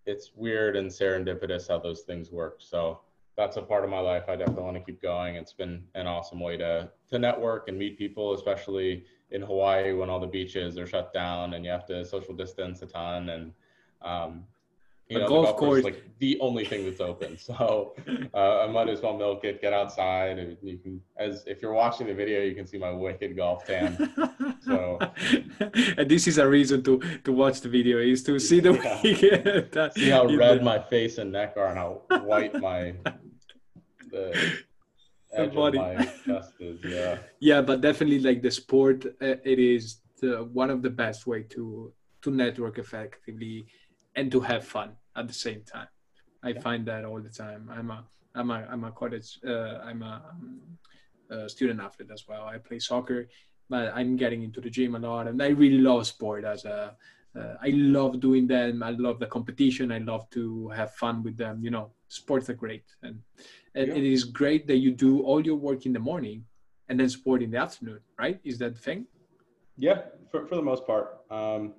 it's 0.06 0.32
weird 0.34 0.76
and 0.76 0.90
serendipitous 0.90 1.68
how 1.68 1.78
those 1.78 2.02
things 2.02 2.30
work. 2.30 2.56
So 2.58 3.00
that's 3.36 3.56
a 3.56 3.62
part 3.62 3.84
of 3.84 3.90
my 3.90 3.98
life 3.98 4.24
I 4.28 4.36
definitely 4.36 4.62
want 4.62 4.76
to 4.76 4.82
keep 4.82 5.02
going. 5.02 5.34
It's 5.34 5.52
been 5.52 5.84
an 5.94 6.06
awesome 6.06 6.40
way 6.40 6.56
to 6.58 6.90
to 7.10 7.18
network 7.18 7.68
and 7.68 7.78
meet 7.78 7.98
people, 7.98 8.34
especially 8.34 9.04
in 9.30 9.42
Hawaii 9.42 9.92
when 9.92 10.08
all 10.08 10.20
the 10.20 10.26
beaches 10.26 10.78
are 10.78 10.86
shut 10.86 11.12
down 11.12 11.54
and 11.54 11.64
you 11.64 11.70
have 11.70 11.86
to 11.86 12.04
social 12.04 12.34
distance 12.34 12.82
a 12.82 12.86
ton. 12.86 13.30
And 13.30 13.52
um, 14.04 14.44
you 15.08 15.18
know, 15.18 15.28
golf, 15.28 15.46
golf 15.46 15.56
course 15.58 15.78
is 15.78 15.84
like 15.84 16.02
the 16.18 16.38
only 16.40 16.64
thing 16.64 16.84
that's 16.84 17.00
open. 17.00 17.36
So 17.44 17.94
uh, 18.32 18.60
I 18.60 18.66
might 18.68 18.88
as 18.88 19.02
well 19.02 19.16
milk 19.16 19.44
it, 19.44 19.60
get 19.60 19.72
outside. 19.72 20.38
And 20.38 20.56
you 20.62 20.78
can, 20.78 21.00
as 21.18 21.44
if 21.46 21.60
you're 21.60 21.74
watching 21.74 22.06
the 22.06 22.14
video, 22.14 22.42
you 22.42 22.54
can 22.54 22.66
see 22.66 22.78
my 22.78 22.90
wicked 22.90 23.36
golf 23.36 23.66
tan. 23.66 23.92
So, 24.62 24.98
and 25.98 26.08
this 26.08 26.26
is 26.26 26.38
a 26.38 26.48
reason 26.48 26.82
to 26.84 27.00
to 27.24 27.32
watch 27.32 27.60
the 27.60 27.68
video 27.68 27.98
is 27.98 28.22
to 28.24 28.38
see 28.38 28.60
the 28.60 28.72
yeah. 29.04 29.88
see 29.96 30.10
how 30.10 30.26
red 30.26 30.64
my 30.64 30.78
face 30.78 31.18
and 31.18 31.32
neck 31.32 31.54
are 31.56 31.68
and 31.68 31.78
how 31.78 32.02
white 32.22 32.54
my 32.60 32.94
the 34.10 34.58
edge 35.34 35.54
body. 35.54 35.78
of 35.78 35.98
my 35.98 36.04
chest 36.24 36.52
is. 36.60 36.78
Yeah. 36.82 37.18
Yeah, 37.40 37.60
but 37.60 37.82
definitely 37.82 38.20
like 38.20 38.40
the 38.40 38.50
sport, 38.50 39.04
uh, 39.20 39.36
it 39.44 39.58
is 39.58 40.00
the, 40.20 40.44
one 40.52 40.70
of 40.70 40.80
the 40.80 40.90
best 40.90 41.26
way 41.26 41.42
to 41.54 41.92
to 42.22 42.30
network 42.30 42.78
effectively 42.78 43.66
and 44.16 44.30
to 44.32 44.40
have 44.40 44.64
fun 44.64 44.92
at 45.16 45.28
the 45.28 45.34
same 45.34 45.62
time. 45.62 45.88
I 46.42 46.50
yeah. 46.50 46.60
find 46.60 46.86
that 46.86 47.04
all 47.04 47.20
the 47.20 47.30
time. 47.30 47.70
I'm 47.72 47.90
a 47.90 48.04
I'm 48.34 48.50
a 48.50 48.66
I'm 48.70 48.84
a 48.84 48.92
college 48.92 49.38
uh, 49.46 49.78
I'm 49.78 50.02
a, 50.02 50.22
um, 50.30 50.60
a, 51.30 51.48
student 51.48 51.80
athlete 51.80 52.10
as 52.12 52.24
well. 52.28 52.44
I 52.44 52.58
play 52.58 52.78
soccer, 52.78 53.28
but 53.68 53.92
I'm 53.94 54.16
getting 54.16 54.42
into 54.42 54.60
the 54.60 54.70
gym 54.70 54.94
a 54.94 54.98
lot, 54.98 55.28
and 55.28 55.42
I 55.42 55.48
really 55.48 55.78
love 55.78 56.06
sport 56.06 56.44
as 56.44 56.64
a. 56.64 56.94
Uh, 57.36 57.54
I 57.60 57.70
love 57.70 58.20
doing 58.20 58.46
them. 58.46 58.80
I 58.80 58.90
love 58.90 59.18
the 59.18 59.26
competition. 59.26 59.90
I 59.90 59.98
love 59.98 60.30
to 60.30 60.68
have 60.68 60.94
fun 60.94 61.24
with 61.24 61.36
them. 61.36 61.64
You 61.64 61.70
know, 61.70 61.90
sports 62.06 62.48
are 62.48 62.54
great, 62.54 62.84
and, 63.02 63.18
and 63.74 63.88
yeah. 63.88 63.94
it 63.94 64.04
is 64.04 64.22
great 64.22 64.68
that 64.68 64.76
you 64.76 64.92
do 64.92 65.22
all 65.22 65.44
your 65.44 65.56
work 65.56 65.84
in 65.84 65.92
the 65.92 65.98
morning, 65.98 66.44
and 66.88 67.00
then 67.00 67.08
sport 67.08 67.42
in 67.42 67.50
the 67.50 67.58
afternoon. 67.58 68.00
Right? 68.18 68.38
Is 68.44 68.58
that 68.58 68.74
the 68.74 68.80
thing? 68.80 69.06
Yeah, 69.76 70.02
for 70.30 70.46
for 70.46 70.56
the 70.56 70.62
most 70.62 70.86
part. 70.86 71.22
Um, 71.30 71.74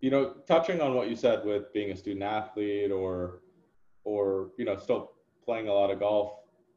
you 0.00 0.10
know, 0.10 0.34
touching 0.46 0.80
on 0.80 0.94
what 0.94 1.08
you 1.08 1.16
said 1.16 1.44
with 1.44 1.72
being 1.72 1.90
a 1.90 1.96
student 1.96 2.22
athlete 2.22 2.90
or, 2.90 3.40
or 4.04 4.50
you 4.56 4.64
know, 4.64 4.76
still 4.76 5.12
playing 5.44 5.68
a 5.68 5.72
lot 5.72 5.90
of 5.90 6.00
golf 6.00 6.32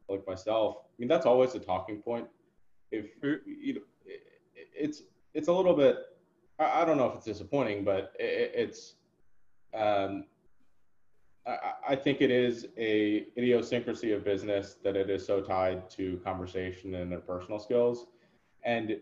like 0.08 0.26
myself. 0.26 0.76
I 0.82 0.94
mean, 0.98 1.08
that's 1.08 1.26
always 1.26 1.54
a 1.54 1.58
talking 1.58 2.02
point. 2.02 2.26
If 2.90 3.06
you 3.22 3.74
know, 3.74 3.80
it's 4.74 5.02
it's 5.32 5.48
a 5.48 5.52
little 5.52 5.74
bit. 5.74 5.96
I 6.58 6.84
don't 6.84 6.96
know 6.96 7.06
if 7.06 7.16
it's 7.16 7.24
disappointing, 7.24 7.84
but 7.84 8.14
it's. 8.18 8.94
Um, 9.74 10.26
I, 11.46 11.94
think 11.94 12.22
it 12.22 12.30
is 12.30 12.68
a 12.78 13.26
idiosyncrasy 13.36 14.12
of 14.12 14.24
business 14.24 14.76
that 14.82 14.96
it 14.96 15.10
is 15.10 15.26
so 15.26 15.42
tied 15.42 15.90
to 15.90 16.18
conversation 16.24 16.94
and 16.94 17.12
interpersonal 17.12 17.60
skills, 17.60 18.06
and 18.62 18.98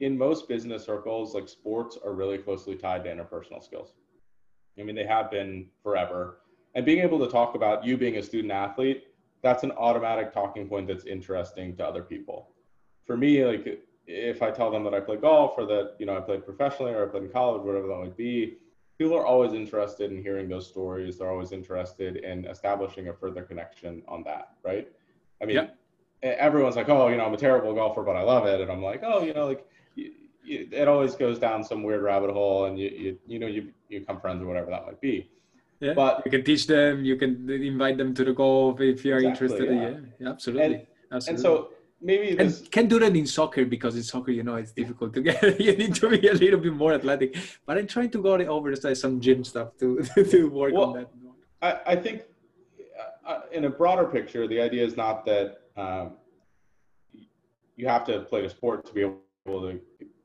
in 0.00 0.16
most 0.16 0.48
business 0.48 0.84
circles, 0.84 1.34
like 1.34 1.48
sports 1.48 1.98
are 2.04 2.12
really 2.12 2.38
closely 2.38 2.74
tied 2.74 3.04
to 3.04 3.10
interpersonal 3.10 3.62
skills. 3.62 3.92
I 4.78 4.82
mean, 4.82 4.96
they 4.96 5.06
have 5.06 5.30
been 5.30 5.66
forever. 5.82 6.38
And 6.74 6.86
being 6.86 7.00
able 7.00 7.18
to 7.18 7.28
talk 7.28 7.54
about 7.54 7.84
you 7.84 7.96
being 7.96 8.16
a 8.16 8.22
student 8.22 8.52
athlete, 8.52 9.04
that's 9.42 9.62
an 9.62 9.72
automatic 9.72 10.32
talking 10.32 10.68
point 10.68 10.86
that's 10.86 11.04
interesting 11.04 11.76
to 11.76 11.86
other 11.86 12.02
people. 12.02 12.50
For 13.06 13.16
me, 13.16 13.44
like 13.44 13.82
if 14.06 14.42
I 14.42 14.50
tell 14.50 14.70
them 14.70 14.84
that 14.84 14.94
I 14.94 15.00
play 15.00 15.16
golf 15.16 15.54
or 15.56 15.66
that, 15.66 15.96
you 15.98 16.06
know, 16.06 16.16
I 16.16 16.20
played 16.20 16.44
professionally 16.44 16.92
or 16.92 17.04
I 17.04 17.10
played 17.10 17.24
in 17.24 17.30
college, 17.30 17.62
whatever 17.62 17.88
that 17.88 17.98
might 17.98 18.16
be, 18.16 18.56
people 18.98 19.16
are 19.16 19.26
always 19.26 19.52
interested 19.52 20.10
in 20.10 20.22
hearing 20.22 20.48
those 20.48 20.66
stories. 20.66 21.18
They're 21.18 21.30
always 21.30 21.52
interested 21.52 22.16
in 22.16 22.44
establishing 22.46 23.08
a 23.08 23.12
further 23.14 23.42
connection 23.42 24.02
on 24.08 24.22
that, 24.24 24.56
right? 24.62 24.88
I 25.42 25.46
mean, 25.46 25.68
everyone's 26.22 26.76
like, 26.76 26.88
oh, 26.88 27.08
you 27.08 27.16
know, 27.16 27.24
I'm 27.24 27.34
a 27.34 27.38
terrible 27.38 27.74
golfer, 27.74 28.02
but 28.02 28.16
I 28.16 28.22
love 28.22 28.46
it. 28.46 28.60
And 28.60 28.70
I'm 28.70 28.82
like, 28.82 29.02
oh, 29.04 29.22
you 29.22 29.32
know, 29.32 29.46
like 29.46 29.66
it 30.44 30.88
always 30.88 31.14
goes 31.14 31.38
down 31.38 31.62
some 31.62 31.82
weird 31.82 32.02
rabbit 32.02 32.30
hole 32.30 32.64
and 32.66 32.78
you, 32.78 32.88
you, 32.88 33.18
you 33.26 33.38
know, 33.38 33.46
you, 33.46 33.72
you 33.88 34.00
become 34.00 34.20
friends 34.20 34.42
or 34.42 34.46
whatever 34.46 34.70
that 34.70 34.86
might 34.86 35.00
be. 35.00 35.30
Yeah, 35.80 35.94
but 35.94 36.22
you 36.24 36.30
can 36.30 36.44
teach 36.44 36.66
them, 36.66 37.04
you 37.04 37.16
can 37.16 37.48
invite 37.48 37.96
them 37.96 38.12
to 38.14 38.24
the 38.24 38.32
golf 38.32 38.80
if 38.80 39.04
you're 39.04 39.18
exactly, 39.18 39.46
interested. 39.46 39.74
Yeah. 39.74 40.00
yeah, 40.18 40.30
absolutely. 40.30 40.74
And, 40.74 40.86
absolutely. 41.12 41.30
and 41.30 41.40
so 41.40 41.70
maybe 42.02 42.34
this... 42.34 42.60
and 42.60 42.70
can 42.70 42.86
do 42.86 42.98
that 42.98 43.16
in 43.16 43.26
soccer 43.26 43.64
because 43.64 43.96
in 43.96 44.02
soccer, 44.02 44.30
you 44.30 44.42
know, 44.42 44.56
it's 44.56 44.72
difficult 44.72 45.14
to 45.14 45.22
get, 45.22 45.42
you 45.60 45.76
need 45.76 45.94
to 45.94 46.10
be 46.10 46.28
a 46.28 46.34
little 46.34 46.60
bit 46.60 46.74
more 46.74 46.92
athletic, 46.92 47.36
but 47.64 47.78
I'm 47.78 47.86
trying 47.86 48.10
to 48.10 48.22
go 48.22 48.34
over 48.34 48.74
some 48.94 49.20
gym 49.20 49.42
stuff 49.42 49.76
to, 49.78 50.02
to 50.30 50.50
work 50.50 50.74
well, 50.74 50.84
on 50.84 50.92
that. 50.94 51.10
I, 51.62 51.92
I 51.92 51.96
think 51.96 52.22
uh, 53.26 53.40
in 53.52 53.64
a 53.64 53.70
broader 53.70 54.04
picture, 54.04 54.46
the 54.46 54.60
idea 54.60 54.84
is 54.84 54.96
not 54.96 55.24
that 55.24 55.62
um, 55.76 56.12
you 57.76 57.88
have 57.88 58.04
to 58.04 58.20
play 58.20 58.42
the 58.42 58.50
sport 58.50 58.84
to 58.86 58.92
be 58.92 59.00
able 59.00 59.20
to 59.46 59.80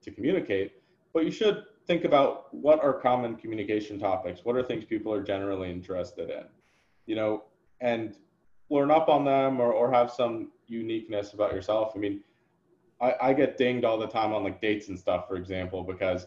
to 0.06 0.12
communicate, 0.12 0.74
but 1.14 1.26
you 1.26 1.32
should 1.32 1.64
think 1.88 2.04
about 2.04 2.54
what 2.54 2.84
are 2.84 2.94
common 2.94 3.36
communication 3.36 4.00
topics? 4.00 4.42
What 4.44 4.56
are 4.56 4.64
things 4.64 4.86
people 4.86 5.14
are 5.14 5.22
generally 5.24 5.70
interested 5.70 6.30
in? 6.30 6.46
You 7.06 7.16
know, 7.16 7.44
and 7.82 8.16
learn 8.70 8.90
up 8.92 9.10
on 9.10 9.26
them 9.26 9.60
or, 9.60 9.72
or 9.72 9.92
have 9.92 10.12
some 10.12 10.52
uniqueness 10.68 11.34
about 11.34 11.54
yourself. 11.54 11.92
I 11.96 12.00
mean, 12.00 12.22
I, 13.00 13.14
I 13.22 13.34
get 13.34 13.58
dinged 13.58 13.86
all 13.86 13.98
the 13.98 14.08
time 14.08 14.34
on 14.34 14.44
like 14.44 14.62
dates 14.62 14.88
and 14.88 14.98
stuff, 14.98 15.28
for 15.28 15.36
example, 15.36 15.84
because 15.84 16.26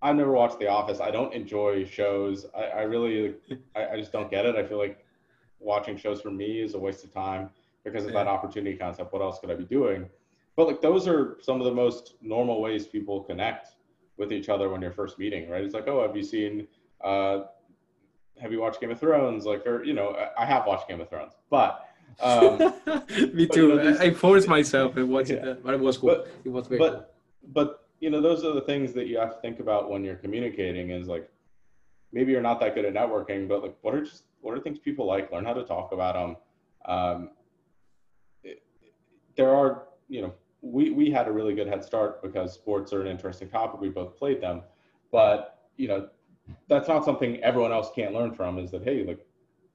I've 0.00 0.16
never 0.16 0.32
watched 0.32 0.58
The 0.58 0.68
Office. 0.68 1.00
I 1.00 1.10
don't 1.10 1.32
enjoy 1.34 1.84
shows. 1.84 2.46
I, 2.56 2.64
I 2.64 2.82
really, 2.82 3.34
I, 3.74 3.88
I, 3.88 3.96
just 3.98 4.12
don't 4.12 4.30
get 4.30 4.46
it. 4.46 4.54
I 4.54 4.64
feel 4.64 4.78
like 4.78 5.04
watching 5.58 5.96
shows 5.96 6.20
for 6.20 6.30
me 6.30 6.60
is 6.60 6.74
a 6.74 6.78
waste 6.78 7.04
of 7.04 7.12
time 7.12 7.50
because 7.84 8.04
of 8.04 8.12
yeah. 8.12 8.24
that 8.24 8.28
opportunity 8.28 8.76
concept. 8.76 9.12
What 9.12 9.22
else 9.22 9.38
could 9.38 9.50
I 9.50 9.54
be 9.54 9.64
doing? 9.64 10.08
But 10.56 10.66
like 10.66 10.80
those 10.80 11.08
are 11.08 11.38
some 11.40 11.60
of 11.60 11.64
the 11.64 11.74
most 11.74 12.14
normal 12.20 12.60
ways 12.60 12.86
people 12.86 13.22
connect 13.22 13.76
with 14.16 14.32
each 14.32 14.48
other 14.48 14.68
when 14.68 14.80
you're 14.80 14.92
first 14.92 15.18
meeting, 15.18 15.48
right? 15.48 15.64
It's 15.64 15.74
like, 15.74 15.88
oh, 15.88 16.02
have 16.02 16.16
you 16.16 16.22
seen, 16.22 16.68
uh, 17.02 17.40
have 18.40 18.52
you 18.52 18.60
watched 18.60 18.80
Game 18.80 18.90
of 18.90 19.00
Thrones? 19.00 19.44
Like, 19.44 19.66
or 19.66 19.84
you 19.84 19.92
know, 19.92 20.16
I 20.38 20.44
have 20.44 20.66
watched 20.66 20.88
Game 20.88 21.00
of 21.00 21.08
Thrones, 21.08 21.32
but 21.50 21.88
um, 22.20 22.58
me 23.32 23.46
too. 23.46 23.68
You 23.68 23.74
know, 23.76 23.96
I 24.00 24.12
forced 24.12 24.48
myself 24.48 24.96
and 24.96 25.08
watched 25.08 25.30
yeah. 25.30 25.46
it, 25.46 25.64
but 25.64 25.74
it 25.74 25.80
was 25.80 25.98
cool. 25.98 26.10
But, 26.10 26.28
it 26.44 26.48
was 26.48 26.66
very 26.66 26.78
but, 26.78 26.92
cool. 26.92 27.06
But 27.52 27.88
you 28.00 28.10
know, 28.10 28.20
those 28.20 28.44
are 28.44 28.52
the 28.52 28.60
things 28.60 28.92
that 28.94 29.06
you 29.06 29.18
have 29.18 29.34
to 29.34 29.40
think 29.40 29.60
about 29.60 29.90
when 29.90 30.04
you're 30.04 30.16
communicating. 30.16 30.90
Is 30.90 31.08
like, 31.08 31.28
maybe 32.12 32.32
you're 32.32 32.42
not 32.42 32.60
that 32.60 32.74
good 32.74 32.84
at 32.84 32.94
networking, 32.94 33.48
but 33.48 33.62
like, 33.62 33.76
what 33.82 33.94
are 33.94 34.04
just 34.04 34.24
what 34.40 34.56
are 34.56 34.60
things 34.60 34.78
people 34.78 35.06
like? 35.06 35.32
Learn 35.32 35.44
how 35.44 35.54
to 35.54 35.64
talk 35.64 35.92
about 35.92 36.14
them. 36.14 36.36
Um, 36.86 37.30
it, 38.42 38.62
there 39.36 39.54
are, 39.54 39.84
you 40.08 40.22
know, 40.22 40.34
we, 40.64 40.90
we 40.90 41.10
had 41.10 41.28
a 41.28 41.32
really 41.32 41.54
good 41.54 41.68
head 41.68 41.84
start 41.84 42.22
because 42.22 42.52
sports 42.52 42.92
are 42.92 43.02
an 43.02 43.06
interesting 43.06 43.48
topic. 43.48 43.80
We 43.80 43.90
both 43.90 44.16
played 44.16 44.40
them, 44.40 44.62
but 45.12 45.58
you 45.76 45.88
know, 45.88 46.08
that's 46.68 46.88
not 46.88 47.04
something 47.04 47.42
everyone 47.42 47.72
else 47.72 47.90
can't 47.94 48.14
learn 48.14 48.34
from 48.34 48.58
is 48.58 48.70
that, 48.70 48.84
Hey, 48.84 49.04
like, 49.04 49.24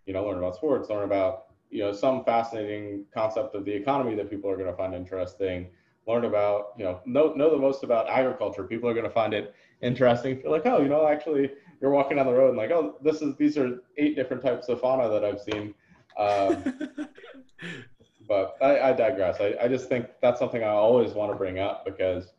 you 0.05 0.13
know, 0.13 0.25
learn 0.25 0.37
about 0.37 0.55
sports, 0.55 0.89
learn 0.89 1.03
about, 1.03 1.45
you 1.69 1.79
know, 1.83 1.91
some 1.91 2.23
fascinating 2.23 3.05
concept 3.13 3.55
of 3.55 3.65
the 3.65 3.71
economy 3.71 4.15
that 4.15 4.29
people 4.29 4.49
are 4.49 4.55
going 4.55 4.69
to 4.69 4.75
find 4.75 4.95
interesting, 4.95 5.67
learn 6.07 6.25
about, 6.25 6.73
you 6.77 6.83
know, 6.83 7.01
know, 7.05 7.33
know 7.33 7.51
the 7.51 7.57
most 7.57 7.83
about 7.83 8.09
agriculture. 8.09 8.63
People 8.63 8.89
are 8.89 8.93
going 8.93 9.05
to 9.05 9.11
find 9.11 9.33
it 9.33 9.53
interesting. 9.81 10.41
Feel 10.41 10.51
like, 10.51 10.65
oh, 10.65 10.81
you 10.81 10.89
know, 10.89 11.07
actually 11.07 11.51
you're 11.81 11.91
walking 11.91 12.17
down 12.17 12.25
the 12.25 12.33
road 12.33 12.49
and 12.49 12.57
like, 12.57 12.71
oh, 12.71 12.95
this 13.03 13.21
is, 13.21 13.35
these 13.37 13.57
are 13.57 13.83
eight 13.97 14.15
different 14.15 14.43
types 14.43 14.67
of 14.69 14.79
fauna 14.79 15.09
that 15.09 15.23
I've 15.23 15.41
seen. 15.41 15.73
Um, 16.17 17.07
but 18.29 18.55
I, 18.61 18.79
I 18.89 18.93
digress. 18.93 19.41
I, 19.41 19.55
I 19.59 19.67
just 19.67 19.89
think 19.89 20.05
that's 20.21 20.39
something 20.39 20.63
I 20.63 20.67
always 20.67 21.11
want 21.13 21.31
to 21.31 21.37
bring 21.37 21.57
up 21.57 21.83
because 21.83 22.31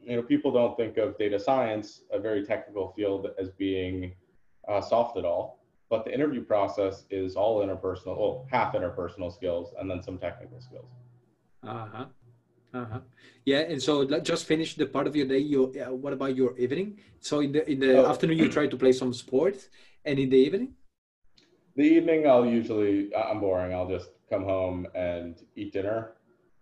you 0.00 0.14
know 0.16 0.22
people 0.22 0.52
don't 0.52 0.76
think 0.76 0.96
of 0.96 1.18
data 1.18 1.38
science, 1.40 2.02
a 2.12 2.18
very 2.20 2.46
technical 2.46 2.92
field, 2.96 3.26
as 3.38 3.50
being 3.50 4.12
uh, 4.68 4.80
soft 4.80 5.18
at 5.18 5.24
all. 5.24 5.58
But 5.90 6.04
the 6.04 6.14
interview 6.14 6.44
process 6.44 7.04
is 7.10 7.34
all 7.34 7.66
interpersonal, 7.66 8.16
well, 8.16 8.46
half 8.50 8.74
interpersonal 8.74 9.34
skills, 9.34 9.74
and 9.78 9.90
then 9.90 10.02
some 10.02 10.18
technical 10.18 10.60
skills. 10.60 10.90
Uh 11.64 11.86
huh. 11.92 12.04
Uh 12.72 12.84
huh. 12.92 13.00
Yeah, 13.44 13.60
and 13.60 13.82
so 13.82 14.04
just 14.20 14.44
finish 14.46 14.76
the 14.76 14.86
part 14.86 15.06
of 15.08 15.16
your 15.16 15.26
day. 15.26 15.38
You, 15.38 15.74
uh, 15.84 15.92
what 15.94 16.12
about 16.12 16.36
your 16.36 16.56
evening? 16.58 17.00
So 17.18 17.40
in 17.40 17.50
the 17.52 17.68
in 17.68 17.80
the 17.80 18.04
oh. 18.04 18.10
afternoon 18.10 18.38
you 18.38 18.48
try 18.48 18.68
to 18.68 18.76
play 18.76 18.92
some 18.92 19.12
sports, 19.12 19.68
and 20.04 20.16
in 20.18 20.30
the 20.30 20.38
evening. 20.38 20.74
the 21.74 21.82
evening, 21.82 22.28
I'll 22.28 22.46
usually 22.46 23.12
I'm 23.16 23.40
boring. 23.40 23.74
I'll 23.74 23.88
just 23.88 24.10
come 24.30 24.44
home 24.44 24.86
and 24.94 25.42
eat 25.56 25.72
dinner, 25.72 26.14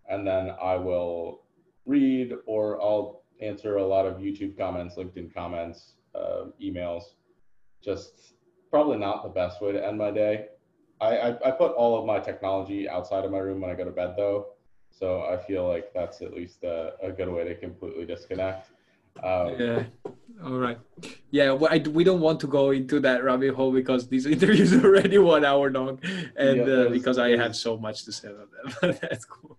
and 0.09 0.27
then 0.27 0.53
I 0.63 0.77
will 0.77 1.43
read 1.85 2.33
or 2.47 2.81
I'll 2.83 3.23
answer 3.41 3.77
a 3.77 3.87
lot 3.87 4.07
of 4.07 4.17
YouTube 4.19 4.57
comments, 4.57 4.97
LinkedIn 4.97 5.33
comments, 5.35 5.95
uh, 6.15 6.47
emails. 6.63 7.03
Just 7.83 8.35
probably 8.71 8.99
not 8.99 9.23
the 9.23 9.29
best 9.29 9.61
way 9.61 9.73
to 9.73 9.87
end 9.87 9.99
my 9.99 10.11
day. 10.11 10.47
I, 11.01 11.17
I, 11.19 11.49
I 11.49 11.51
put 11.51 11.73
all 11.73 11.99
of 11.99 12.07
my 12.07 12.19
technology 12.19 12.89
outside 12.89 13.25
of 13.25 13.31
my 13.31 13.39
room 13.39 13.61
when 13.61 13.71
I 13.71 13.75
go 13.75 13.85
to 13.85 13.91
bed 13.91 14.15
though, 14.17 14.49
so 14.91 15.23
I 15.25 15.37
feel 15.37 15.69
like 15.69 15.93
that's 15.93 16.23
at 16.23 16.33
least 16.33 16.65
a, 16.65 16.95
a 17.03 17.13
good 17.13 17.29
way 17.29 17.45
to 17.45 17.55
completely 17.55 18.07
disconnect. 18.07 18.71
Um, 19.23 19.55
yeah. 19.59 19.85
All 20.45 20.59
right. 20.59 20.79
Yeah, 21.31 21.53
well, 21.53 21.73
I, 21.73 21.79
we 21.79 22.05
don't 22.05 22.21
want 22.21 22.41
to 22.41 22.47
go 22.47 22.71
into 22.71 23.01
that 23.01 23.25
rabbit 23.25 23.55
hole 23.55 23.73
because 23.73 24.09
this 24.09 24.27
interview 24.35 24.65
is 24.65 24.75
already 24.75 25.19
one 25.19 25.45
hour 25.45 25.71
long, 25.71 25.99
and 26.37 26.59
yeah, 26.59 26.75
uh, 26.75 26.89
because 26.91 27.19
I 27.19 27.37
have 27.37 27.57
so 27.57 27.77
much 27.79 28.05
to 28.05 28.13
say 28.13 28.29
about 28.29 28.49
that. 28.81 29.01
that's 29.01 29.25
cool. 29.25 29.59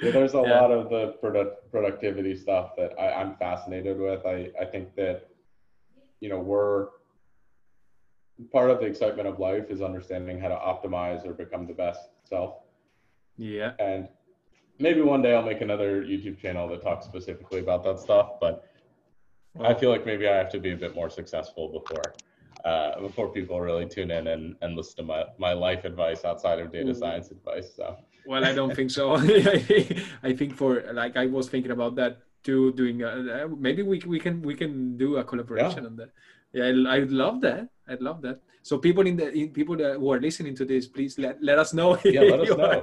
Yeah, 0.00 0.10
there's 0.10 0.34
a 0.34 0.42
yeah. 0.44 0.60
lot 0.60 0.70
of 0.70 0.90
the 0.90 1.12
product, 1.20 1.70
productivity 1.70 2.36
stuff 2.36 2.74
that 2.76 2.92
I, 2.98 3.12
I'm 3.12 3.36
fascinated 3.36 3.98
with. 3.98 4.24
I, 4.26 4.50
I 4.60 4.64
think 4.64 4.94
that, 4.96 5.28
you 6.20 6.28
know, 6.28 6.40
we're 6.40 6.88
part 8.52 8.70
of 8.70 8.80
the 8.80 8.86
excitement 8.86 9.28
of 9.28 9.38
life 9.38 9.66
is 9.70 9.80
understanding 9.80 10.40
how 10.40 10.48
to 10.48 10.56
optimize 10.56 11.24
or 11.26 11.32
become 11.32 11.66
the 11.66 11.72
best 11.72 12.00
self. 12.24 12.56
Yeah. 13.36 13.72
And 13.78 14.08
maybe 14.78 15.00
one 15.00 15.22
day 15.22 15.34
I'll 15.34 15.42
make 15.42 15.60
another 15.60 16.02
YouTube 16.02 16.38
channel 16.38 16.68
that 16.68 16.82
talks 16.82 17.06
specifically 17.06 17.60
about 17.60 17.84
that 17.84 17.98
stuff, 17.98 18.40
but 18.40 18.68
I 19.60 19.74
feel 19.74 19.90
like 19.90 20.04
maybe 20.04 20.28
I 20.28 20.36
have 20.36 20.50
to 20.50 20.58
be 20.58 20.72
a 20.72 20.76
bit 20.76 20.94
more 20.94 21.10
successful 21.10 21.68
before 21.68 22.14
uh, 22.64 22.98
before 23.00 23.28
people 23.28 23.60
really 23.60 23.86
tune 23.86 24.10
in 24.10 24.26
and, 24.28 24.56
and 24.62 24.74
listen 24.74 24.96
to 24.96 25.02
my, 25.02 25.24
my 25.38 25.52
life 25.52 25.84
advice 25.84 26.24
outside 26.24 26.58
of 26.58 26.72
data 26.72 26.94
science 26.94 27.30
advice. 27.30 27.74
So 27.76 27.96
well, 28.26 28.44
I 28.44 28.54
don't 28.54 28.74
think 28.74 28.90
so. 28.90 29.16
I 30.22 30.32
think 30.32 30.56
for 30.56 30.82
like 30.92 31.16
I 31.16 31.26
was 31.26 31.48
thinking 31.48 31.72
about 31.72 31.94
that 31.96 32.22
too. 32.42 32.72
Doing 32.72 33.02
uh, 33.02 33.48
maybe 33.56 33.82
we 33.82 33.98
we 34.06 34.18
can 34.18 34.42
we 34.42 34.54
can 34.54 34.96
do 34.96 35.18
a 35.18 35.24
collaboration 35.24 35.82
yeah. 35.82 35.90
on 35.90 35.96
that. 35.96 36.10
Yeah, 36.52 36.64
I, 36.64 36.96
I'd 36.96 37.10
love 37.10 37.40
that. 37.42 37.68
I'd 37.88 38.00
love 38.00 38.22
that. 38.22 38.40
So 38.62 38.78
people 38.78 39.06
in 39.06 39.16
the 39.16 39.30
in, 39.30 39.50
people 39.50 39.76
that, 39.76 39.96
who 39.96 40.10
are 40.12 40.20
listening 40.20 40.56
to 40.56 40.64
this, 40.64 40.86
please 40.86 41.18
let, 41.18 41.42
let 41.42 41.58
us 41.58 41.74
know. 41.74 41.98
Yeah, 42.04 42.22
let 42.22 42.40
us 42.40 42.56
know. 42.56 42.82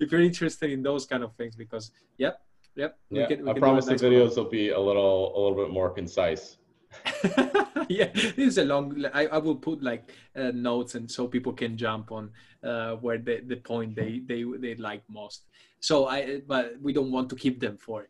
if 0.00 0.10
you're 0.10 0.22
interested 0.22 0.70
in 0.70 0.82
those 0.82 1.04
kind 1.04 1.22
of 1.22 1.34
things, 1.34 1.56
because 1.56 1.90
yep, 2.16 2.40
yep. 2.76 2.98
Yeah, 3.10 3.26
can, 3.26 3.48
I 3.48 3.52
promise 3.54 3.86
the 3.86 3.94
videos 3.94 4.36
will 4.36 4.50
be 4.50 4.70
a 4.70 4.80
little 4.80 5.36
a 5.36 5.38
little 5.40 5.64
bit 5.64 5.72
more 5.72 5.90
concise. 5.90 6.58
yeah, 7.88 8.10
this 8.14 8.34
is 8.38 8.58
a 8.58 8.64
long. 8.64 9.04
I, 9.12 9.26
I 9.26 9.38
will 9.38 9.56
put 9.56 9.82
like 9.82 10.10
uh, 10.36 10.52
notes 10.54 10.94
and 10.94 11.10
so 11.10 11.26
people 11.26 11.52
can 11.52 11.76
jump 11.76 12.12
on 12.12 12.30
uh, 12.62 12.92
where 12.96 13.18
the, 13.18 13.40
the 13.46 13.56
point 13.56 13.94
they 13.96 14.22
they 14.26 14.44
they 14.58 14.74
like 14.76 15.02
most. 15.08 15.46
So 15.80 16.06
I, 16.06 16.40
but 16.46 16.74
we 16.80 16.92
don't 16.92 17.10
want 17.10 17.28
to 17.30 17.36
keep 17.36 17.60
them 17.60 17.76
for 17.76 18.08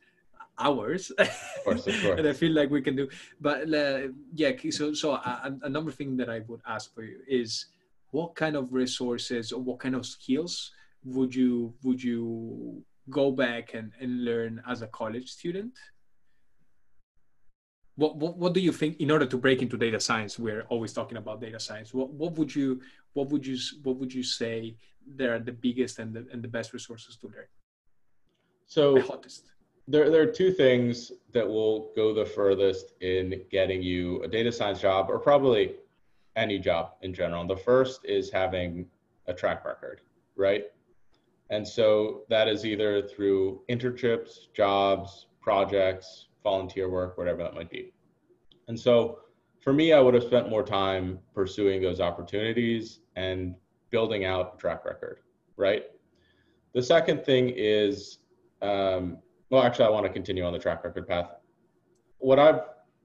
hours. 0.58 1.10
Of 1.10 1.28
course, 1.64 1.86
of 1.86 2.02
course. 2.02 2.18
and 2.18 2.28
I 2.28 2.32
feel 2.32 2.52
like 2.52 2.70
we 2.70 2.82
can 2.82 2.96
do. 2.96 3.08
But 3.40 3.72
uh, 3.72 4.08
yeah, 4.34 4.52
so 4.70 4.94
so 4.94 5.12
a, 5.12 5.56
another 5.62 5.90
thing 5.90 6.16
that 6.18 6.30
I 6.30 6.40
would 6.46 6.60
ask 6.66 6.94
for 6.94 7.02
you 7.02 7.18
is 7.26 7.66
what 8.10 8.34
kind 8.34 8.56
of 8.56 8.72
resources 8.72 9.52
or 9.52 9.60
what 9.60 9.80
kind 9.80 9.94
of 9.94 10.06
skills 10.06 10.70
would 11.04 11.34
you 11.34 11.74
would 11.82 12.02
you 12.02 12.82
go 13.10 13.30
back 13.30 13.74
and, 13.74 13.92
and 14.00 14.24
learn 14.24 14.62
as 14.68 14.82
a 14.82 14.86
college 14.88 15.30
student? 15.30 15.72
What, 17.96 18.16
what 18.16 18.36
what 18.36 18.54
do 18.54 18.60
you 18.60 18.72
think 18.72 18.98
in 19.00 19.10
order 19.10 19.26
to 19.26 19.36
break 19.36 19.62
into 19.62 19.76
data 19.76 20.00
science? 20.00 20.36
We're 20.38 20.62
always 20.62 20.92
talking 20.92 21.16
about 21.16 21.40
data 21.40 21.60
science. 21.60 21.94
What 21.94 22.10
what 22.10 22.32
would 22.36 22.54
you 22.54 22.80
what 23.12 23.28
would 23.30 23.46
you 23.46 23.56
what 23.84 23.96
would 23.96 24.12
you 24.12 24.24
say 24.24 24.76
there 25.06 25.34
are 25.34 25.38
the 25.38 25.52
biggest 25.52 26.00
and 26.00 26.12
the 26.12 26.26
and 26.32 26.42
the 26.42 26.48
best 26.48 26.72
resources 26.72 27.16
to 27.18 27.28
learn? 27.28 27.46
So 28.66 28.94
the 28.94 29.02
hottest 29.02 29.54
there, 29.86 30.10
there 30.10 30.22
are 30.22 30.32
two 30.32 30.50
things 30.50 31.12
that 31.32 31.46
will 31.46 31.92
go 31.94 32.14
the 32.14 32.24
furthest 32.24 32.94
in 33.00 33.42
getting 33.50 33.82
you 33.82 34.22
a 34.22 34.28
data 34.28 34.50
science 34.50 34.80
job 34.80 35.10
or 35.10 35.18
probably 35.18 35.74
any 36.36 36.58
job 36.58 36.92
in 37.02 37.12
general. 37.12 37.46
The 37.46 37.56
first 37.56 38.04
is 38.04 38.30
having 38.30 38.86
a 39.26 39.34
track 39.34 39.64
record, 39.64 40.00
right? 40.36 40.64
And 41.50 41.66
so 41.66 42.22
that 42.28 42.48
is 42.48 42.64
either 42.64 43.02
through 43.02 43.62
internships, 43.70 44.52
jobs, 44.54 45.26
projects, 45.40 46.28
volunteer 46.42 46.88
work, 46.88 47.18
whatever 47.18 47.42
that 47.42 47.54
might 47.54 47.70
be. 47.70 47.92
And 48.68 48.78
so 48.78 49.20
for 49.60 49.72
me, 49.72 49.92
I 49.92 50.00
would 50.00 50.14
have 50.14 50.24
spent 50.24 50.48
more 50.48 50.62
time 50.62 51.18
pursuing 51.34 51.82
those 51.82 52.00
opportunities 52.00 53.00
and 53.16 53.54
building 53.90 54.24
out 54.24 54.54
a 54.54 54.58
track 54.58 54.84
record, 54.84 55.20
right? 55.56 55.84
The 56.72 56.82
second 56.82 57.24
thing 57.24 57.52
is 57.54 58.18
um, 58.64 59.18
well, 59.50 59.62
actually, 59.62 59.84
I 59.84 59.90
want 59.90 60.06
to 60.06 60.12
continue 60.12 60.44
on 60.44 60.52
the 60.52 60.58
track 60.58 60.82
record 60.84 61.06
path. 61.06 61.30
What 62.18 62.38
I've 62.38 62.60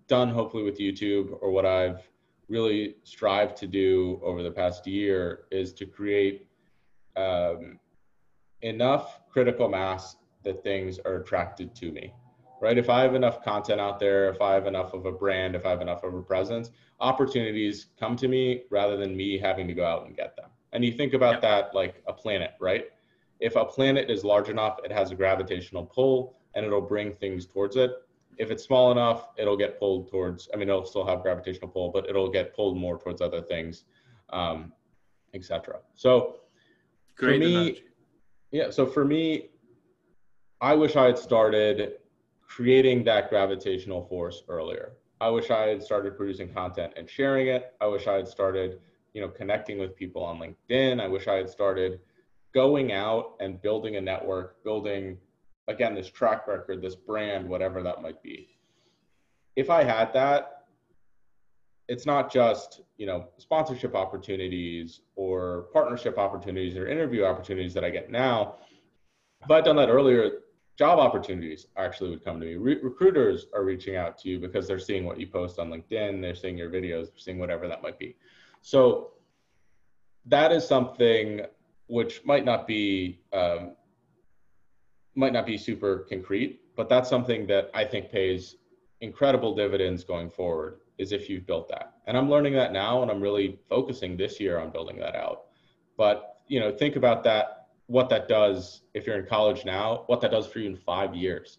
done, 0.08 0.30
hopefully, 0.30 0.64
with 0.64 0.80
YouTube, 0.80 1.38
or 1.42 1.52
what 1.52 1.66
I've 1.66 2.10
really 2.48 2.96
strived 3.04 3.58
to 3.58 3.68
do 3.68 4.20
over 4.24 4.42
the 4.42 4.52
past 4.52 4.88
year, 4.88 5.42
is 5.52 5.74
to 5.74 5.86
create 5.86 6.48
um, 7.16 7.80
enough 8.62 9.20
critical 9.30 9.70
mass 9.70 10.18
that 10.44 10.64
things 10.64 11.00
are 11.00 11.18
attracted 11.18 11.76
to 11.76 11.92
me. 11.92 12.14
Right? 12.62 12.78
If 12.78 12.90
I 12.90 13.02
have 13.02 13.16
enough 13.16 13.44
content 13.44 13.80
out 13.80 14.00
there, 14.00 14.30
if 14.30 14.42
I 14.42 14.54
have 14.54 14.68
enough 14.68 14.94
of 14.94 15.06
a 15.06 15.12
brand, 15.12 15.56
if 15.56 15.66
I 15.66 15.70
have 15.70 15.82
enough 15.82 16.04
of 16.04 16.14
a 16.14 16.22
presence, 16.22 16.72
opportunities 17.00 17.88
come 17.98 18.18
to 18.18 18.28
me 18.28 18.64
rather 18.70 18.98
than 18.98 19.16
me 19.16 19.38
having 19.38 19.66
to 19.68 19.74
go 19.74 19.86
out 19.86 20.06
and 20.06 20.16
get 20.16 20.36
them. 20.36 20.50
And 20.74 20.84
you 20.84 20.92
think 20.92 21.14
about 21.14 21.42
that 21.42 21.74
like 21.74 22.04
a 22.08 22.14
planet, 22.14 22.52
right? 22.60 22.86
If 23.40 23.56
a 23.56 23.64
planet 23.64 24.10
is 24.10 24.26
large 24.26 24.50
enough, 24.50 24.80
it 24.84 24.92
has 24.92 25.12
a 25.12 25.16
gravitational 25.16 25.86
pull 25.86 26.38
and 26.54 26.66
it'll 26.66 26.82
bring 26.82 27.14
things 27.14 27.46
towards 27.46 27.78
it. 27.78 27.92
If 28.38 28.52
it's 28.52 28.64
small 28.64 28.92
enough, 28.92 29.30
it'll 29.38 29.58
get 29.58 29.80
pulled 29.80 30.10
towards, 30.10 30.50
I 30.54 30.58
mean, 30.58 30.70
it'll 30.70 30.86
still 30.86 31.06
have 31.06 31.22
gravitational 31.22 31.70
pull, 31.70 31.90
but 31.90 32.10
it'll 32.10 32.30
get 32.30 32.54
pulled 32.54 32.78
more 32.78 33.00
towards 33.00 33.22
other 33.22 33.42
things, 33.42 33.86
um, 34.32 34.74
etc. 35.34 35.80
So 35.96 36.38
Great 37.16 37.36
for 37.36 37.40
me, 37.40 37.56
analogy. 37.56 37.84
Yeah, 38.52 38.70
so 38.70 38.86
for 38.86 39.06
me, 39.06 39.50
I 40.62 40.74
wish 40.74 40.96
I 40.96 41.06
had 41.06 41.18
started 41.18 41.94
creating 42.48 43.04
that 43.06 43.30
gravitational 43.30 44.06
force 44.08 44.44
earlier. 44.50 44.94
I 45.22 45.30
wish 45.30 45.52
I 45.52 45.68
had 45.68 45.84
started 45.84 46.18
producing 46.18 46.52
content 46.54 46.94
and 46.98 47.10
sharing 47.10 47.48
it. 47.48 47.74
I 47.80 47.88
wish 47.88 48.08
I 48.08 48.16
had 48.16 48.28
started, 48.28 48.80
you 49.14 49.22
know, 49.22 49.28
connecting 49.28 49.78
with 49.78 49.96
people 49.96 50.24
on 50.24 50.40
LinkedIn. 50.40 51.02
I 51.02 51.08
wish 51.08 51.28
I 51.28 51.36
had 51.36 51.50
started 51.50 52.00
going 52.54 52.92
out 52.92 53.36
and 53.40 53.62
building 53.62 53.98
a 53.98 54.02
network, 54.02 54.64
building 54.64 55.18
again, 55.68 55.94
this 55.94 56.10
track 56.10 56.48
record, 56.48 56.82
this 56.82 56.96
brand, 56.96 57.48
whatever 57.48 57.84
that 57.84 58.02
might 58.02 58.22
be. 58.24 58.58
If 59.56 59.70
I 59.70 59.84
had 59.84 60.12
that, 60.14 60.59
it's 61.90 62.06
not 62.06 62.32
just, 62.32 62.82
you 62.98 63.08
know, 63.08 63.28
sponsorship 63.40 63.96
opportunities 63.96 65.02
or 65.16 65.66
partnership 65.74 66.20
opportunities 66.20 66.78
or 66.78 66.88
interview 66.88 67.26
opportunities 67.26 67.74
that 67.74 67.84
I 67.84 67.90
get 67.90 68.12
now. 68.12 68.58
If 69.44 69.50
I'd 69.50 69.66
done 69.66 69.76
that 69.78 69.90
earlier, 69.90 70.44
job 70.78 71.00
opportunities 71.00 71.66
actually 71.78 72.12
would 72.12 72.24
come 72.24 72.40
to 72.40 72.46
me. 72.46 72.56
Re- 72.56 72.80
recruiters 72.84 73.48
are 73.56 73.64
reaching 73.64 73.96
out 73.96 74.20
to 74.20 74.30
you 74.30 74.40
because 74.40 74.68
they're 74.68 74.78
seeing 74.78 75.04
what 75.04 75.20
you 75.20 75.26
post 75.26 75.58
on 75.58 75.72
LinkedIn, 75.72 76.22
they're 76.22 76.36
seeing 76.36 76.60
your 76.60 76.70
videos, 76.70 77.06
they're 77.06 77.18
seeing 77.18 77.40
whatever 77.40 77.68
that 77.68 77.82
might 77.82 77.98
be. 77.98 78.16
So 78.62 79.14
that 80.28 80.52
is 80.52 80.68
something 80.68 81.42
which 81.88 82.24
might 82.24 82.46
not 82.46 82.68
be 82.68 83.20
um, 83.34 83.76
might 85.16 85.34
not 85.34 85.48
be 85.48 85.58
super 85.58 86.06
concrete, 86.08 86.62
but 86.76 86.88
that's 86.88 87.10
something 87.10 87.48
that 87.48 87.72
I 87.74 87.84
think 87.84 88.12
pays 88.12 88.58
incredible 89.02 89.56
dividends 89.56 90.04
going 90.04 90.30
forward 90.30 90.82
is 91.00 91.12
if 91.12 91.30
you've 91.30 91.48
built 91.48 91.68
that. 91.70 91.94
And 92.06 92.18
I'm 92.18 92.30
learning 92.30 92.54
that 92.54 92.72
now 92.74 93.02
and 93.02 93.10
I'm 93.10 93.22
really 93.22 93.58
focusing 93.70 94.16
this 94.16 94.40
year 94.40 94.60
on 94.60 94.70
building 94.70 94.98
that 95.00 95.16
out. 95.16 95.46
But, 95.98 96.38
you 96.48 96.60
know, 96.60 96.72
think 96.72 96.96
about 96.96 97.24
that 97.24 97.56
what 97.88 98.10
that 98.10 98.28
does 98.28 98.82
if 98.94 99.08
you're 99.08 99.18
in 99.18 99.26
college 99.26 99.66
now, 99.66 100.04
what 100.06 100.22
that 100.22 100.30
does 100.30 100.46
for 100.46 100.60
you 100.60 100.70
in 100.70 100.76
5 100.76 101.16
years. 101.16 101.58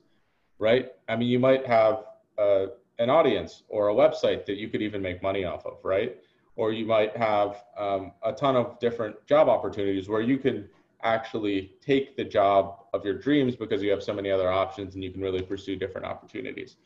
Right? 0.58 0.92
I 1.08 1.16
mean, 1.16 1.28
you 1.28 1.38
might 1.38 1.66
have 1.66 2.04
uh, 2.38 2.66
an 2.98 3.08
audience 3.10 3.62
or 3.68 3.88
a 3.88 3.94
website 3.94 4.44
that 4.46 4.56
you 4.56 4.68
could 4.68 4.82
even 4.82 5.00
make 5.00 5.22
money 5.22 5.44
off 5.44 5.64
of, 5.64 5.78
right? 5.82 6.18
Or 6.54 6.70
you 6.72 6.84
might 6.84 7.16
have 7.16 7.64
um, 7.78 8.12
a 8.22 8.32
ton 8.32 8.56
of 8.56 8.78
different 8.78 9.26
job 9.26 9.48
opportunities 9.48 10.08
where 10.08 10.20
you 10.20 10.36
can 10.36 10.68
actually 11.02 11.72
take 11.80 12.16
the 12.16 12.24
job 12.24 12.80
of 12.92 13.04
your 13.04 13.14
dreams 13.14 13.56
because 13.56 13.82
you 13.82 13.90
have 13.90 14.02
so 14.02 14.12
many 14.12 14.30
other 14.30 14.50
options 14.50 14.94
and 14.94 15.02
you 15.02 15.10
can 15.10 15.22
really 15.22 15.40
pursue 15.42 15.76
different 15.76 16.06
opportunities. 16.06 16.76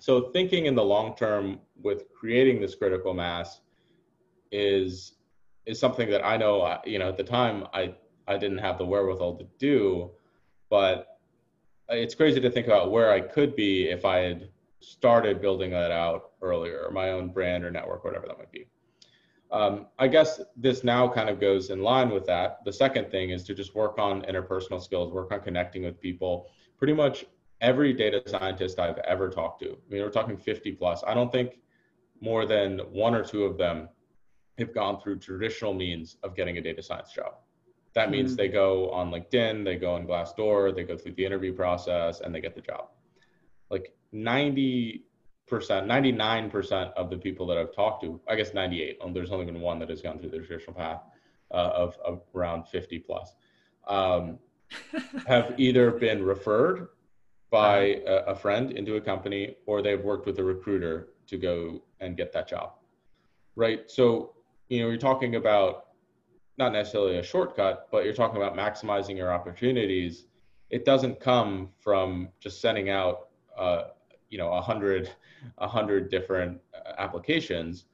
So 0.00 0.30
thinking 0.30 0.66
in 0.66 0.74
the 0.74 0.82
long 0.82 1.14
term 1.14 1.60
with 1.80 2.04
creating 2.12 2.60
this 2.60 2.74
critical 2.74 3.14
mass 3.14 3.60
is 4.50 5.12
is 5.66 5.78
something 5.78 6.08
that 6.10 6.24
I 6.24 6.36
know 6.36 6.78
you 6.84 6.98
know 6.98 7.08
at 7.08 7.16
the 7.16 7.24
time 7.24 7.66
I 7.72 7.94
I 8.26 8.38
didn't 8.38 8.58
have 8.58 8.78
the 8.78 8.86
wherewithal 8.86 9.36
to 9.36 9.46
do, 9.58 10.10
but 10.70 11.18
it's 11.90 12.14
crazy 12.14 12.40
to 12.40 12.50
think 12.50 12.66
about 12.66 12.90
where 12.90 13.12
I 13.12 13.20
could 13.20 13.54
be 13.54 13.88
if 13.88 14.04
I 14.04 14.18
had 14.18 14.48
started 14.80 15.42
building 15.42 15.70
that 15.72 15.90
out 15.90 16.30
earlier, 16.40 16.88
my 16.92 17.10
own 17.10 17.28
brand 17.28 17.64
or 17.64 17.70
network, 17.70 18.04
whatever 18.04 18.26
that 18.26 18.38
might 18.38 18.52
be. 18.52 18.66
Um, 19.52 19.86
I 19.98 20.06
guess 20.06 20.40
this 20.56 20.84
now 20.84 21.08
kind 21.08 21.28
of 21.28 21.40
goes 21.40 21.70
in 21.70 21.82
line 21.82 22.10
with 22.10 22.24
that. 22.26 22.64
The 22.64 22.72
second 22.72 23.10
thing 23.10 23.30
is 23.30 23.42
to 23.44 23.54
just 23.54 23.74
work 23.74 23.98
on 23.98 24.22
interpersonal 24.22 24.80
skills, 24.80 25.12
work 25.12 25.32
on 25.32 25.40
connecting 25.40 25.82
with 25.82 26.00
people. 26.00 26.46
Pretty 26.78 26.94
much 26.94 27.26
every 27.60 27.92
data 27.92 28.22
scientist 28.26 28.78
I've 28.78 28.98
ever 28.98 29.28
talked 29.28 29.60
to, 29.62 29.70
I 29.70 29.92
mean, 29.92 30.02
we're 30.02 30.10
talking 30.10 30.36
50 30.36 30.72
plus. 30.72 31.02
I 31.06 31.14
don't 31.14 31.30
think 31.30 31.58
more 32.20 32.46
than 32.46 32.78
one 32.90 33.14
or 33.14 33.24
two 33.24 33.44
of 33.44 33.56
them 33.56 33.88
have 34.58 34.74
gone 34.74 35.00
through 35.00 35.18
traditional 35.18 35.74
means 35.74 36.16
of 36.22 36.36
getting 36.36 36.58
a 36.58 36.60
data 36.60 36.82
science 36.82 37.12
job. 37.12 37.34
That 37.94 38.10
means 38.10 38.32
mm-hmm. 38.32 38.36
they 38.36 38.48
go 38.48 38.90
on 38.90 39.10
LinkedIn, 39.10 39.64
they 39.64 39.76
go 39.76 39.94
on 39.94 40.06
Glassdoor, 40.06 40.74
they 40.74 40.84
go 40.84 40.96
through 40.96 41.14
the 41.14 41.24
interview 41.24 41.52
process, 41.52 42.20
and 42.20 42.34
they 42.34 42.40
get 42.40 42.54
the 42.54 42.60
job. 42.60 42.88
Like 43.70 43.94
90 44.12 45.04
percent, 45.50 45.86
99% 45.88 46.92
of 46.94 47.10
the 47.10 47.18
people 47.18 47.46
that 47.48 47.58
I've 47.58 47.74
talked 47.74 48.04
to, 48.04 48.20
I 48.28 48.36
guess 48.36 48.54
98, 48.54 48.98
there's 49.12 49.32
only 49.32 49.44
been 49.44 49.60
one 49.60 49.80
that 49.80 49.90
has 49.90 50.00
gone 50.00 50.18
through 50.18 50.30
the 50.30 50.38
traditional 50.38 50.74
path 50.74 51.02
uh, 51.50 51.72
of, 51.74 51.98
of, 52.04 52.22
around 52.34 52.68
50 52.68 53.00
plus, 53.00 53.34
um, 53.88 54.38
have 55.26 55.54
either 55.58 55.90
been 55.90 56.24
referred 56.24 56.88
by 57.50 58.00
a, 58.06 58.24
a, 58.28 58.34
friend 58.34 58.70
into 58.70 58.96
a 58.96 59.00
company 59.00 59.56
or 59.66 59.82
they've 59.82 60.02
worked 60.02 60.24
with 60.24 60.38
a 60.38 60.44
recruiter 60.44 61.08
to 61.26 61.36
go 61.36 61.82
and 61.98 62.16
get 62.16 62.32
that 62.32 62.48
job. 62.48 62.74
Right. 63.56 63.90
So, 63.90 64.34
you 64.68 64.80
know, 64.80 64.88
you're 64.88 64.98
talking 64.98 65.34
about 65.34 65.86
not 66.58 66.72
necessarily 66.72 67.18
a 67.18 67.22
shortcut, 67.22 67.88
but 67.90 68.04
you're 68.04 68.14
talking 68.14 68.36
about 68.36 68.56
maximizing 68.56 69.16
your 69.16 69.32
opportunities. 69.32 70.26
It 70.70 70.84
doesn't 70.84 71.18
come 71.18 71.70
from 71.80 72.28
just 72.38 72.60
sending 72.60 72.90
out, 72.90 73.28
uh, 73.58 73.84
you 74.28 74.38
know, 74.38 74.52
a 74.52 74.60
hundred 74.60 75.10
a 75.58 75.66
hundred 75.66 76.10
different 76.10 76.60
uh, 76.74 76.92
applications. 76.98 77.86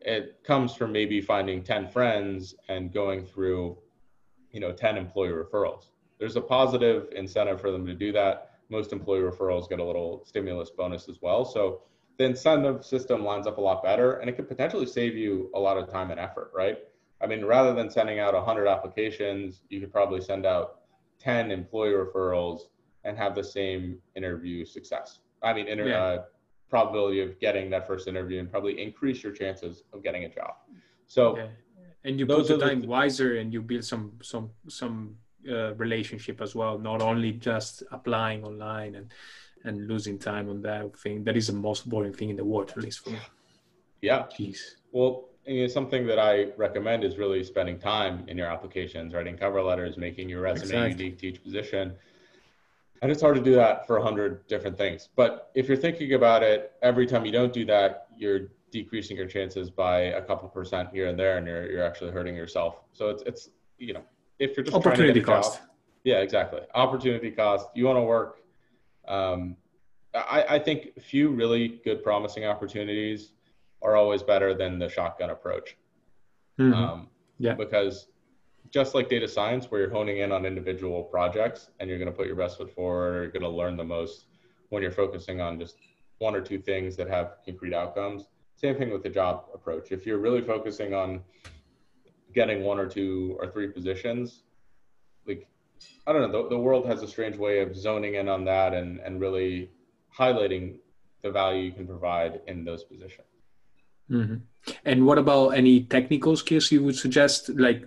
It 0.00 0.40
comes 0.44 0.74
from 0.74 0.92
maybe 0.92 1.20
finding 1.20 1.62
10 1.62 1.88
friends 1.88 2.54
and 2.68 2.92
going 2.92 3.24
through, 3.24 3.78
you 4.50 4.60
know, 4.60 4.72
10 4.72 4.96
employee 4.96 5.30
referrals. 5.30 5.86
There's 6.18 6.36
a 6.36 6.40
positive 6.40 7.08
incentive 7.12 7.60
for 7.60 7.70
them 7.70 7.86
to 7.86 7.94
do 7.94 8.12
that. 8.12 8.47
Most 8.70 8.92
employee 8.92 9.20
referrals 9.20 9.68
get 9.68 9.78
a 9.78 9.84
little 9.84 10.24
stimulus 10.26 10.70
bonus 10.70 11.08
as 11.08 11.20
well. 11.22 11.44
So 11.44 11.82
the 12.18 12.24
incentive 12.24 12.84
system 12.84 13.24
lines 13.24 13.46
up 13.46 13.58
a 13.58 13.60
lot 13.60 13.82
better 13.82 14.14
and 14.18 14.28
it 14.28 14.36
could 14.36 14.48
potentially 14.48 14.86
save 14.86 15.16
you 15.16 15.50
a 15.54 15.60
lot 15.60 15.78
of 15.78 15.90
time 15.90 16.10
and 16.10 16.20
effort, 16.20 16.50
right? 16.54 16.78
I 17.20 17.26
mean, 17.26 17.44
rather 17.44 17.74
than 17.74 17.90
sending 17.90 18.18
out 18.18 18.34
100 18.34 18.66
applications, 18.66 19.62
you 19.68 19.80
could 19.80 19.92
probably 19.92 20.20
send 20.20 20.46
out 20.46 20.80
10 21.18 21.50
employee 21.50 21.92
referrals 21.92 22.60
and 23.04 23.16
have 23.16 23.34
the 23.34 23.42
same 23.42 23.98
interview 24.14 24.64
success. 24.64 25.20
I 25.42 25.52
mean, 25.52 25.68
inter- 25.68 25.88
yeah. 25.88 26.02
uh, 26.02 26.22
probability 26.68 27.20
of 27.20 27.38
getting 27.40 27.70
that 27.70 27.86
first 27.86 28.08
interview 28.08 28.40
and 28.40 28.50
probably 28.50 28.80
increase 28.80 29.22
your 29.22 29.32
chances 29.32 29.84
of 29.92 30.02
getting 30.02 30.24
a 30.24 30.28
job. 30.28 30.54
So, 31.06 31.36
yeah. 31.36 31.46
and 32.04 32.18
you 32.18 32.26
put 32.26 32.46
the 32.46 32.58
time 32.58 32.86
wiser 32.86 33.36
and 33.36 33.52
you 33.52 33.62
build 33.62 33.84
some 33.84 34.12
some 34.22 34.50
some 34.68 35.16
uh, 35.50 35.74
relationship 35.74 36.40
as 36.40 36.54
well, 36.54 36.78
not 36.78 37.02
only 37.02 37.32
just 37.32 37.82
applying 37.90 38.44
online 38.44 38.94
and 38.94 39.12
and 39.64 39.88
losing 39.88 40.18
time 40.18 40.48
on 40.48 40.62
that 40.62 40.96
thing. 40.98 41.24
That 41.24 41.36
is 41.36 41.48
the 41.48 41.52
most 41.52 41.88
boring 41.88 42.12
thing 42.12 42.30
in 42.30 42.36
the 42.36 42.44
world, 42.44 42.70
at 42.70 42.76
least 42.76 43.00
for 43.00 43.10
me. 43.10 43.18
Yeah. 44.00 44.26
Jeez. 44.32 44.60
Well, 44.92 45.30
you 45.46 45.62
know, 45.62 45.66
something 45.66 46.06
that 46.06 46.20
I 46.20 46.52
recommend 46.56 47.02
is 47.02 47.18
really 47.18 47.42
spending 47.42 47.78
time 47.78 48.24
in 48.28 48.38
your 48.38 48.46
applications, 48.46 49.14
writing 49.14 49.36
cover 49.36 49.60
letters, 49.60 49.96
making 49.96 50.28
your 50.28 50.42
resume 50.42 50.62
exactly. 50.62 51.04
unique 51.04 51.18
to 51.18 51.26
each 51.26 51.42
position 51.42 51.96
and 53.02 53.12
it's 53.12 53.22
hard 53.22 53.36
to 53.36 53.42
do 53.42 53.54
that 53.54 53.86
for 53.86 53.98
a 53.98 54.02
hundred 54.02 54.46
different 54.48 54.76
things. 54.76 55.08
But 55.14 55.50
if 55.54 55.68
you're 55.68 55.76
thinking 55.76 56.14
about 56.14 56.42
it, 56.42 56.72
every 56.82 57.06
time 57.06 57.24
you 57.24 57.32
don't 57.32 57.52
do 57.52 57.64
that, 57.66 58.08
you're 58.16 58.48
decreasing 58.70 59.16
your 59.16 59.26
chances 59.26 59.70
by 59.70 60.00
a 60.00 60.22
couple 60.22 60.48
percent 60.48 60.90
here 60.92 61.08
and 61.08 61.18
there, 61.18 61.38
and 61.38 61.46
you're 61.46 61.70
you're 61.70 61.84
actually 61.84 62.10
hurting 62.10 62.34
yourself. 62.34 62.80
So 62.92 63.08
it's 63.08 63.22
it's 63.24 63.50
you 63.78 63.94
know 63.94 64.02
if 64.38 64.56
you're 64.56 64.64
just 64.64 64.76
opportunity 64.76 65.20
cost. 65.20 65.58
Job, 65.58 65.68
yeah, 66.04 66.18
exactly. 66.20 66.60
Opportunity 66.74 67.30
cost. 67.30 67.68
You 67.74 67.86
want 67.86 67.96
to 67.96 68.02
work. 68.02 68.40
Um, 69.06 69.56
I, 70.14 70.44
I 70.50 70.58
think 70.58 71.00
few 71.00 71.30
really 71.30 71.80
good 71.84 72.02
promising 72.02 72.44
opportunities 72.44 73.32
are 73.82 73.96
always 73.96 74.22
better 74.22 74.54
than 74.54 74.78
the 74.78 74.88
shotgun 74.88 75.30
approach. 75.30 75.76
Mm-hmm. 76.58 76.74
Um, 76.74 77.08
yeah. 77.38 77.54
Because 77.54 78.08
just 78.70 78.94
like 78.94 79.08
data 79.08 79.28
science, 79.28 79.70
where 79.70 79.80
you're 79.80 79.90
honing 79.90 80.18
in 80.18 80.32
on 80.32 80.44
individual 80.44 81.04
projects 81.04 81.70
and 81.78 81.88
you're 81.88 81.98
going 81.98 82.10
to 82.10 82.16
put 82.16 82.26
your 82.26 82.36
best 82.36 82.58
foot 82.58 82.74
forward, 82.74 83.22
you're 83.22 83.30
going 83.30 83.42
to 83.42 83.48
learn 83.48 83.76
the 83.76 83.84
most 83.84 84.26
when 84.70 84.82
you're 84.82 84.92
focusing 84.92 85.40
on 85.40 85.58
just 85.58 85.76
one 86.18 86.34
or 86.34 86.40
two 86.40 86.58
things 86.58 86.96
that 86.96 87.08
have 87.08 87.36
concrete 87.44 87.74
outcomes. 87.74 88.28
Same 88.56 88.76
thing 88.76 88.90
with 88.90 89.02
the 89.02 89.08
job 89.08 89.44
approach. 89.54 89.92
If 89.92 90.04
you're 90.04 90.18
really 90.18 90.42
focusing 90.42 90.92
on 90.92 91.22
getting 92.34 92.62
one 92.64 92.78
or 92.78 92.86
two 92.86 93.36
or 93.40 93.50
three 93.50 93.68
positions, 93.68 94.42
like 95.26 95.46
I 96.06 96.12
don't 96.12 96.30
know, 96.30 96.42
the, 96.42 96.50
the 96.50 96.58
world 96.58 96.86
has 96.86 97.02
a 97.02 97.08
strange 97.08 97.36
way 97.36 97.60
of 97.60 97.76
zoning 97.76 98.14
in 98.14 98.28
on 98.28 98.44
that 98.44 98.74
and 98.74 98.98
and 99.00 99.20
really 99.20 99.70
highlighting 100.16 100.78
the 101.22 101.30
value 101.30 101.62
you 101.62 101.72
can 101.72 101.86
provide 101.86 102.40
in 102.46 102.64
those 102.64 102.84
positions. 102.84 103.26
Mm-hmm. 104.10 104.36
And 104.84 105.06
what 105.06 105.18
about 105.18 105.50
any 105.50 105.82
technical 105.82 106.36
skills 106.36 106.72
you 106.72 106.82
would 106.82 106.96
suggest? 106.96 107.50
Like 107.50 107.84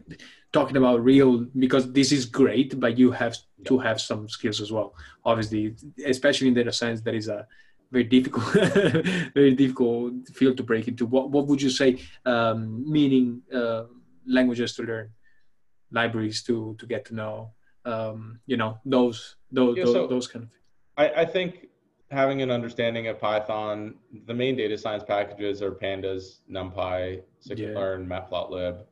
talking 0.51 0.77
about 0.77 1.03
real 1.03 1.45
because 1.57 1.91
this 1.93 2.11
is 2.11 2.25
great 2.25 2.79
but 2.79 2.97
you 2.97 3.11
have 3.11 3.37
to 3.65 3.77
have 3.79 4.01
some 4.01 4.27
skills 4.27 4.59
as 4.59 4.71
well 4.71 4.93
obviously 5.23 5.75
especially 6.05 6.47
in 6.47 6.53
data 6.53 6.71
science 6.71 7.01
that 7.01 7.15
is 7.15 7.27
a 7.27 7.47
very 7.91 8.03
difficult 8.03 8.45
very 9.33 9.53
difficult 9.53 10.13
field 10.33 10.57
to 10.57 10.63
break 10.63 10.87
into 10.87 11.05
what, 11.05 11.29
what 11.29 11.47
would 11.47 11.61
you 11.61 11.69
say 11.69 11.99
um, 12.25 12.83
meaning 12.89 13.41
uh, 13.53 13.83
languages 14.27 14.75
to 14.75 14.83
learn 14.83 15.09
libraries 15.91 16.43
to 16.43 16.75
to 16.79 16.85
get 16.85 17.05
to 17.05 17.15
know 17.15 17.51
um, 17.85 18.39
you 18.45 18.57
know 18.57 18.77
those 18.85 19.35
those 19.51 19.77
yeah, 19.77 19.83
those, 19.85 19.93
so 19.93 20.07
those, 20.07 20.27
kind 20.27 20.45
of 20.45 20.51
things 20.51 20.61
I, 20.97 21.21
I 21.21 21.25
think 21.25 21.67
having 22.11 22.41
an 22.41 22.51
understanding 22.51 23.07
of 23.07 23.19
python 23.19 23.95
the 24.25 24.33
main 24.33 24.55
data 24.55 24.77
science 24.77 25.03
packages 25.03 25.61
are 25.61 25.71
pandas 25.71 26.41
numpy 26.49 27.21
scikit-learn 27.45 28.07
yeah. 28.07 28.19
matplotlib 28.19 28.83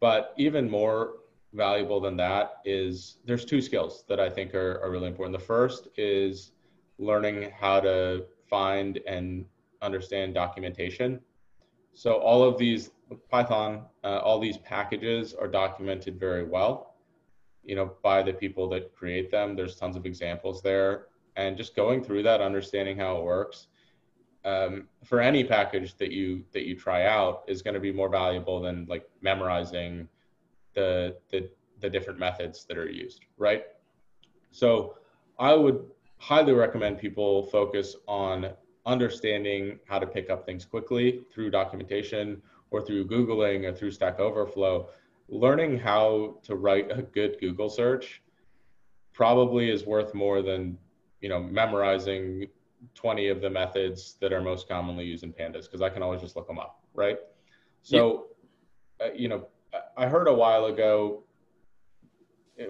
but 0.00 0.34
even 0.36 0.70
more 0.70 1.14
valuable 1.56 2.00
than 2.00 2.16
that 2.18 2.60
is 2.64 3.18
there's 3.24 3.44
two 3.44 3.60
skills 3.60 4.04
that 4.08 4.20
I 4.20 4.28
think 4.28 4.54
are, 4.54 4.80
are 4.82 4.90
really 4.90 5.08
important. 5.08 5.38
The 5.38 5.44
first 5.44 5.88
is 5.96 6.52
learning 6.98 7.50
how 7.58 7.80
to 7.80 8.26
find 8.48 9.00
and 9.06 9.44
understand 9.82 10.34
documentation. 10.34 11.20
So 11.94 12.14
all 12.14 12.44
of 12.44 12.58
these 12.58 12.90
Python, 13.30 13.84
uh, 14.04 14.18
all 14.18 14.40
these 14.40 14.58
packages 14.58 15.34
are 15.34 15.48
documented 15.48 16.18
very 16.18 16.44
well, 16.44 16.94
you 17.62 17.76
know, 17.76 17.92
by 18.02 18.22
the 18.22 18.32
people 18.32 18.68
that 18.70 18.94
create 18.94 19.30
them. 19.30 19.54
There's 19.54 19.76
tons 19.76 19.96
of 19.96 20.06
examples 20.06 20.62
there, 20.62 21.06
and 21.36 21.56
just 21.56 21.76
going 21.76 22.02
through 22.02 22.24
that, 22.24 22.40
understanding 22.40 22.98
how 22.98 23.18
it 23.18 23.24
works, 23.24 23.68
um, 24.46 24.86
for 25.04 25.20
any 25.20 25.42
package 25.42 25.96
that 25.96 26.12
you 26.12 26.44
that 26.52 26.64
you 26.66 26.76
try 26.76 27.04
out 27.06 27.42
is 27.48 27.62
going 27.62 27.74
to 27.74 27.80
be 27.80 27.92
more 27.92 28.08
valuable 28.08 28.60
than 28.60 28.86
like 28.88 29.06
memorizing 29.20 30.08
the, 30.74 31.16
the 31.30 31.50
the 31.80 31.90
different 31.90 32.18
methods 32.18 32.64
that 32.66 32.78
are 32.78 32.88
used 32.88 33.24
right 33.36 33.64
so 34.52 34.94
i 35.38 35.52
would 35.52 35.84
highly 36.18 36.52
recommend 36.52 36.96
people 36.98 37.42
focus 37.44 37.96
on 38.06 38.50
understanding 38.86 39.78
how 39.86 39.98
to 39.98 40.06
pick 40.06 40.30
up 40.30 40.46
things 40.46 40.64
quickly 40.64 41.22
through 41.34 41.50
documentation 41.50 42.40
or 42.76 42.82
through 42.82 43.06
googling 43.06 43.64
or 43.64 43.72
through 43.72 43.90
stack 43.90 44.20
overflow 44.20 44.88
learning 45.28 45.78
how 45.78 46.38
to 46.42 46.54
write 46.54 46.90
a 46.90 47.02
good 47.02 47.36
google 47.40 47.68
search 47.68 48.22
probably 49.12 49.70
is 49.70 49.86
worth 49.86 50.14
more 50.14 50.42
than 50.42 50.78
you 51.20 51.28
know 51.28 51.40
memorizing 51.40 52.46
20 52.94 53.28
of 53.28 53.40
the 53.40 53.50
methods 53.50 54.16
that 54.20 54.32
are 54.32 54.40
most 54.40 54.68
commonly 54.68 55.04
used 55.04 55.24
in 55.24 55.32
pandas 55.32 55.64
because 55.64 55.82
I 55.82 55.88
can 55.88 56.02
always 56.02 56.20
just 56.20 56.36
look 56.36 56.46
them 56.46 56.58
up, 56.58 56.82
right? 56.94 57.18
So, 57.82 58.26
uh, 59.00 59.12
you 59.14 59.28
know, 59.28 59.46
I 59.96 60.06
heard 60.06 60.28
a 60.28 60.34
while 60.34 60.66
ago, 60.66 61.24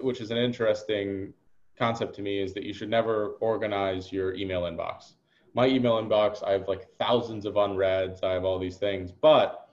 which 0.01 0.21
is 0.21 0.31
an 0.31 0.37
interesting 0.37 1.33
concept 1.77 2.15
to 2.15 2.21
me, 2.21 2.39
is 2.39 2.53
that 2.53 2.63
you 2.63 2.73
should 2.73 2.89
never 2.89 3.37
organize 3.39 4.11
your 4.11 4.33
email 4.35 4.63
inbox. 4.63 5.13
My 5.53 5.67
email 5.67 5.93
inbox, 5.93 6.43
I 6.45 6.51
have 6.51 6.67
like 6.67 6.87
thousands 6.99 7.45
of 7.45 7.57
unreads, 7.57 8.21
I 8.23 8.33
have 8.33 8.43
all 8.45 8.59
these 8.59 8.77
things, 8.77 9.11
but 9.11 9.66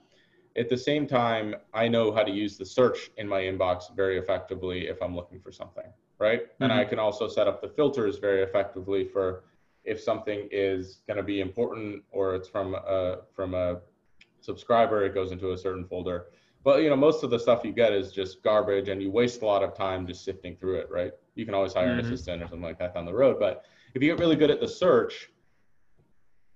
at 0.57 0.69
the 0.69 0.77
same 0.77 1.05
time, 1.05 1.55
I 1.73 1.87
know 1.87 2.11
how 2.13 2.23
to 2.23 2.31
use 2.31 2.57
the 2.57 2.65
search 2.65 3.11
in 3.17 3.27
my 3.27 3.41
inbox 3.41 3.95
very 3.95 4.17
effectively 4.17 4.87
if 4.87 5.01
I'm 5.01 5.15
looking 5.15 5.39
for 5.39 5.51
something, 5.51 5.85
right? 6.17 6.43
Mm-hmm. 6.43 6.63
And 6.63 6.73
I 6.73 6.85
can 6.85 6.99
also 6.99 7.27
set 7.27 7.47
up 7.47 7.61
the 7.61 7.67
filters 7.67 8.17
very 8.19 8.41
effectively 8.41 9.05
for 9.05 9.43
if 9.83 10.01
something 10.01 10.47
is 10.51 11.01
going 11.07 11.17
to 11.17 11.23
be 11.23 11.41
important 11.41 12.03
or 12.11 12.35
it's 12.35 12.47
from 12.47 12.73
a 12.73 13.19
from 13.35 13.53
a 13.53 13.81
subscriber, 14.41 15.05
it 15.05 15.13
goes 15.13 15.31
into 15.31 15.51
a 15.51 15.57
certain 15.57 15.85
folder. 15.85 16.27
But 16.63 16.81
you 16.81 16.89
know, 16.89 16.95
most 16.95 17.23
of 17.23 17.29
the 17.29 17.37
stuff 17.37 17.63
you 17.63 17.71
get 17.71 17.93
is 17.93 18.11
just 18.11 18.41
garbage, 18.41 18.89
and 18.89 19.01
you 19.01 19.11
waste 19.11 19.41
a 19.41 19.45
lot 19.45 19.61
of 19.61 19.75
time 19.75 20.07
just 20.07 20.23
sifting 20.23 20.55
through 20.55 20.77
it. 20.77 20.87
Right? 20.89 21.11
You 21.35 21.45
can 21.45 21.53
always 21.53 21.73
hire 21.73 21.89
mm-hmm. 21.89 21.99
an 21.99 22.05
assistant 22.05 22.41
or 22.41 22.45
something 22.45 22.61
like 22.61 22.79
that 22.79 22.93
down 22.93 23.05
the 23.05 23.13
road. 23.13 23.37
But 23.39 23.65
if 23.93 24.01
you 24.01 24.09
get 24.09 24.19
really 24.19 24.35
good 24.35 24.51
at 24.51 24.59
the 24.59 24.67
search, 24.67 25.29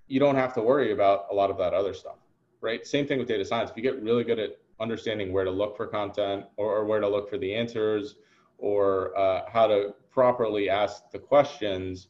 you 0.07 0.19
don't 0.19 0.35
have 0.35 0.53
to 0.53 0.61
worry 0.61 0.91
about 0.93 1.25
a 1.31 1.35
lot 1.35 1.51
of 1.51 1.57
that 1.57 1.73
other 1.73 1.93
stuff. 1.93 2.17
Right? 2.61 2.85
Same 2.85 3.07
thing 3.07 3.19
with 3.19 3.27
data 3.27 3.45
science. 3.45 3.69
If 3.69 3.77
you 3.77 3.83
get 3.83 4.01
really 4.01 4.23
good 4.23 4.39
at 4.39 4.57
understanding 4.79 5.31
where 5.31 5.45
to 5.45 5.51
look 5.51 5.77
for 5.77 5.87
content 5.87 6.45
or, 6.57 6.77
or 6.77 6.85
where 6.85 6.99
to 6.99 7.07
look 7.07 7.29
for 7.29 7.37
the 7.37 7.53
answers 7.53 8.15
or 8.57 9.17
uh, 9.17 9.43
how 9.49 9.67
to 9.67 9.93
properly 10.11 10.69
ask 10.69 11.09
the 11.11 11.19
questions, 11.19 12.07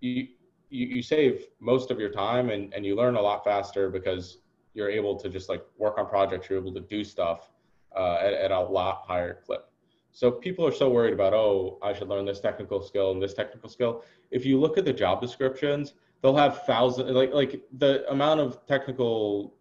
you, 0.00 0.28
you, 0.70 0.86
you 0.86 1.02
save 1.02 1.46
most 1.60 1.90
of 1.90 1.98
your 1.98 2.10
time 2.10 2.50
and, 2.50 2.72
and 2.74 2.84
you 2.86 2.94
learn 2.94 3.16
a 3.16 3.20
lot 3.20 3.44
faster 3.44 3.90
because 3.90 4.38
you're 4.74 4.90
able 4.90 5.16
to 5.16 5.28
just 5.28 5.48
like 5.48 5.64
work 5.76 5.98
on 5.98 6.06
projects, 6.06 6.48
you're 6.48 6.58
able 6.58 6.74
to 6.74 6.80
do 6.80 7.02
stuff 7.02 7.50
uh, 7.96 8.18
at, 8.20 8.32
at 8.32 8.50
a 8.50 8.60
lot 8.60 9.02
higher 9.06 9.40
clip. 9.44 9.68
So 10.12 10.30
people 10.30 10.66
are 10.66 10.72
so 10.72 10.88
worried 10.90 11.12
about, 11.12 11.34
oh, 11.34 11.78
I 11.82 11.92
should 11.92 12.08
learn 12.08 12.24
this 12.24 12.40
technical 12.40 12.82
skill 12.82 13.12
and 13.12 13.22
this 13.22 13.34
technical 13.34 13.68
skill. 13.68 14.04
If 14.30 14.44
you 14.44 14.58
look 14.58 14.78
at 14.78 14.84
the 14.84 14.92
job 14.92 15.20
descriptions, 15.20 15.94
they'll 16.22 16.36
have 16.36 16.64
thousands, 16.64 17.10
like 17.10 17.32
like 17.32 17.62
the 17.78 18.08
amount 18.10 18.40
of 18.40 18.66
technical 18.66 19.54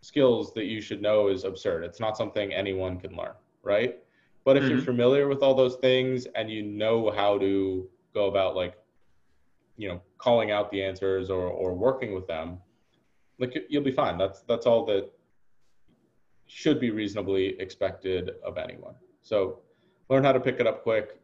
skills 0.00 0.52
that 0.54 0.64
you 0.66 0.80
should 0.80 1.00
know 1.00 1.28
is 1.28 1.44
absurd. 1.44 1.84
It's 1.84 2.00
not 2.00 2.16
something 2.16 2.52
anyone 2.52 2.98
can 2.98 3.16
learn, 3.16 3.34
right? 3.62 3.98
But 4.44 4.56
if 4.56 4.64
mm-hmm. 4.64 4.72
you're 4.72 4.82
familiar 4.82 5.28
with 5.28 5.42
all 5.42 5.54
those 5.54 5.76
things 5.76 6.26
and 6.34 6.50
you 6.50 6.62
know 6.62 7.10
how 7.10 7.38
to 7.38 7.88
go 8.12 8.26
about 8.26 8.54
like, 8.54 8.74
you 9.76 9.88
know, 9.88 10.02
calling 10.18 10.50
out 10.50 10.70
the 10.70 10.82
answers 10.82 11.30
or 11.30 11.46
or 11.48 11.74
working 11.74 12.14
with 12.14 12.26
them, 12.26 12.58
like 13.38 13.54
you'll 13.68 13.82
be 13.82 13.92
fine. 13.92 14.18
That's 14.18 14.42
that's 14.42 14.66
all 14.66 14.84
that 14.86 15.10
should 16.46 16.78
be 16.78 16.90
reasonably 16.90 17.58
expected 17.60 18.32
of 18.44 18.58
anyone. 18.58 18.94
So 19.22 19.60
learn 20.10 20.24
how 20.24 20.32
to 20.32 20.40
pick 20.40 20.60
it 20.60 20.66
up 20.66 20.82
quick, 20.82 21.18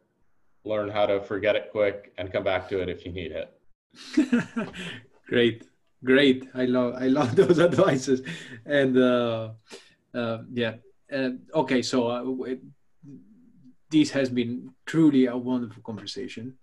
learn 0.64 0.88
how 0.88 1.04
to 1.06 1.20
forget 1.20 1.56
it 1.56 1.68
quick, 1.70 2.12
and 2.16 2.32
come 2.32 2.42
back 2.42 2.68
to 2.70 2.80
it 2.80 2.88
if 2.88 3.04
you 3.04 3.12
need 3.12 3.32
it. 3.32 3.52
great, 5.28 5.64
great. 6.04 6.48
I 6.54 6.64
love 6.64 6.94
I 6.94 7.08
love 7.08 7.36
those 7.40 7.60
advices, 7.60 8.22
and 8.64 8.96
uh, 8.96 9.50
uh, 10.14 10.38
yeah. 10.52 10.74
Uh, 11.12 11.30
okay, 11.54 11.82
so 11.82 12.08
uh, 12.08 12.54
this 13.90 14.10
has 14.10 14.30
been 14.30 14.70
truly 14.86 15.26
a 15.26 15.36
wonderful 15.36 15.82
conversation 15.82 16.56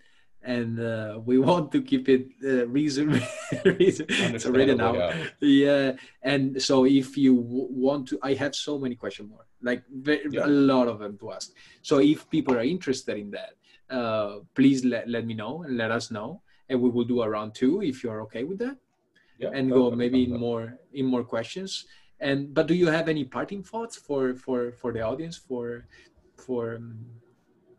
and 0.48 0.80
uh, 0.80 1.20
we 1.24 1.38
want 1.50 1.72
to 1.72 1.82
keep 1.82 2.10
it 2.10 2.28
uh, 2.44 2.68
reasonable. 2.68 3.20
it's 3.52 4.46
already 4.46 4.74
now. 4.74 4.94
Yeah. 4.96 5.26
yeah. 5.42 5.92
And 6.24 6.62
so 6.62 6.86
if 6.86 7.18
you 7.18 7.36
w- 7.36 7.68
want 7.70 8.08
to, 8.10 8.20
I 8.24 8.34
have 8.36 8.56
so 8.56 8.80
many 8.80 8.96
questions 8.96 9.30
more, 9.30 9.46
like 9.62 9.84
very, 9.92 10.22
yeah. 10.32 10.46
a 10.46 10.48
lot 10.48 10.88
of 10.88 11.00
them 11.00 11.18
to 11.20 11.34
ask. 11.34 11.52
So 11.82 12.00
if 12.00 12.30
people 12.30 12.56
are 12.56 12.64
interested 12.64 13.18
in 13.18 13.32
that, 13.32 13.54
uh, 13.94 14.40
please 14.56 14.84
let, 14.86 15.08
let 15.10 15.26
me 15.26 15.34
know 15.34 15.64
and 15.64 15.78
let 15.78 15.92
us 15.92 16.12
know. 16.12 16.42
And 16.70 16.82
we 16.82 16.90
will 16.90 17.06
do 17.06 17.22
a 17.22 17.30
round 17.30 17.56
two 17.56 17.82
if 17.82 18.04
you're 18.04 18.22
okay 18.24 18.44
with 18.44 18.60
that. 18.60 18.78
Yeah, 19.40 19.52
and 19.54 19.70
go 19.70 19.92
maybe 19.92 20.24
in 20.24 20.40
more 20.40 20.78
in 20.94 21.06
more 21.06 21.24
questions. 21.24 21.86
And 22.20 22.54
but 22.54 22.68
do 22.68 22.74
you 22.74 22.88
have 22.88 23.08
any 23.08 23.24
parting 23.24 23.64
thoughts 23.64 23.96
for 23.96 24.36
for 24.36 24.72
for 24.72 24.92
the 24.92 25.02
audience 25.02 25.38
for 25.38 25.86
for 26.36 26.76
um, 26.78 27.06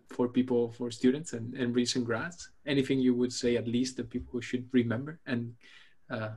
for 0.08 0.28
people, 0.28 0.72
for 0.72 0.90
students 0.90 1.32
and, 1.32 1.54
and 1.54 1.74
recent 1.74 2.04
grads? 2.04 2.50
Anything 2.66 3.00
you 3.00 3.14
would 3.14 3.32
say, 3.32 3.56
at 3.56 3.66
least 3.66 3.96
that 3.96 4.10
people 4.10 4.40
should 4.40 4.66
remember? 4.72 5.20
And 5.26 5.54
uh, 6.10 6.30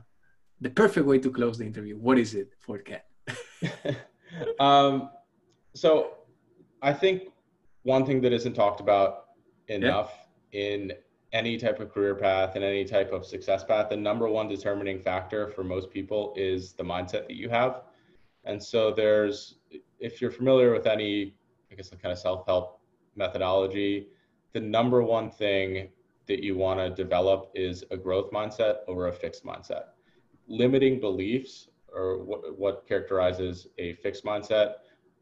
the 0.60 0.70
perfect 0.70 1.06
way 1.06 1.18
to 1.18 1.30
close 1.30 1.58
the 1.58 1.66
interview, 1.66 1.96
what 1.96 2.18
is 2.18 2.34
it 2.34 2.52
for 2.58 2.78
Ken? 2.78 3.00
um, 4.60 5.10
so 5.74 6.14
I 6.82 6.92
think 6.92 7.32
one 7.82 8.04
thing 8.06 8.20
that 8.22 8.32
isn't 8.32 8.54
talked 8.54 8.80
about 8.80 9.26
enough 9.68 10.12
yeah. 10.52 10.60
in 10.60 10.92
any 11.32 11.56
type 11.56 11.80
of 11.80 11.90
career 11.90 12.14
path 12.14 12.56
and 12.56 12.64
any 12.64 12.84
type 12.84 13.12
of 13.12 13.24
success 13.24 13.64
path, 13.64 13.88
the 13.88 13.96
number 13.96 14.28
one 14.28 14.48
determining 14.48 15.00
factor 15.00 15.48
for 15.48 15.64
most 15.64 15.90
people 15.90 16.34
is 16.36 16.74
the 16.74 16.82
mindset 16.82 17.26
that 17.26 17.36
you 17.36 17.48
have. 17.48 17.82
And 18.44 18.62
so 18.62 18.92
there's, 18.92 19.56
if 19.98 20.20
you're 20.20 20.30
familiar 20.30 20.72
with 20.72 20.86
any, 20.86 21.34
I 21.70 21.74
guess 21.74 21.88
the 21.88 21.96
kind 21.96 22.12
of 22.12 22.18
self-help 22.18 22.80
methodology, 23.16 24.08
the 24.52 24.60
number 24.60 25.02
one 25.02 25.30
thing 25.30 25.88
that 26.26 26.42
you 26.42 26.56
want 26.56 26.78
to 26.80 26.90
develop 26.90 27.50
is 27.54 27.84
a 27.90 27.96
growth 27.96 28.30
mindset 28.30 28.78
over 28.86 29.08
a 29.08 29.12
fixed 29.12 29.44
mindset. 29.44 29.84
Limiting 30.48 31.00
beliefs 31.00 31.68
or 31.94 32.22
what, 32.22 32.58
what 32.58 32.86
characterizes 32.86 33.68
a 33.78 33.94
fixed 33.94 34.24
mindset 34.24 34.74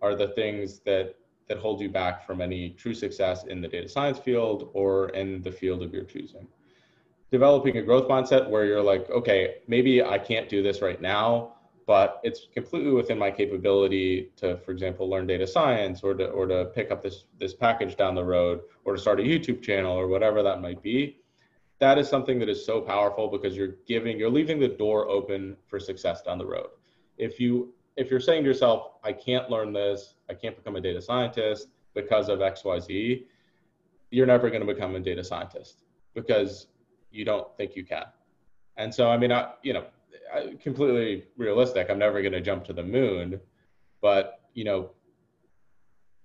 are 0.03 0.15
the 0.15 0.29
things 0.29 0.81
that 0.81 1.15
that 1.51 1.59
hold 1.59 1.81
you 1.81 1.89
back 1.89 2.25
from 2.25 2.41
any 2.41 2.71
true 2.71 2.95
success 2.95 3.45
in 3.45 3.61
the 3.61 3.67
data 3.67 3.89
science 3.89 4.19
field 4.19 4.71
or 4.73 5.09
in 5.11 5.43
the 5.43 5.51
field 5.51 5.83
of 5.83 5.93
your 5.93 6.05
choosing. 6.05 6.47
Developing 7.33 7.77
a 7.77 7.83
growth 7.83 8.09
mindset 8.09 8.49
where 8.49 8.65
you're 8.65 8.83
like, 8.83 9.11
okay, 9.11 9.57
maybe 9.67 10.01
I 10.01 10.17
can't 10.17 10.49
do 10.49 10.63
this 10.63 10.81
right 10.81 11.03
now, 11.03 11.55
but 11.89 12.21
it's 12.23 12.47
completely 12.55 12.93
within 12.93 13.19
my 13.19 13.33
capability 13.33 14.31
to, 14.37 14.59
for 14.59 14.71
example, 14.71 15.11
learn 15.11 15.27
data 15.27 15.45
science 15.45 16.05
or 16.05 16.15
to, 16.15 16.29
or 16.29 16.47
to 16.47 16.67
pick 16.67 16.93
up 16.93 17.03
this, 17.03 17.25
this 17.41 17.53
package 17.53 17.97
down 17.97 18.15
the 18.15 18.25
road 18.25 18.61
or 18.85 18.95
to 18.95 19.01
start 19.01 19.19
a 19.19 19.25
YouTube 19.25 19.61
channel 19.61 19.93
or 19.93 20.07
whatever 20.07 20.45
that 20.45 20.61
might 20.61 20.81
be. 20.85 21.19
That 21.81 21.99
is 21.99 22.09
something 22.09 22.39
that 22.39 22.49
is 22.49 22.65
so 22.65 22.81
powerful 22.81 23.27
because 23.27 23.57
you're 23.57 23.75
giving, 23.89 24.21
you're 24.21 24.31
leaving 24.31 24.61
the 24.61 24.69
door 24.69 25.09
open 25.09 25.57
for 25.67 25.81
success 25.81 26.23
down 26.23 26.39
the 26.39 26.47
road. 26.47 26.69
If 27.19 27.41
you, 27.41 27.75
if 28.01 28.11
you're 28.11 28.19
saying 28.19 28.43
to 28.43 28.49
yourself, 28.49 28.93
I 29.05 29.13
can't 29.13 29.51
learn 29.51 29.75
this, 29.75 30.15
I 30.31 30.35
can't 30.35 30.57
become 30.57 30.75
a 30.77 30.81
data 30.81 31.03
scientist 31.03 31.69
because 31.93 32.31
of 32.31 32.41
X, 32.41 32.65
Y, 32.65 32.79
Z, 32.79 33.27
you're 34.11 34.27
never 34.27 34.49
going 34.49 34.67
to 34.67 34.67
become 34.67 34.97
a 34.97 35.01
data 35.01 35.23
scientist 35.23 35.83
because 36.15 36.69
you 37.11 37.27
don't 37.27 37.55
think 37.59 37.77
you 37.77 37.85
can. 37.85 38.05
And 38.79 38.93
so, 38.93 39.11
I 39.11 39.19
mean, 39.19 39.31
I, 39.31 39.51
you 39.63 39.75
know, 39.75 39.85
completely 40.63 41.25
realistic. 41.37 41.91
I'm 41.91 41.99
never 41.99 42.23
going 42.23 42.33
to 42.33 42.41
jump 42.41 42.65
to 42.65 42.73
the 42.73 42.83
moon, 42.83 43.39
but 44.01 44.41
you 44.55 44.65
know, 44.65 44.91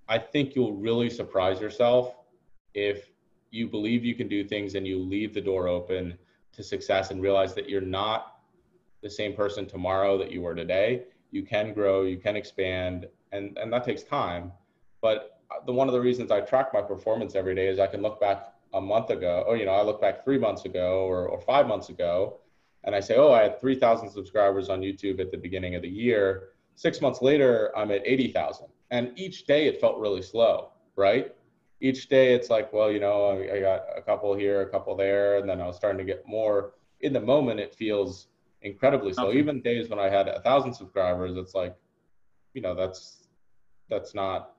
I 0.08 0.18
think 0.18 0.56
you'll 0.56 0.78
really 0.78 1.10
surprise 1.10 1.60
yourself 1.60 2.16
if 2.74 3.10
you 3.52 3.68
believe 3.68 4.06
you 4.06 4.16
can 4.16 4.30
do 4.30 4.46
things 4.46 4.76
and 4.76 4.88
you 4.88 4.98
leave 4.98 5.34
the 5.34 5.42
door 5.42 5.68
open 5.68 6.18
to 6.54 6.64
success 6.64 7.12
and 7.12 7.22
realize 7.22 7.54
that 7.56 7.68
you're 7.68 7.82
not 7.82 8.40
the 9.04 9.10
same 9.10 9.34
person 9.34 9.66
tomorrow 9.66 10.18
that 10.18 10.32
you 10.32 10.42
were 10.42 10.56
today. 10.56 11.04
You 11.36 11.44
can 11.44 11.74
grow, 11.74 12.04
you 12.04 12.18
can 12.18 12.36
expand, 12.36 13.08
and 13.34 13.58
and 13.58 13.72
that 13.74 13.84
takes 13.84 14.04
time. 14.04 14.54
But 15.02 15.42
the 15.66 15.74
one 15.74 15.88
of 15.90 15.94
the 15.94 16.02
reasons 16.02 16.32
I 16.32 16.40
track 16.42 16.74
my 16.74 16.82
performance 16.82 17.36
every 17.36 17.56
day 17.56 17.68
is 17.68 17.78
I 17.78 17.88
can 17.88 18.02
look 18.02 18.22
back 18.22 18.54
a 18.74 18.82
month 18.82 19.10
ago, 19.10 19.44
or 19.48 19.58
you 19.58 19.66
know, 19.66 19.74
I 19.74 19.84
look 19.84 20.00
back 20.00 20.24
three 20.24 20.38
months 20.38 20.66
ago 20.66 21.06
or, 21.06 21.28
or 21.28 21.42
five 21.42 21.68
months 21.68 21.90
ago, 21.90 22.40
and 22.86 22.96
I 22.96 23.00
say, 23.00 23.16
oh, 23.16 23.32
I 23.32 23.44
had 23.44 23.60
3,000 23.60 24.10
subscribers 24.10 24.70
on 24.70 24.82
YouTube 24.82 25.20
at 25.20 25.32
the 25.32 25.38
beginning 25.38 25.76
of 25.76 25.82
the 25.82 25.90
year. 25.90 26.50
Six 26.76 27.02
months 27.02 27.22
later, 27.22 27.72
I'm 27.76 27.92
at 27.92 28.02
80,000. 28.06 28.68
And 28.92 29.12
each 29.18 29.46
day 29.46 29.68
it 29.68 29.82
felt 29.82 29.98
really 30.00 30.22
slow, 30.22 30.70
right? 30.96 31.34
Each 31.82 32.08
day 32.08 32.34
it's 32.34 32.50
like, 32.50 32.72
well, 32.72 32.92
you 32.92 33.00
know, 33.00 33.28
I, 33.28 33.58
I 33.58 33.60
got 33.60 33.82
a 33.98 34.02
couple 34.02 34.34
here, 34.36 34.62
a 34.62 34.70
couple 34.70 34.96
there, 34.96 35.38
and 35.38 35.50
then 35.50 35.62
I 35.62 35.68
was 35.68 35.76
starting 35.76 35.98
to 35.98 36.06
get 36.06 36.28
more. 36.28 36.74
In 37.02 37.12
the 37.12 37.20
moment, 37.20 37.60
it 37.60 37.74
feels 37.76 38.28
incredibly 38.66 39.14
slow. 39.14 39.28
Okay. 39.28 39.38
Even 39.38 39.62
days 39.62 39.90
when 39.90 40.00
I 40.00 40.10
had 40.10 40.28
a 40.28 40.42
thousand 40.42 40.74
subscribers, 40.74 41.38
it's 41.38 41.54
like, 41.54 41.76
you 42.54 42.62
know, 42.62 42.76
that's 42.76 43.28
that's 43.90 44.14
not 44.14 44.56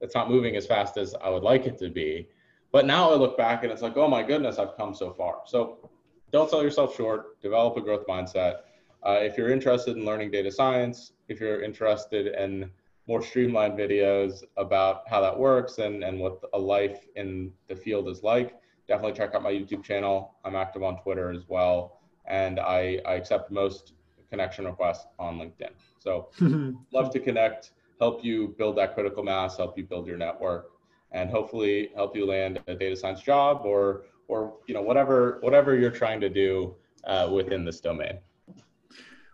that's 0.00 0.14
not 0.14 0.28
moving 0.30 0.56
as 0.56 0.66
fast 0.66 0.96
as 0.96 1.14
I 1.22 1.28
would 1.28 1.42
like 1.42 1.66
it 1.66 1.78
to 1.78 1.90
be. 1.90 2.28
But 2.72 2.86
now 2.86 3.12
I 3.12 3.14
look 3.14 3.36
back 3.36 3.62
and 3.62 3.70
it's 3.72 3.82
like, 3.82 3.96
oh 3.96 4.08
my 4.08 4.22
goodness, 4.22 4.58
I've 4.58 4.76
come 4.76 4.94
so 4.94 5.12
far. 5.12 5.42
So 5.46 5.90
don't 6.32 6.50
sell 6.50 6.62
yourself 6.62 6.96
short, 6.96 7.40
develop 7.40 7.76
a 7.76 7.80
growth 7.80 8.06
mindset. 8.08 8.62
Uh, 9.06 9.18
if 9.20 9.38
you're 9.38 9.50
interested 9.50 9.96
in 9.96 10.04
learning 10.04 10.30
data 10.32 10.50
science, 10.50 11.12
if 11.28 11.38
you're 11.38 11.62
interested 11.62 12.34
in 12.34 12.70
more 13.06 13.22
streamlined 13.22 13.78
videos 13.78 14.42
about 14.56 15.02
how 15.06 15.20
that 15.20 15.38
works 15.38 15.78
and, 15.78 16.02
and 16.02 16.18
what 16.18 16.40
a 16.54 16.58
life 16.58 17.06
in 17.14 17.52
the 17.68 17.76
field 17.76 18.08
is 18.08 18.22
like, 18.22 18.54
definitely 18.88 19.12
check 19.12 19.34
out 19.34 19.42
my 19.42 19.52
YouTube 19.52 19.84
channel. 19.84 20.34
I'm 20.44 20.56
active 20.56 20.82
on 20.82 21.00
Twitter 21.02 21.30
as 21.30 21.44
well. 21.46 22.00
And 22.26 22.58
I, 22.58 23.00
I 23.06 23.14
accept 23.14 23.50
most 23.50 23.92
connection 24.30 24.64
requests 24.64 25.06
on 25.18 25.38
LinkedIn. 25.38 25.72
So 25.98 26.30
love 26.92 27.10
to 27.12 27.20
connect, 27.20 27.72
help 28.00 28.24
you 28.24 28.54
build 28.58 28.76
that 28.78 28.94
critical 28.94 29.22
mass, 29.22 29.56
help 29.56 29.76
you 29.78 29.84
build 29.84 30.06
your 30.06 30.16
network, 30.16 30.72
and 31.12 31.30
hopefully 31.30 31.90
help 31.94 32.16
you 32.16 32.26
land 32.26 32.60
a 32.66 32.74
data 32.74 32.96
science 32.96 33.22
job 33.22 33.62
or 33.64 34.06
or 34.28 34.54
you 34.66 34.74
know 34.74 34.82
whatever 34.82 35.38
whatever 35.40 35.76
you're 35.76 35.98
trying 36.02 36.20
to 36.20 36.28
do 36.28 36.74
uh, 37.04 37.28
within 37.32 37.64
this 37.64 37.80
domain. 37.80 38.18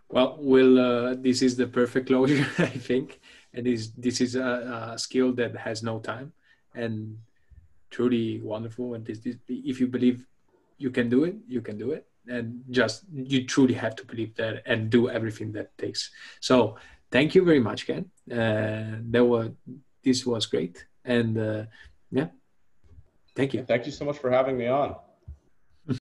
Well, 0.09 0.37
will 0.39 0.79
uh, 0.79 1.15
this 1.15 1.41
is 1.41 1.55
the 1.55 1.67
perfect 1.67 2.07
closure, 2.07 2.45
I 2.57 2.67
think, 2.67 3.19
and 3.53 3.65
this 3.65 3.89
this 3.97 4.19
is 4.21 4.35
a, 4.35 4.93
a, 4.93 4.99
skill 4.99 5.31
that 5.33 5.55
has 5.55 5.83
no 5.83 5.99
time, 5.99 6.33
and 6.75 7.17
truly 7.89 8.41
wonderful. 8.41 8.93
And 8.93 9.05
this, 9.05 9.19
this, 9.19 9.37
if 9.47 9.79
you 9.79 9.87
believe 9.87 10.25
you 10.77 10.91
can 10.91 11.07
do 11.09 11.23
it, 11.23 11.35
you 11.47 11.61
can 11.61 11.77
do 11.77 11.91
it, 11.91 12.05
and 12.27 12.63
just 12.69 13.03
you 13.13 13.45
truly 13.45 13.73
have 13.73 13.95
to 13.95 14.05
believe 14.05 14.35
that 14.35 14.63
and 14.65 14.89
do 14.89 15.09
everything 15.09 15.51
that 15.53 15.77
takes. 15.77 16.11
So, 16.39 16.77
thank 17.11 17.35
you 17.35 17.43
very 17.43 17.59
much, 17.59 17.87
Ken. 17.87 18.09
Uh, 18.31 18.99
that 19.09 19.25
was 19.25 19.49
this 20.03 20.25
was 20.25 20.45
great, 20.45 20.85
and 21.05 21.37
uh, 21.37 21.63
yeah, 22.11 22.27
Thank 23.35 23.53
you. 23.53 23.63
Thank 23.63 23.85
you 23.85 23.91
so 23.91 24.05
much 24.05 24.17
for 24.17 24.29
having 24.29 24.57
me 24.57 24.67
on. 24.67 24.95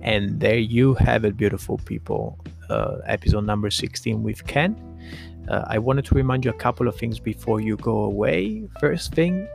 And 0.00 0.40
there 0.40 0.56
you 0.56 0.94
have 0.94 1.26
it, 1.26 1.36
beautiful 1.36 1.76
people. 1.84 2.38
Uh, 2.70 2.96
episode 3.04 3.44
number 3.44 3.68
16 3.68 4.22
with 4.22 4.46
Ken. 4.46 4.87
Uh, 5.48 5.64
I 5.66 5.78
wanted 5.78 6.04
to 6.06 6.14
remind 6.14 6.44
you 6.44 6.50
a 6.50 6.54
couple 6.54 6.88
of 6.88 6.96
things 6.96 7.18
before 7.18 7.60
you 7.60 7.76
go 7.76 8.04
away. 8.04 8.68
First 8.80 9.14
thing, 9.14 9.48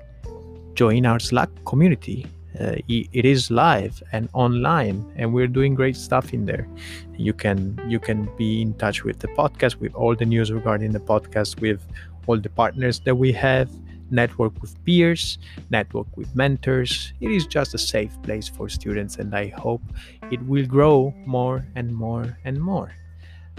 join 0.73 1.05
our 1.05 1.19
Slack 1.19 1.49
community. 1.65 2.25
Uh, 2.59 2.75
it 2.87 3.25
is 3.25 3.49
live 3.49 4.01
and 4.11 4.29
online, 4.33 5.11
and 5.15 5.33
we're 5.33 5.47
doing 5.47 5.73
great 5.73 5.95
stuff 5.95 6.33
in 6.33 6.45
there. 6.45 6.67
You 7.17 7.33
can 7.33 7.81
you 7.87 7.99
can 7.99 8.29
be 8.37 8.61
in 8.61 8.75
touch 8.75 9.03
with 9.03 9.19
the 9.19 9.27
podcast, 9.29 9.79
with 9.79 9.93
all 9.95 10.15
the 10.15 10.25
news 10.25 10.51
regarding 10.51 10.91
the 10.91 10.99
podcast, 10.99 11.59
with 11.61 11.81
all 12.27 12.39
the 12.39 12.49
partners 12.49 12.99
that 13.05 13.15
we 13.15 13.31
have, 13.31 13.71
network 14.11 14.61
with 14.61 14.73
peers, 14.85 15.39
network 15.71 16.05
with 16.15 16.35
mentors. 16.35 17.13
It 17.21 17.31
is 17.31 17.47
just 17.47 17.73
a 17.73 17.79
safe 17.79 18.15
place 18.21 18.47
for 18.47 18.69
students, 18.69 19.17
and 19.17 19.33
I 19.33 19.47
hope 19.47 19.81
it 20.29 20.41
will 20.45 20.67
grow 20.67 21.11
more 21.25 21.65
and 21.75 21.93
more 21.93 22.37
and 22.45 22.61
more. 22.61 22.93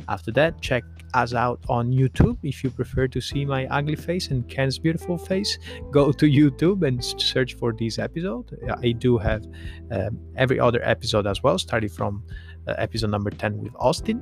After 0.09 0.31
that, 0.33 0.61
check 0.61 0.85
us 1.15 1.35
out 1.35 1.61
on 1.69 1.93
YouTube 1.93 2.39
if 2.43 2.65
you 2.65 2.71
prefer 2.71 3.07
to 3.09 3.21
see 3.21 3.45
my 3.45 3.67
ugly 3.67 3.97
face 3.97 4.29
and 4.29 4.49
Ken's 4.49 4.79
beautiful 4.79 5.17
face. 5.17 5.59
Go 5.91 6.13
to 6.13 6.27
YouTube 6.27 6.87
and 6.87 7.05
search 7.05 7.55
for 7.55 7.73
this 7.73 7.99
episode. 7.99 8.59
I 8.83 8.93
do 8.93 9.19
have 9.19 9.47
um, 9.91 10.19
every 10.37 10.61
other 10.61 10.81
episode 10.83 11.27
as 11.27 11.43
well, 11.43 11.59
starting 11.59 11.91
from 11.91 12.25
uh, 12.67 12.75
episode 12.79 13.11
number 13.11 13.31
10 13.31 13.59
with 13.59 13.73
Austin. 13.79 14.21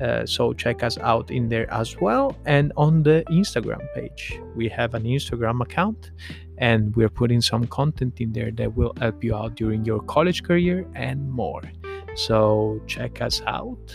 Uh, 0.00 0.26
so 0.26 0.52
check 0.52 0.82
us 0.82 0.98
out 0.98 1.30
in 1.30 1.48
there 1.48 1.72
as 1.72 1.96
well 2.00 2.36
and 2.46 2.72
on 2.76 3.04
the 3.04 3.22
instagram 3.30 3.80
page 3.94 4.40
we 4.56 4.66
have 4.66 4.94
an 4.94 5.04
instagram 5.04 5.60
account 5.60 6.10
and 6.58 6.96
we're 6.96 7.10
putting 7.10 7.40
some 7.40 7.66
content 7.68 8.20
in 8.20 8.32
there 8.32 8.50
that 8.50 8.74
will 8.74 8.92
help 8.98 9.22
you 9.22 9.36
out 9.36 9.54
during 9.54 9.84
your 9.84 10.00
college 10.00 10.42
career 10.42 10.88
and 10.96 11.30
more 11.30 11.62
so 12.16 12.80
check 12.88 13.20
us 13.20 13.42
out 13.46 13.94